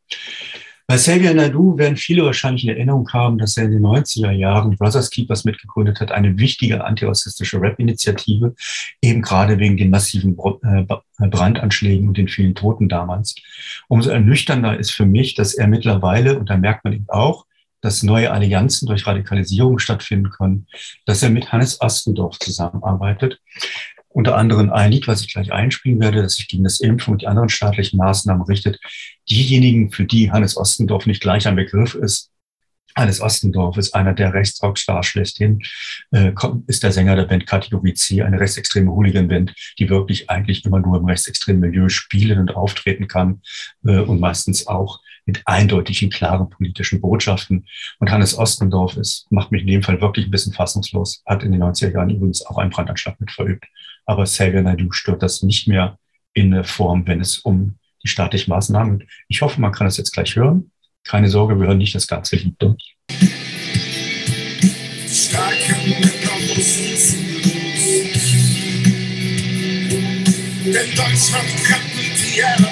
Bei 0.90 0.96
Xavier 0.96 1.34
Nadu 1.34 1.78
werden 1.78 1.98
viele 1.98 2.24
wahrscheinlich 2.24 2.64
in 2.64 2.70
Erinnerung 2.70 3.12
haben, 3.12 3.38
dass 3.38 3.58
er 3.58 3.66
in 3.66 3.72
den 3.72 3.86
90er 3.86 4.32
Jahren 4.32 4.78
Brothers 4.78 5.10
Keepers 5.10 5.44
mitgegründet 5.44 6.00
hat, 6.00 6.14
eine 6.14 6.38
wichtige 6.38 6.86
antirassistische 6.86 7.60
Rap-Initiative, 7.60 8.56
eben 9.02 9.22
gerade 9.22 9.60
wegen 9.60 9.76
den 9.76 9.90
massiven 9.90 10.38
äh, 10.64 10.86
Brandanschlägen 11.28 12.08
und 12.08 12.18
den 12.18 12.30
vielen 12.30 12.56
Toten 12.56 12.88
damals. 12.88 13.36
Umso 13.90 14.12
ernüchternder 14.12 14.80
ist 14.80 14.92
für 14.92 15.06
mich, 15.06 15.36
dass 15.36 15.56
er 15.56 15.68
mittlerweile, 15.68 16.40
und 16.40 16.50
da 16.50 16.56
merkt 16.56 16.86
man 16.86 16.94
eben 16.94 17.10
auch, 17.10 17.46
dass 17.82 18.02
neue 18.02 18.32
Allianzen 18.32 18.88
durch 18.88 19.06
Radikalisierung 19.06 19.80
stattfinden 19.80 20.30
können, 20.30 20.68
dass 21.06 21.22
er 21.22 21.32
mit 21.32 21.52
Hannes 21.52 21.82
Ostendorf 21.82 22.40
zusammenarbeitet. 22.40 23.42
Unter 24.18 24.36
anderem 24.36 24.72
ein 24.72 24.92
Lied, 24.92 25.08
was 25.08 25.22
ich 25.22 25.32
gleich 25.32 25.52
einspielen 25.52 26.00
werde, 26.00 26.24
das 26.24 26.34
sich 26.34 26.48
gegen 26.48 26.64
das 26.64 26.80
Impfen 26.80 27.12
und 27.12 27.22
die 27.22 27.28
anderen 27.28 27.50
staatlichen 27.50 27.98
Maßnahmen 27.98 28.42
richtet. 28.48 28.80
Diejenigen, 29.30 29.92
für 29.92 30.06
die 30.06 30.32
Hannes 30.32 30.58
Ostendorf 30.58 31.06
nicht 31.06 31.22
gleich 31.22 31.48
ein 31.48 31.56
Begriff 31.56 31.94
ist, 31.94 32.32
Hannes 32.98 33.22
Ostendorf 33.22 33.78
ist 33.78 33.94
einer 33.94 34.14
der 34.14 34.34
Rechtsrockstars 34.34 35.06
schlechthin, 35.06 35.62
äh, 36.12 36.32
ist 36.66 36.82
der 36.82 36.92
Sänger 36.92 37.16
der 37.16 37.26
Band 37.26 37.46
Kategorie 37.46 37.94
C, 37.94 38.24
eine 38.24 38.40
rechtsextreme 38.40 38.92
Hooligan-Band, 38.92 39.54
die 39.78 39.90
wirklich 39.90 40.30
eigentlich 40.32 40.66
immer 40.66 40.80
nur 40.80 40.98
im 40.98 41.06
rechtsextremen 41.06 41.62
Milieu 41.62 41.90
spielen 41.90 42.40
und 42.40 42.56
auftreten 42.56 43.08
kann 43.08 43.42
äh, 43.86 44.00
und 44.00 44.20
meistens 44.20 44.66
auch 44.66 45.00
mit 45.28 45.44
eindeutigen, 45.46 46.10
klaren 46.10 46.50
politischen 46.50 47.00
Botschaften. 47.00 47.68
Und 48.00 48.10
Hannes 48.10 48.36
Ostendorf 48.36 48.98
ist, 48.98 49.28
macht 49.30 49.52
mich 49.52 49.62
in 49.62 49.68
dem 49.68 49.84
Fall 49.84 50.02
wirklich 50.02 50.26
ein 50.26 50.32
bisschen 50.32 50.54
fassungslos, 50.54 51.22
hat 51.26 51.44
in 51.44 51.52
den 51.52 51.62
90er 51.62 51.94
Jahren 51.94 52.10
übrigens 52.10 52.46
auch 52.46 52.58
einen 52.58 52.72
Brandanschlag 52.72 53.20
mit 53.20 53.32
verübt. 53.32 53.66
Aber 54.06 54.24
Xavier 54.24 54.64
Naidu 54.64 54.92
stört 54.92 55.22
das 55.22 55.44
nicht 55.44 55.68
mehr 55.68 56.00
in 56.34 56.52
der 56.52 56.64
Form, 56.64 57.06
wenn 57.06 57.22
es 57.22 57.38
um 57.40 57.78
die 58.04 58.08
staatlichen 58.08 58.50
Maßnahmen 58.52 59.00
geht. 59.00 59.10
Ich 59.28 59.42
hoffe, 59.42 59.60
man 59.62 59.72
kann 59.72 59.86
das 59.86 59.98
jetzt 59.98 60.14
gleich 60.14 60.36
hören. 60.36 60.72
Keine 61.08 61.30
Sorge, 61.30 61.58
wir 61.58 61.68
hören 61.68 61.78
nicht 61.78 61.96
das 61.96 62.08
ganze 62.08 62.36
Lied. 62.36 62.56
Durch. 62.60 62.96
Denn 70.66 70.96
Deutschland 70.96 71.48
kann 71.66 71.82
die 71.96 72.40
Erde 72.40 72.68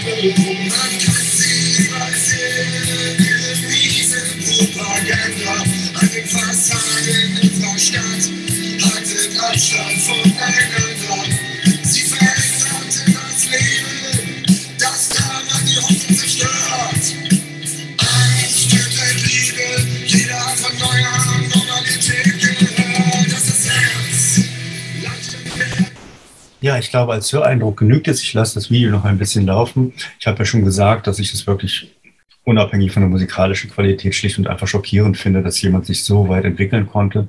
Propaganda 4.58 5.64
an 5.94 6.10
den 6.14 6.26
Fassaden 6.26 7.55
Ja, 26.66 26.80
ich 26.80 26.90
glaube, 26.90 27.14
als 27.14 27.32
Höreindruck 27.32 27.78
genügt 27.78 28.08
es. 28.08 28.24
Ich 28.24 28.34
lasse 28.34 28.56
das 28.56 28.72
Video 28.72 28.90
noch 28.90 29.06
ein 29.06 29.20
bisschen 29.20 29.46
laufen. 29.46 29.94
Ich 30.20 30.26
habe 30.26 30.40
ja 30.40 30.46
schon 30.46 30.66
gesagt, 30.66 31.06
dass 31.06 31.20
ich 31.20 31.32
es 31.32 31.46
wirklich 31.46 31.96
unabhängig 32.44 32.92
von 32.92 33.04
der 33.04 33.10
musikalischen 33.12 33.70
Qualität 33.70 34.16
schlicht 34.16 34.40
und 34.40 34.48
einfach 34.48 34.66
schockierend 34.66 35.16
finde, 35.16 35.44
dass 35.44 35.62
jemand 35.62 35.86
sich 35.86 36.04
so 36.04 36.28
weit 36.28 36.44
entwickeln 36.44 36.88
konnte. 36.88 37.28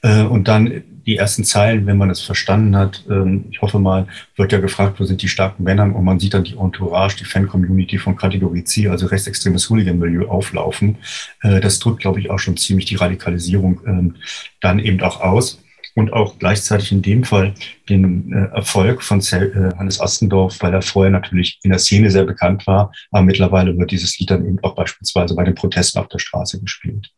Äh, 0.00 0.22
und 0.22 0.48
dann 0.48 0.82
die 1.04 1.18
ersten 1.18 1.44
Zeilen, 1.44 1.84
wenn 1.84 1.98
man 1.98 2.08
es 2.08 2.22
verstanden 2.22 2.74
hat, 2.74 3.04
ähm, 3.10 3.44
ich 3.50 3.60
hoffe 3.60 3.78
mal, 3.78 4.06
wird 4.36 4.50
ja 4.50 4.60
gefragt, 4.60 4.98
wo 4.98 5.04
sind 5.04 5.20
die 5.20 5.28
starken 5.28 5.62
Männer? 5.62 5.94
Und 5.94 6.02
man 6.02 6.18
sieht 6.18 6.32
dann 6.32 6.44
die 6.44 6.56
Entourage, 6.56 7.16
die 7.18 7.26
Fan-Community 7.26 7.98
von 7.98 8.16
Kategorie 8.16 8.64
C, 8.64 8.88
also 8.88 9.08
rechtsextremes 9.08 9.68
Hooligan-Milieu 9.68 10.26
auflaufen. 10.26 10.96
Äh, 11.42 11.60
das 11.60 11.80
drückt, 11.80 12.00
glaube 12.00 12.20
ich, 12.20 12.30
auch 12.30 12.38
schon 12.38 12.56
ziemlich 12.56 12.86
die 12.86 12.96
Radikalisierung 12.96 13.82
ähm, 13.86 14.14
dann 14.62 14.78
eben 14.78 15.02
auch 15.02 15.20
aus 15.20 15.58
und 16.00 16.12
auch 16.12 16.38
gleichzeitig 16.38 16.92
in 16.92 17.02
dem 17.02 17.24
Fall 17.24 17.54
den 17.88 18.32
äh, 18.32 18.56
Erfolg 18.56 19.02
von 19.02 19.20
äh, 19.20 19.70
Hannes 19.76 20.00
Ostendorf, 20.00 20.56
weil 20.60 20.72
er 20.72 20.82
vorher 20.82 21.10
natürlich 21.10 21.60
in 21.62 21.70
der 21.70 21.78
Szene 21.78 22.10
sehr 22.10 22.24
bekannt 22.24 22.66
war, 22.66 22.92
aber 23.10 23.22
mittlerweile 23.22 23.76
wird 23.76 23.90
dieses 23.90 24.18
Lied 24.18 24.30
dann 24.30 24.46
eben 24.46 24.58
auch 24.62 24.74
beispielsweise 24.74 25.34
bei 25.34 25.44
den 25.44 25.54
Protesten 25.54 25.98
auf 25.98 26.08
der 26.08 26.18
Straße 26.18 26.60
gespielt. 26.60 27.10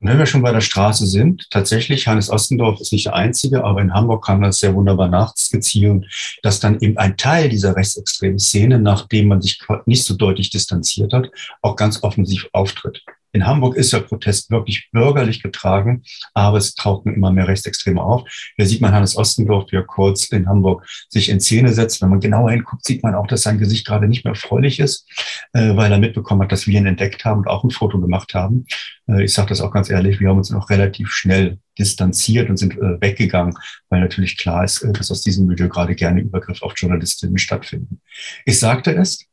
Und 0.00 0.08
wenn 0.08 0.18
wir 0.18 0.26
schon 0.26 0.42
bei 0.42 0.52
der 0.52 0.60
Straße 0.60 1.06
sind, 1.06 1.46
tatsächlich, 1.50 2.06
Hannes 2.06 2.30
Ostendorf 2.30 2.80
ist 2.80 2.92
nicht 2.92 3.06
der 3.06 3.14
Einzige, 3.14 3.64
aber 3.64 3.82
in 3.82 3.92
Hamburg 3.92 4.24
kann 4.24 4.40
man 4.40 4.50
das 4.50 4.58
sehr 4.58 4.74
wunderbar 4.74 5.08
nachskizzieren, 5.08 6.06
dass 6.42 6.60
dann 6.60 6.80
eben 6.80 6.96
ein 6.96 7.16
Teil 7.16 7.48
dieser 7.48 7.76
rechtsextremen 7.76 8.38
Szene, 8.38 8.78
nachdem 8.78 9.28
man 9.28 9.42
sich 9.42 9.60
nicht 9.86 10.04
so 10.04 10.14
deutlich 10.14 10.50
distanziert 10.50 11.12
hat, 11.12 11.30
auch 11.60 11.76
ganz 11.76 12.02
offensiv 12.02 12.48
auftritt. 12.52 13.02
In 13.32 13.46
Hamburg 13.46 13.76
ist 13.76 13.92
der 13.92 14.00
Protest 14.00 14.50
wirklich 14.50 14.88
bürgerlich 14.92 15.42
getragen, 15.42 16.02
aber 16.34 16.58
es 16.58 16.74
tauchen 16.74 17.14
immer 17.14 17.30
mehr 17.30 17.46
Rechtsextreme 17.46 18.02
auf. 18.02 18.28
Hier 18.56 18.66
sieht 18.66 18.80
man 18.80 18.92
Hannes 18.92 19.16
Ostendorf, 19.16 19.70
wie 19.70 19.76
er 19.76 19.84
kurz 19.84 20.26
in 20.30 20.48
Hamburg 20.48 20.86
sich 21.08 21.28
in 21.28 21.40
Szene 21.40 21.72
setzt. 21.72 22.02
Wenn 22.02 22.10
man 22.10 22.20
genauer 22.20 22.50
hinguckt, 22.50 22.84
sieht 22.84 23.02
man 23.02 23.14
auch, 23.14 23.26
dass 23.26 23.42
sein 23.42 23.58
Gesicht 23.58 23.86
gerade 23.86 24.08
nicht 24.08 24.24
mehr 24.24 24.34
fröhlich 24.34 24.80
ist, 24.80 25.08
äh, 25.52 25.76
weil 25.76 25.92
er 25.92 25.98
mitbekommen 25.98 26.42
hat, 26.42 26.52
dass 26.52 26.66
wir 26.66 26.78
ihn 26.78 26.86
entdeckt 26.86 27.24
haben 27.24 27.40
und 27.40 27.48
auch 27.48 27.62
ein 27.62 27.70
Foto 27.70 28.00
gemacht 28.00 28.34
haben. 28.34 28.66
Äh, 29.08 29.24
ich 29.24 29.32
sage 29.32 29.50
das 29.50 29.60
auch 29.60 29.70
ganz 29.70 29.90
ehrlich, 29.90 30.18
wir 30.18 30.28
haben 30.28 30.38
uns 30.38 30.50
noch 30.50 30.68
relativ 30.70 31.10
schnell 31.10 31.58
distanziert 31.78 32.50
und 32.50 32.56
sind 32.56 32.76
äh, 32.76 33.00
weggegangen, 33.00 33.54
weil 33.88 34.00
natürlich 34.00 34.36
klar 34.38 34.64
ist, 34.64 34.84
dass 34.92 35.10
aus 35.10 35.22
diesem 35.22 35.46
Milieu 35.46 35.68
gerade 35.68 35.94
gerne 35.94 36.20
Übergriffe 36.20 36.64
auf 36.64 36.74
Journalistinnen 36.76 37.38
stattfinden. 37.38 38.00
Ich 38.44 38.58
sagte 38.58 38.92
es, 38.94 39.24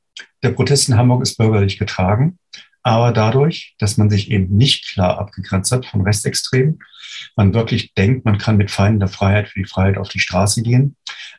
der 0.44 0.52
Protest 0.52 0.90
in 0.90 0.98
Hamburg 0.98 1.24
ist 1.24 1.38
bürgerlich 1.38 1.78
getragen 1.78 2.38
aber 2.88 3.12
dadurch, 3.12 3.76
dass 3.80 3.98
man 3.98 4.10
sich 4.10 4.32
eben 4.32 4.56
nicht 4.56 4.94
klar 4.94 5.20
abgegrenzt 5.20 5.74
hat 5.74 5.86
von 5.86 6.04
Rechtsextremen, 6.04 6.80
man 7.36 7.54
wirklich 7.54 7.94
denkt, 7.96 8.24
man 8.24 8.38
kann 8.38 8.56
mit 8.56 8.72
Feinden 8.72 9.02
der 9.02 9.10
Freiheit 9.10 9.50
für 9.50 9.60
die 9.60 9.68
Freiheit 9.68 9.98
auf 9.98 10.08
die 10.08 10.22
Straße 10.22 10.62
gehen, 10.62 10.96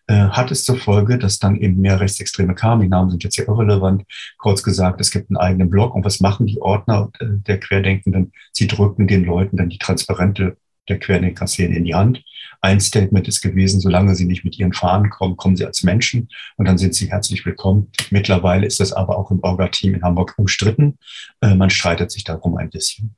äh, 0.09 0.29
hat 0.29 0.51
es 0.51 0.65
zur 0.65 0.77
Folge, 0.77 1.17
dass 1.17 1.39
dann 1.39 1.57
eben 1.57 1.81
mehr 1.81 2.01
Rechtsextreme 2.01 2.55
kamen. 2.55 2.83
Die 2.83 2.89
Namen 2.89 3.09
sind 3.09 3.25
jetzt 3.25 3.37
hier 3.37 3.49
irrelevant. 3.49 4.05
Kurz 4.37 4.63
gesagt, 4.63 5.01
es 5.01 5.11
gibt 5.11 5.31
einen 5.31 5.39
eigenen 5.39 5.71
Blog. 5.71 5.95
Und 5.95 6.05
was 6.05 6.21
machen 6.21 6.45
die 6.45 6.61
Ordner 6.61 7.11
äh, 7.19 7.25
der 7.31 7.59
Querdenkenden? 7.59 8.33
Sie 8.53 8.67
drücken 8.67 9.07
den 9.07 9.25
Leuten 9.25 9.57
dann 9.57 9.71
die 9.71 9.79
Transparente 9.79 10.59
der 10.89 10.99
Querdenker-Szene 10.99 11.77
in 11.77 11.85
die 11.85 11.95
Hand. 11.95 12.23
Ein 12.61 12.81
Statement 12.81 13.29
ist 13.29 13.41
gewesen, 13.41 13.81
solange 13.81 14.15
Sie 14.17 14.25
nicht 14.25 14.45
mit 14.45 14.59
Ihren 14.59 14.73
Fahnen 14.73 15.11
kommen, 15.11 15.37
kommen 15.37 15.57
Sie 15.57 15.65
als 15.65 15.83
Menschen 15.83 16.29
und 16.57 16.67
dann 16.67 16.79
sind 16.79 16.95
Sie 16.95 17.11
herzlich 17.11 17.47
willkommen. 17.47 17.93
Mittlerweile 18.11 18.67
ist 18.67 18.81
das 18.81 18.93
aber 18.93 19.17
auch 19.17 19.31
im 19.31 19.41
Orga-Team 19.43 19.95
in 19.95 20.03
Hamburg 20.03 20.35
umstritten. 20.37 20.99
Äh, 21.41 21.55
man 21.55 21.71
streitet 21.71 22.11
sich 22.11 22.25
darum 22.25 22.57
ein 22.57 22.71
bisschen. 22.71 23.15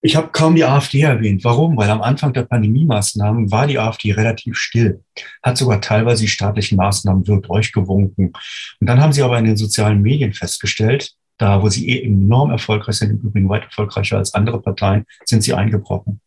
Ich 0.00 0.14
habe 0.14 0.28
kaum 0.30 0.54
die 0.54 0.64
AfD 0.64 1.00
erwähnt. 1.00 1.42
Warum? 1.42 1.76
Weil 1.76 1.90
am 1.90 2.02
Anfang 2.02 2.32
der 2.32 2.44
Pandemie-Maßnahmen 2.44 3.50
war 3.50 3.66
die 3.66 3.80
AfD 3.80 4.12
relativ 4.12 4.56
still, 4.56 5.02
hat 5.42 5.58
sogar 5.58 5.80
teilweise 5.80 6.22
die 6.22 6.28
staatlichen 6.28 6.76
Maßnahmen 6.76 7.26
wild 7.26 7.48
durchgewunken. 7.48 8.32
Und 8.80 8.86
dann 8.86 9.00
haben 9.00 9.12
sie 9.12 9.22
aber 9.22 9.38
in 9.38 9.44
den 9.44 9.56
sozialen 9.56 10.00
Medien 10.00 10.32
festgestellt, 10.32 11.14
da 11.38 11.62
wo 11.62 11.68
sie 11.68 11.88
eh 11.88 12.04
enorm 12.04 12.50
erfolgreich 12.50 12.96
sind, 12.96 13.10
im 13.10 13.18
Übrigen 13.18 13.48
weit 13.48 13.64
erfolgreicher 13.64 14.18
als 14.18 14.34
andere 14.34 14.60
Parteien, 14.60 15.06
sind 15.24 15.42
sie 15.42 15.54
eingebrochen. 15.54 16.20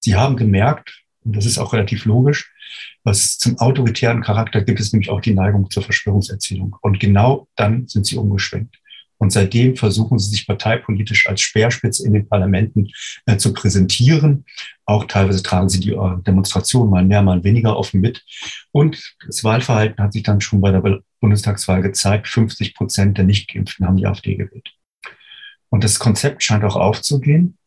Sie 0.00 0.14
haben 0.14 0.36
gemerkt, 0.36 1.02
und 1.24 1.34
das 1.34 1.46
ist 1.46 1.58
auch 1.58 1.72
relativ 1.72 2.04
logisch, 2.04 2.52
was 3.02 3.38
zum 3.38 3.58
autoritären 3.58 4.22
Charakter 4.22 4.62
gibt 4.62 4.80
es 4.80 4.92
nämlich 4.92 5.10
auch 5.10 5.20
die 5.20 5.34
Neigung 5.34 5.70
zur 5.70 5.82
Verschwörungserzählung. 5.82 6.76
Und 6.82 7.00
genau 7.00 7.48
dann 7.56 7.86
sind 7.88 8.06
sie 8.06 8.16
umgeschwenkt. 8.16 8.76
Und 9.18 9.30
seitdem 9.30 9.76
versuchen 9.76 10.18
sie 10.18 10.30
sich 10.30 10.46
parteipolitisch 10.46 11.28
als 11.28 11.40
Speerspitze 11.40 12.06
in 12.06 12.12
den 12.12 12.28
Parlamenten 12.28 12.88
äh, 13.24 13.36
zu 13.36 13.52
präsentieren. 13.54 14.44
Auch 14.84 15.04
teilweise 15.04 15.42
tragen 15.42 15.68
sie 15.68 15.80
die 15.80 15.92
äh, 15.92 16.22
Demonstrationen 16.26 16.90
mal 16.90 17.04
mehr, 17.04 17.22
mal 17.22 17.42
weniger 17.42 17.76
offen 17.76 18.00
mit. 18.00 18.24
Und 18.72 19.14
das 19.26 19.42
Wahlverhalten 19.42 20.02
hat 20.02 20.12
sich 20.12 20.22
dann 20.22 20.40
schon 20.40 20.60
bei 20.60 20.70
der 20.70 21.00
Bundestagswahl 21.20 21.82
gezeigt. 21.82 22.28
50 22.28 22.74
Prozent 22.74 23.18
der 23.18 23.24
Nichtgeimpften 23.24 23.86
haben 23.86 23.96
die 23.96 24.06
AfD 24.06 24.36
gewählt. 24.36 24.70
Und 25.70 25.84
das 25.84 25.98
Konzept 25.98 26.42
scheint 26.42 26.64
auch 26.64 26.76
aufzugehen. 26.76 27.58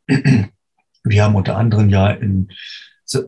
Wir 1.04 1.24
haben 1.24 1.36
unter 1.36 1.58
anderem 1.58 1.90
ja 1.90 2.12
in 2.12 2.50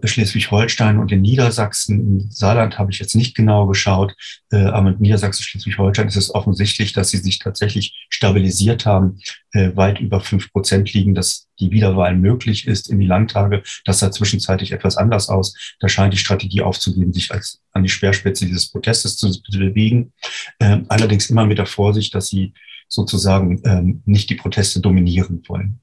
Schleswig-Holstein 0.03 0.97
und 0.97 1.11
in 1.11 1.21
Niedersachsen. 1.21 1.99
Im 1.99 2.31
Saarland 2.31 2.77
habe 2.77 2.91
ich 2.91 2.99
jetzt 2.99 3.15
nicht 3.15 3.35
genau 3.35 3.67
geschaut, 3.67 4.13
äh, 4.51 4.57
aber 4.57 4.89
in 4.89 4.99
Niedersachsen, 4.99 5.43
Schleswig-Holstein 5.43 6.07
ist 6.07 6.15
es 6.15 6.33
offensichtlich, 6.33 6.93
dass 6.93 7.09
sie 7.09 7.17
sich 7.17 7.39
tatsächlich 7.39 8.05
stabilisiert 8.09 8.85
haben, 8.85 9.19
äh, 9.53 9.75
weit 9.75 9.99
über 9.99 10.21
fünf 10.21 10.51
Prozent 10.51 10.93
liegen, 10.93 11.15
dass 11.15 11.47
die 11.59 11.71
Wiederwahl 11.71 12.15
möglich 12.15 12.67
ist 12.67 12.89
in 12.89 12.99
die 12.99 13.07
Landtage. 13.07 13.63
Das 13.85 13.99
sah 13.99 14.11
zwischenzeitlich 14.11 14.71
etwas 14.71 14.97
anders 14.97 15.29
aus. 15.29 15.55
Da 15.79 15.89
scheint 15.89 16.13
die 16.13 16.17
Strategie 16.17 16.61
aufzugeben, 16.61 17.13
sich 17.13 17.31
als 17.31 17.61
an 17.71 17.83
die 17.83 17.89
Speerspitze 17.89 18.45
dieses 18.45 18.69
Protestes 18.71 19.17
zu 19.17 19.31
bewegen. 19.51 20.13
Ähm, 20.59 20.85
allerdings 20.89 21.29
immer 21.29 21.45
mit 21.45 21.57
der 21.57 21.65
Vorsicht, 21.65 22.13
dass 22.15 22.27
sie 22.27 22.53
sozusagen 22.87 23.61
ähm, 23.63 24.01
nicht 24.05 24.29
die 24.29 24.35
Proteste 24.35 24.81
dominieren 24.81 25.41
wollen. 25.47 25.79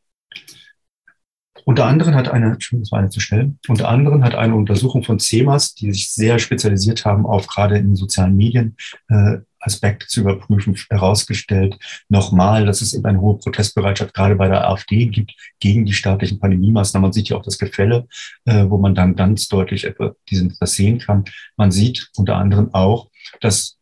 Unter 1.68 1.84
anderem 1.84 2.14
hat 2.14 2.30
eine, 2.30 2.56
das 2.56 2.92
war 2.92 2.98
eine 2.98 3.10
zu 3.10 3.20
schnell, 3.20 3.54
unter 3.68 3.90
anderem 3.90 4.24
hat 4.24 4.34
eine 4.34 4.54
Untersuchung 4.54 5.02
von 5.02 5.18
CEMAS, 5.18 5.74
die 5.74 5.92
sich 5.92 6.10
sehr 6.10 6.38
spezialisiert 6.38 7.04
haben 7.04 7.26
auf 7.26 7.46
gerade 7.46 7.76
in 7.76 7.94
sozialen 7.94 8.38
Medien, 8.38 8.74
äh, 9.10 9.40
Aspekte 9.60 10.06
zu 10.06 10.20
überprüfen, 10.20 10.74
herausgestellt, 10.88 11.76
nochmal, 12.08 12.64
dass 12.64 12.80
es 12.80 12.94
eben 12.94 13.04
eine 13.04 13.20
hohe 13.20 13.36
Protestbereitschaft 13.36 14.14
gerade 14.14 14.36
bei 14.36 14.48
der 14.48 14.66
AfD 14.66 15.08
gibt 15.08 15.34
gegen 15.60 15.84
die 15.84 15.92
staatlichen 15.92 16.40
Pandemie-Maßnahmen. 16.40 17.02
Man 17.02 17.12
sieht 17.12 17.28
ja 17.28 17.36
auch 17.36 17.42
das 17.42 17.58
Gefälle, 17.58 18.08
äh, 18.46 18.64
wo 18.66 18.78
man 18.78 18.94
dann 18.94 19.14
ganz 19.14 19.46
deutlich 19.48 19.84
etwa 19.84 20.14
diesen, 20.30 20.56
das 20.58 20.72
sehen 20.72 21.00
kann. 21.00 21.24
Man 21.58 21.70
sieht 21.70 22.08
unter 22.16 22.36
anderem 22.36 22.72
auch, 22.72 23.10
dass 23.42 23.76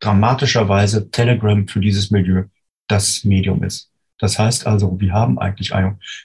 dramatischerweise 0.00 1.10
Telegram 1.10 1.66
für 1.66 1.80
dieses 1.80 2.10
Milieu 2.10 2.44
das 2.86 3.24
Medium 3.24 3.62
ist. 3.62 3.89
Das 4.20 4.38
heißt 4.38 4.66
also, 4.66 5.00
wir 5.00 5.12
haben 5.12 5.38
eigentlich 5.38 5.72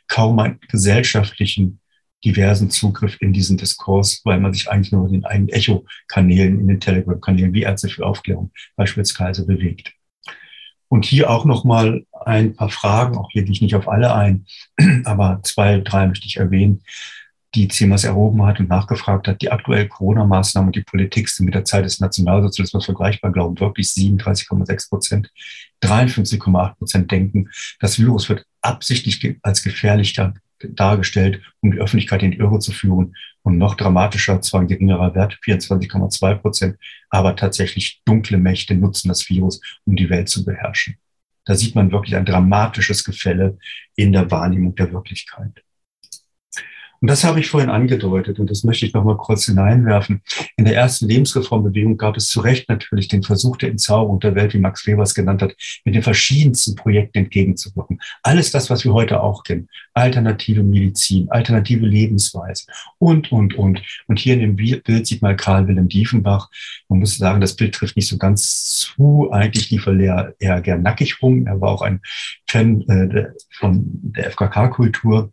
kaum 0.07 0.39
einen 0.39 0.59
gesellschaftlichen 0.67 1.79
diversen 2.23 2.69
Zugriff 2.69 3.17
in 3.21 3.33
diesen 3.33 3.57
Diskurs, 3.57 4.21
weil 4.25 4.39
man 4.39 4.53
sich 4.53 4.69
eigentlich 4.69 4.91
nur 4.91 5.05
in 5.05 5.13
den 5.13 5.25
eigenen 5.25 5.49
Echo-Kanälen, 5.49 6.59
in 6.59 6.67
den 6.67 6.79
Telegram-Kanälen 6.79 7.53
wie 7.53 7.61
Ärzte 7.61 7.87
für 7.87 8.05
Aufklärung 8.05 8.51
beispielsweise 8.75 9.45
bewegt. 9.45 9.93
Und 10.87 11.05
hier 11.05 11.29
auch 11.29 11.45
nochmal 11.45 12.05
ein 12.25 12.55
paar 12.55 12.69
Fragen, 12.69 13.17
auch 13.17 13.29
hier 13.31 13.43
gehe 13.43 13.53
ich 13.53 13.61
nicht 13.61 13.75
auf 13.75 13.87
alle 13.87 14.13
ein, 14.13 14.45
aber 15.05 15.39
zwei, 15.43 15.79
drei 15.79 16.07
möchte 16.07 16.27
ich 16.27 16.37
erwähnen 16.37 16.83
die 17.55 17.69
CEMAS 17.69 18.03
erhoben 18.03 18.45
hat 18.45 18.59
und 18.59 18.69
nachgefragt 18.69 19.27
hat, 19.27 19.41
die 19.41 19.51
aktuellen 19.51 19.87
Corona-Maßnahmen 19.87 20.67
und 20.67 20.75
die 20.75 20.83
Politik 20.83 21.29
sind 21.29 21.45
mit 21.45 21.55
der 21.55 21.63
Zeit 21.63 21.85
des 21.85 21.99
Nationalsozialismus 21.99 22.85
vergleichbar, 22.85 23.31
glauben 23.31 23.59
wirklich 23.59 23.87
37,6 23.87 24.89
Prozent. 24.89 25.31
53,8 25.81 26.75
Prozent 26.75 27.11
denken, 27.11 27.49
das 27.79 27.97
Virus 27.97 28.27
wird 28.29 28.45
absichtlich 28.61 29.39
als 29.41 29.63
gefährlich 29.63 30.19
dargestellt, 30.59 31.41
um 31.61 31.71
die 31.71 31.79
Öffentlichkeit 31.79 32.23
in 32.23 32.31
die 32.31 32.37
Irre 32.37 32.59
zu 32.59 32.71
führen. 32.71 33.15
Und 33.43 33.57
noch 33.57 33.75
dramatischer, 33.75 34.41
zwar 34.41 34.61
ein 34.61 34.67
geringerer 34.67 35.15
Wert, 35.15 35.37
24,2 35.45 36.35
Prozent, 36.35 36.77
aber 37.09 37.35
tatsächlich 37.35 38.01
dunkle 38.05 38.37
Mächte 38.37 38.75
nutzen 38.75 39.07
das 39.07 39.29
Virus, 39.29 39.61
um 39.85 39.95
die 39.95 40.09
Welt 40.09 40.29
zu 40.29 40.43
beherrschen. 40.43 40.97
Da 41.45 41.55
sieht 41.55 41.75
man 41.75 41.91
wirklich 41.91 42.15
ein 42.15 42.25
dramatisches 42.25 43.03
Gefälle 43.03 43.57
in 43.95 44.11
der 44.11 44.29
Wahrnehmung 44.31 44.75
der 44.75 44.91
Wirklichkeit. 44.91 45.64
Und 47.05 47.11
das 47.11 47.23
habe 47.23 47.39
ich 47.39 47.51
vorhin 47.51 47.69
angedeutet 47.69 48.39
und 48.39 48.49
das 48.49 48.63
möchte 48.63 48.83
ich 48.83 48.93
noch 48.95 49.03
mal 49.03 49.15
kurz 49.15 49.45
hineinwerfen. 49.45 50.23
In 50.57 50.65
der 50.65 50.73
ersten 50.73 51.07
Lebensreformbewegung 51.07 51.97
gab 51.97 52.17
es 52.17 52.29
zu 52.29 52.39
Recht 52.39 52.67
natürlich 52.67 53.07
den 53.07 53.21
Versuch 53.21 53.57
der 53.57 53.69
Entzauberung 53.69 54.19
der 54.19 54.33
Welt, 54.33 54.55
wie 54.55 54.57
Max 54.57 54.87
Weber 54.87 55.03
es 55.03 55.13
genannt 55.13 55.43
hat, 55.43 55.55
mit 55.83 55.93
den 55.93 56.01
verschiedensten 56.01 56.73
Projekten 56.73 57.19
entgegenzuwirken. 57.19 57.99
Alles 58.23 58.49
das, 58.49 58.71
was 58.71 58.85
wir 58.85 58.93
heute 58.93 59.21
auch 59.21 59.43
kennen. 59.43 59.67
Alternative 59.93 60.63
Medizin, 60.63 61.29
alternative 61.29 61.85
Lebensweise 61.85 62.65
und, 62.97 63.31
und, 63.31 63.53
und. 63.53 63.83
Und 64.07 64.17
hier 64.17 64.33
in 64.33 64.39
dem 64.39 64.55
Bild 64.55 65.05
sieht 65.05 65.21
man 65.21 65.37
Karl 65.37 65.67
Wilhelm 65.67 65.89
Diefenbach. 65.89 66.49
Man 66.89 67.01
muss 67.01 67.19
sagen, 67.19 67.39
das 67.39 67.55
Bild 67.55 67.75
trifft 67.75 67.97
nicht 67.97 68.07
so 68.07 68.17
ganz 68.17 68.79
zu. 68.79 69.29
Eigentlich 69.31 69.69
lief 69.69 69.85
er 69.85 70.33
eher 70.39 70.61
gern 70.61 70.81
nackig 70.81 71.21
rum. 71.21 71.45
Er 71.45 71.61
war 71.61 71.69
auch 71.69 71.83
ein 71.83 72.01
Fan 72.49 72.81
äh, 72.89 73.27
von 73.59 73.83
der 74.01 74.31
FKK-Kultur. 74.31 75.31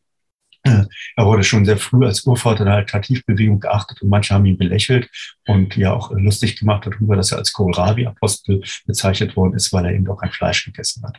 Er 0.64 1.26
wurde 1.26 1.42
schon 1.42 1.64
sehr 1.64 1.76
früh 1.76 2.04
als 2.06 2.24
Urvater 2.24 2.64
der 2.64 2.74
Alternativbewegung 2.74 3.58
geachtet 3.58 4.00
und 4.00 4.08
manche 4.08 4.34
haben 4.34 4.46
ihn 4.46 4.56
belächelt 4.56 5.10
und 5.46 5.76
ja 5.76 5.92
auch 5.92 6.12
lustig 6.12 6.58
gemacht 6.58 6.86
darüber, 6.86 7.16
dass 7.16 7.32
er 7.32 7.38
als 7.38 7.52
Kohlrabi-Apostel 7.52 8.62
bezeichnet 8.86 9.36
worden 9.36 9.54
ist, 9.54 9.72
weil 9.72 9.86
er 9.86 9.92
eben 9.92 10.04
doch 10.04 10.18
kein 10.18 10.30
Fleisch 10.30 10.64
gegessen 10.64 11.02
hat. 11.02 11.18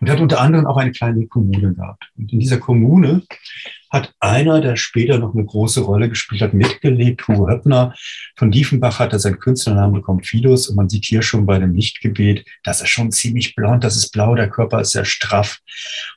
Und 0.00 0.08
er 0.08 0.14
hat 0.14 0.20
unter 0.20 0.40
anderem 0.40 0.66
auch 0.66 0.76
eine 0.76 0.90
kleine 0.90 1.26
Kommune 1.28 1.74
gehabt. 1.74 2.10
Und 2.16 2.32
in 2.32 2.40
dieser 2.40 2.58
Kommune 2.58 3.22
hat 3.90 4.14
einer, 4.20 4.60
der 4.60 4.76
später 4.76 5.18
noch 5.18 5.34
eine 5.34 5.44
große 5.44 5.80
Rolle 5.80 6.08
gespielt 6.08 6.42
hat, 6.42 6.54
mitgelebt, 6.54 7.26
Hugo 7.26 7.48
Höppner. 7.48 7.94
Von 8.36 8.50
Diefenbach 8.50 9.00
hat 9.00 9.12
er 9.12 9.18
seinen 9.18 9.40
Künstlernamen 9.40 9.94
bekommen, 9.94 10.22
Fidus. 10.22 10.68
Und 10.68 10.76
man 10.76 10.88
sieht 10.88 11.04
hier 11.04 11.22
schon 11.22 11.44
bei 11.44 11.58
dem 11.58 11.74
Lichtgebet, 11.74 12.44
das 12.62 12.80
ist 12.80 12.88
schon 12.88 13.10
ziemlich 13.10 13.56
blond, 13.56 13.82
das 13.82 13.96
ist 13.96 14.10
blau, 14.12 14.34
der 14.34 14.48
Körper 14.48 14.80
ist 14.80 14.92
sehr 14.92 15.04
straff. 15.04 15.58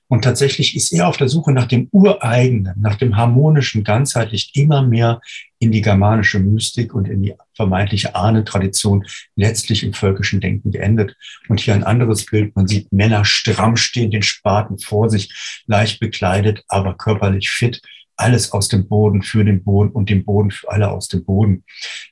Und 0.08 0.24
tatsächlich 0.24 0.76
ist 0.76 0.94
er 0.94 1.08
auf 1.08 1.18
der 1.18 1.30
Suche 1.30 1.52
nach 1.52 1.66
dem 1.66 1.88
Ureigenen, 1.92 2.80
nach 2.80 2.96
dem 2.96 3.18
harmonischen, 3.18 3.84
ganzheitlich 3.84 4.52
immer 4.54 4.84
mehr 4.84 5.20
in 5.58 5.72
die 5.72 5.82
germanische 5.82 6.40
Mystik 6.40 6.94
und 6.94 7.08
in 7.08 7.24
die 7.24 7.34
vermeintliche 7.56 8.16
Ahnentradition 8.16 9.06
letztlich 9.36 9.84
im 9.84 9.94
völkischen 9.94 10.42
Denken 10.42 10.72
geendet. 10.72 11.16
Und 11.50 11.60
hier 11.60 11.74
ein 11.74 11.84
anderes 11.84 12.26
Bild. 12.26 12.56
Man 12.56 12.68
sieht 12.68 12.92
Männer 12.92 13.26
stramm 13.26 13.78
stehen, 13.78 14.12
den 14.12 14.24
Spaten 14.24 14.80
vor 14.80 15.10
sich, 15.10 15.64
leicht 15.68 16.00
bekleidet, 16.00 16.64
aber 16.68 16.96
körperlich 16.96 17.50
fit. 17.50 17.82
Alles 18.16 18.52
aus 18.52 18.68
dem 18.68 18.88
Boden 18.88 19.22
für 19.22 19.44
den 19.44 19.64
Boden 19.64 19.90
und 19.90 20.10
den 20.10 20.24
Boden 20.26 20.52
für 20.52 20.70
alle 20.70 20.92
aus 20.92 21.08
dem 21.08 21.26
Boden. 21.26 21.64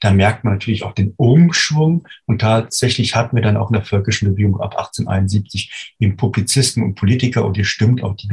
Da 0.01 0.11
merkt 0.11 0.43
man 0.43 0.53
natürlich 0.53 0.83
auch 0.83 0.93
den 0.93 1.13
Umschwung 1.17 2.07
und 2.25 2.41
tatsächlich 2.41 3.15
hatten 3.15 3.35
wir 3.35 3.43
dann 3.43 3.57
auch 3.57 3.69
in 3.69 3.75
der 3.75 3.85
völkischen 3.85 4.29
Bewegung 4.29 4.59
ab 4.59 4.75
1871 4.77 5.95
eben 5.99 6.17
Publizisten 6.17 6.83
und 6.83 6.95
Politiker 6.95 7.45
und 7.45 7.55
hier 7.55 7.65
stimmt 7.65 8.03
auch 8.03 8.15
die 8.15 8.29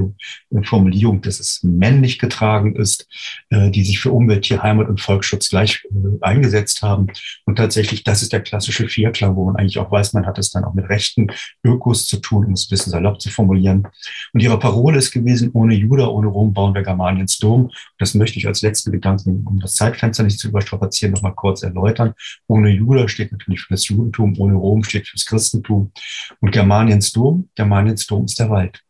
Formulierung, 0.65 1.21
dass 1.21 1.41
es 1.41 1.63
männlich 1.63 2.19
getragen 2.19 2.77
ist, 2.77 3.07
äh, 3.51 3.71
die 3.71 3.85
sich 3.85 4.01
für 4.01 4.13
Umwelt, 4.13 4.45
Tier, 4.45 4.63
Heimat 4.63 4.89
und 4.89 5.01
Volksschutz 5.01 5.51
gleich 5.51 5.85
äh, 5.91 6.23
eingesetzt 6.23 6.83
haben 6.83 7.09
und 7.45 7.57
tatsächlich, 7.57 8.05
das 8.05 8.23
ist 8.23 8.33
der 8.33 8.41
klassische 8.41 8.89
Vierklang, 8.89 9.37
wo 9.37 9.45
man 9.45 9.57
eigentlich 9.57 9.79
auch 9.79 9.91
weiß, 9.91 10.13
man 10.13 10.27
hat 10.27 10.39
es 10.39 10.51
dann 10.51 10.65
auch 10.65 10.75
mit 10.75 10.89
rechten 10.89 11.29
Ökos 11.65 12.07
zu 12.07 12.19
tun, 12.19 12.47
um 12.47 12.53
es 12.53 12.67
ein 12.67 12.71
bisschen 12.71 12.93
salopp 12.93 13.21
zu 13.21 13.31
formulieren. 13.31 13.87
Und 14.33 14.41
ihre 14.41 14.59
Parole 14.59 14.99
ist 14.99 15.11
gewesen, 15.11 15.51
ohne 15.53 15.75
Juda, 15.75 16.09
ohne 16.09 16.29
Rom 16.29 16.53
bauen 16.53 16.75
wir 16.75 16.83
Germaniens 16.83 17.39
Dom. 17.39 17.58
Das 17.99 18.15
möchte 18.15 18.39
ich 18.39 18.47
als 18.47 18.63
letzten 18.63 18.93
Gedanken, 18.93 19.45
um 19.47 19.61
das 19.61 19.75
Zeitfenster 19.75 20.23
nicht 20.23 20.39
zu 20.39 20.49
überstrapazieren, 20.49 21.15
noch 21.15 21.23
mal 21.23 21.35
kurz 21.35 21.63
erläutern. 21.63 22.15
Ohne 22.47 22.71
Juda 22.71 23.09
steht 23.09 23.33
natürlich 23.33 23.63
für 23.63 23.75
das 23.75 23.89
Judentum, 23.89 24.39
ohne 24.39 24.55
Rom 24.55 24.85
steht 24.85 25.09
fürs 25.09 25.27
Christentum. 25.27 25.93
Und 26.41 26.51
Germaniens 26.51 27.13
Dom, 27.13 27.49
Germaniens 27.55 28.07
Dom 28.07 28.25
ist 28.25 28.39
der 28.39 28.51
Wald. 28.51 28.83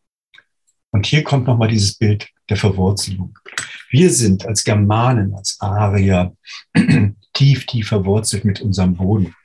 Und 0.91 1.05
hier 1.05 1.23
kommt 1.23 1.47
noch 1.47 1.57
mal 1.57 1.67
dieses 1.67 1.95
Bild 1.95 2.29
der 2.49 2.57
Verwurzelung. 2.57 3.37
Wir 3.89 4.09
sind 4.09 4.45
als 4.45 4.63
Germanen, 4.63 5.33
als 5.35 5.57
Arier 5.59 6.35
tief, 7.33 7.65
tief 7.65 7.87
verwurzelt 7.87 8.43
mit 8.45 8.61
unserem 8.61 8.95
Boden, 8.95 9.35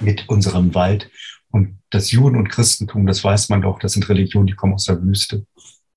mit 0.00 0.28
unserem 0.28 0.74
Wald. 0.74 1.10
Und 1.50 1.78
das 1.90 2.10
Juden 2.10 2.36
und 2.36 2.48
Christentum, 2.48 3.06
das 3.06 3.22
weiß 3.22 3.48
man 3.48 3.62
doch, 3.62 3.78
das 3.78 3.92
sind 3.92 4.08
Religionen, 4.08 4.46
die 4.46 4.54
kommen 4.54 4.74
aus 4.74 4.84
der 4.84 5.02
Wüste. 5.02 5.46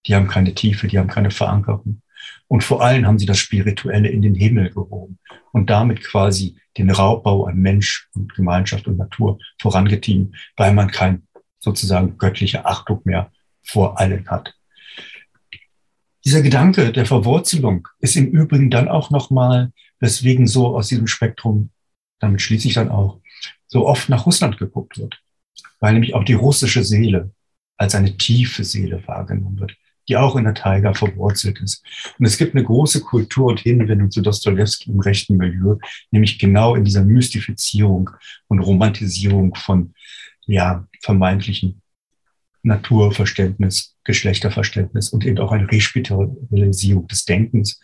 Die 0.05 0.15
haben 0.15 0.27
keine 0.27 0.53
Tiefe, 0.53 0.87
die 0.87 0.97
haben 0.97 1.09
keine 1.09 1.31
Verankerung. 1.31 2.01
Und 2.51 2.65
vor 2.65 2.81
allem 2.81 3.07
haben 3.07 3.17
sie 3.17 3.25
das 3.25 3.39
Spirituelle 3.39 4.09
in 4.09 4.21
den 4.21 4.35
Himmel 4.35 4.71
gehoben 4.71 5.19
und 5.53 5.69
damit 5.69 6.03
quasi 6.03 6.57
den 6.77 6.89
Raubbau 6.89 7.45
an 7.45 7.55
Mensch 7.55 8.09
und 8.13 8.35
Gemeinschaft 8.35 8.87
und 8.87 8.97
Natur 8.97 9.39
vorangetrieben, 9.61 10.35
weil 10.57 10.73
man 10.73 10.91
kein 10.91 11.25
sozusagen 11.59 12.17
göttliche 12.17 12.65
Achtung 12.65 12.99
mehr 13.05 13.31
vor 13.63 13.97
allen 13.97 14.27
hat. 14.27 14.53
Dieser 16.25 16.41
Gedanke 16.41 16.91
der 16.91 17.05
Verwurzelung 17.05 17.87
ist 17.99 18.17
im 18.17 18.27
Übrigen 18.31 18.69
dann 18.69 18.89
auch 18.89 19.11
nochmal, 19.11 19.71
weswegen 20.01 20.45
so 20.45 20.75
aus 20.75 20.89
diesem 20.89 21.07
Spektrum, 21.07 21.69
damit 22.19 22.41
schließe 22.41 22.67
ich 22.67 22.73
dann 22.73 22.89
auch, 22.89 23.21
so 23.67 23.87
oft 23.87 24.09
nach 24.09 24.25
Russland 24.25 24.57
geguckt 24.57 24.97
wird, 24.97 25.21
weil 25.79 25.93
nämlich 25.93 26.15
auch 26.15 26.25
die 26.25 26.33
russische 26.33 26.83
Seele 26.83 27.31
als 27.77 27.95
eine 27.95 28.17
tiefe 28.17 28.65
Seele 28.65 29.01
wahrgenommen 29.07 29.57
wird, 29.57 29.77
die 30.11 30.17
auch 30.17 30.35
in 30.35 30.43
der 30.43 30.53
Taiga 30.53 30.93
verwurzelt 30.93 31.61
ist. 31.61 31.85
Und 32.19 32.25
es 32.25 32.37
gibt 32.37 32.53
eine 32.53 32.65
große 32.65 32.99
Kultur 32.99 33.45
und 33.45 33.61
Hinwendung 33.61 34.11
zu 34.11 34.21
Dostoevsky 34.21 34.91
im 34.91 34.99
rechten 34.99 35.37
Milieu, 35.37 35.77
nämlich 36.11 36.37
genau 36.37 36.75
in 36.75 36.83
dieser 36.83 37.05
Mystifizierung 37.05 38.09
und 38.49 38.59
Romantisierung 38.59 39.55
von 39.55 39.93
ja, 40.45 40.85
vermeintlichen 41.01 41.81
Naturverständnis, 42.61 43.95
Geschlechterverständnis 44.03 45.11
und 45.11 45.25
eben 45.25 45.39
auch 45.39 45.53
eine 45.53 45.71
Respiritualisierung 45.71 47.07
des 47.07 47.23
Denkens. 47.23 47.79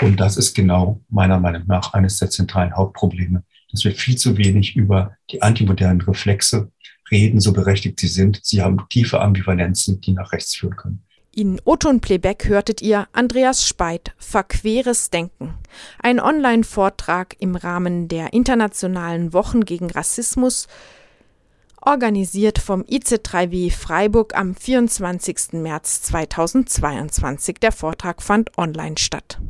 Und 0.00 0.18
das 0.18 0.36
ist 0.36 0.52
genau 0.52 1.00
meiner 1.08 1.38
Meinung 1.38 1.62
nach 1.68 1.94
eines 1.94 2.18
der 2.18 2.28
zentralen 2.28 2.74
Hauptprobleme, 2.74 3.44
dass 3.70 3.84
wir 3.84 3.92
viel 3.92 4.16
zu 4.16 4.36
wenig 4.36 4.74
über 4.74 5.16
die 5.30 5.42
antimodernen 5.42 6.00
Reflexe 6.00 6.72
reden, 7.12 7.38
so 7.38 7.52
berechtigt 7.52 8.00
sie 8.00 8.08
sind. 8.08 8.40
Sie 8.42 8.62
haben 8.62 8.78
tiefe 8.88 9.20
Ambivalenzen, 9.20 10.00
die 10.00 10.10
nach 10.10 10.32
rechts 10.32 10.56
führen 10.56 10.74
können. 10.74 11.06
In 11.38 11.60
Oton 11.66 12.00
Plebeck 12.00 12.48
hörtet 12.48 12.80
ihr 12.80 13.08
Andreas 13.12 13.68
Speit, 13.68 14.14
Verqueres 14.16 15.10
Denken. 15.10 15.52
Ein 16.02 16.18
Online-Vortrag 16.18 17.36
im 17.40 17.56
Rahmen 17.56 18.08
der 18.08 18.32
Internationalen 18.32 19.34
Wochen 19.34 19.66
gegen 19.66 19.90
Rassismus 19.90 20.66
organisiert 21.82 22.58
vom 22.58 22.80
IC3W 22.84 23.70
Freiburg 23.70 24.34
am 24.34 24.54
24. 24.54 25.52
März 25.52 26.00
2022. 26.04 27.56
Der 27.60 27.72
Vortrag 27.72 28.22
fand 28.22 28.56
online 28.56 28.96
statt. 28.96 29.38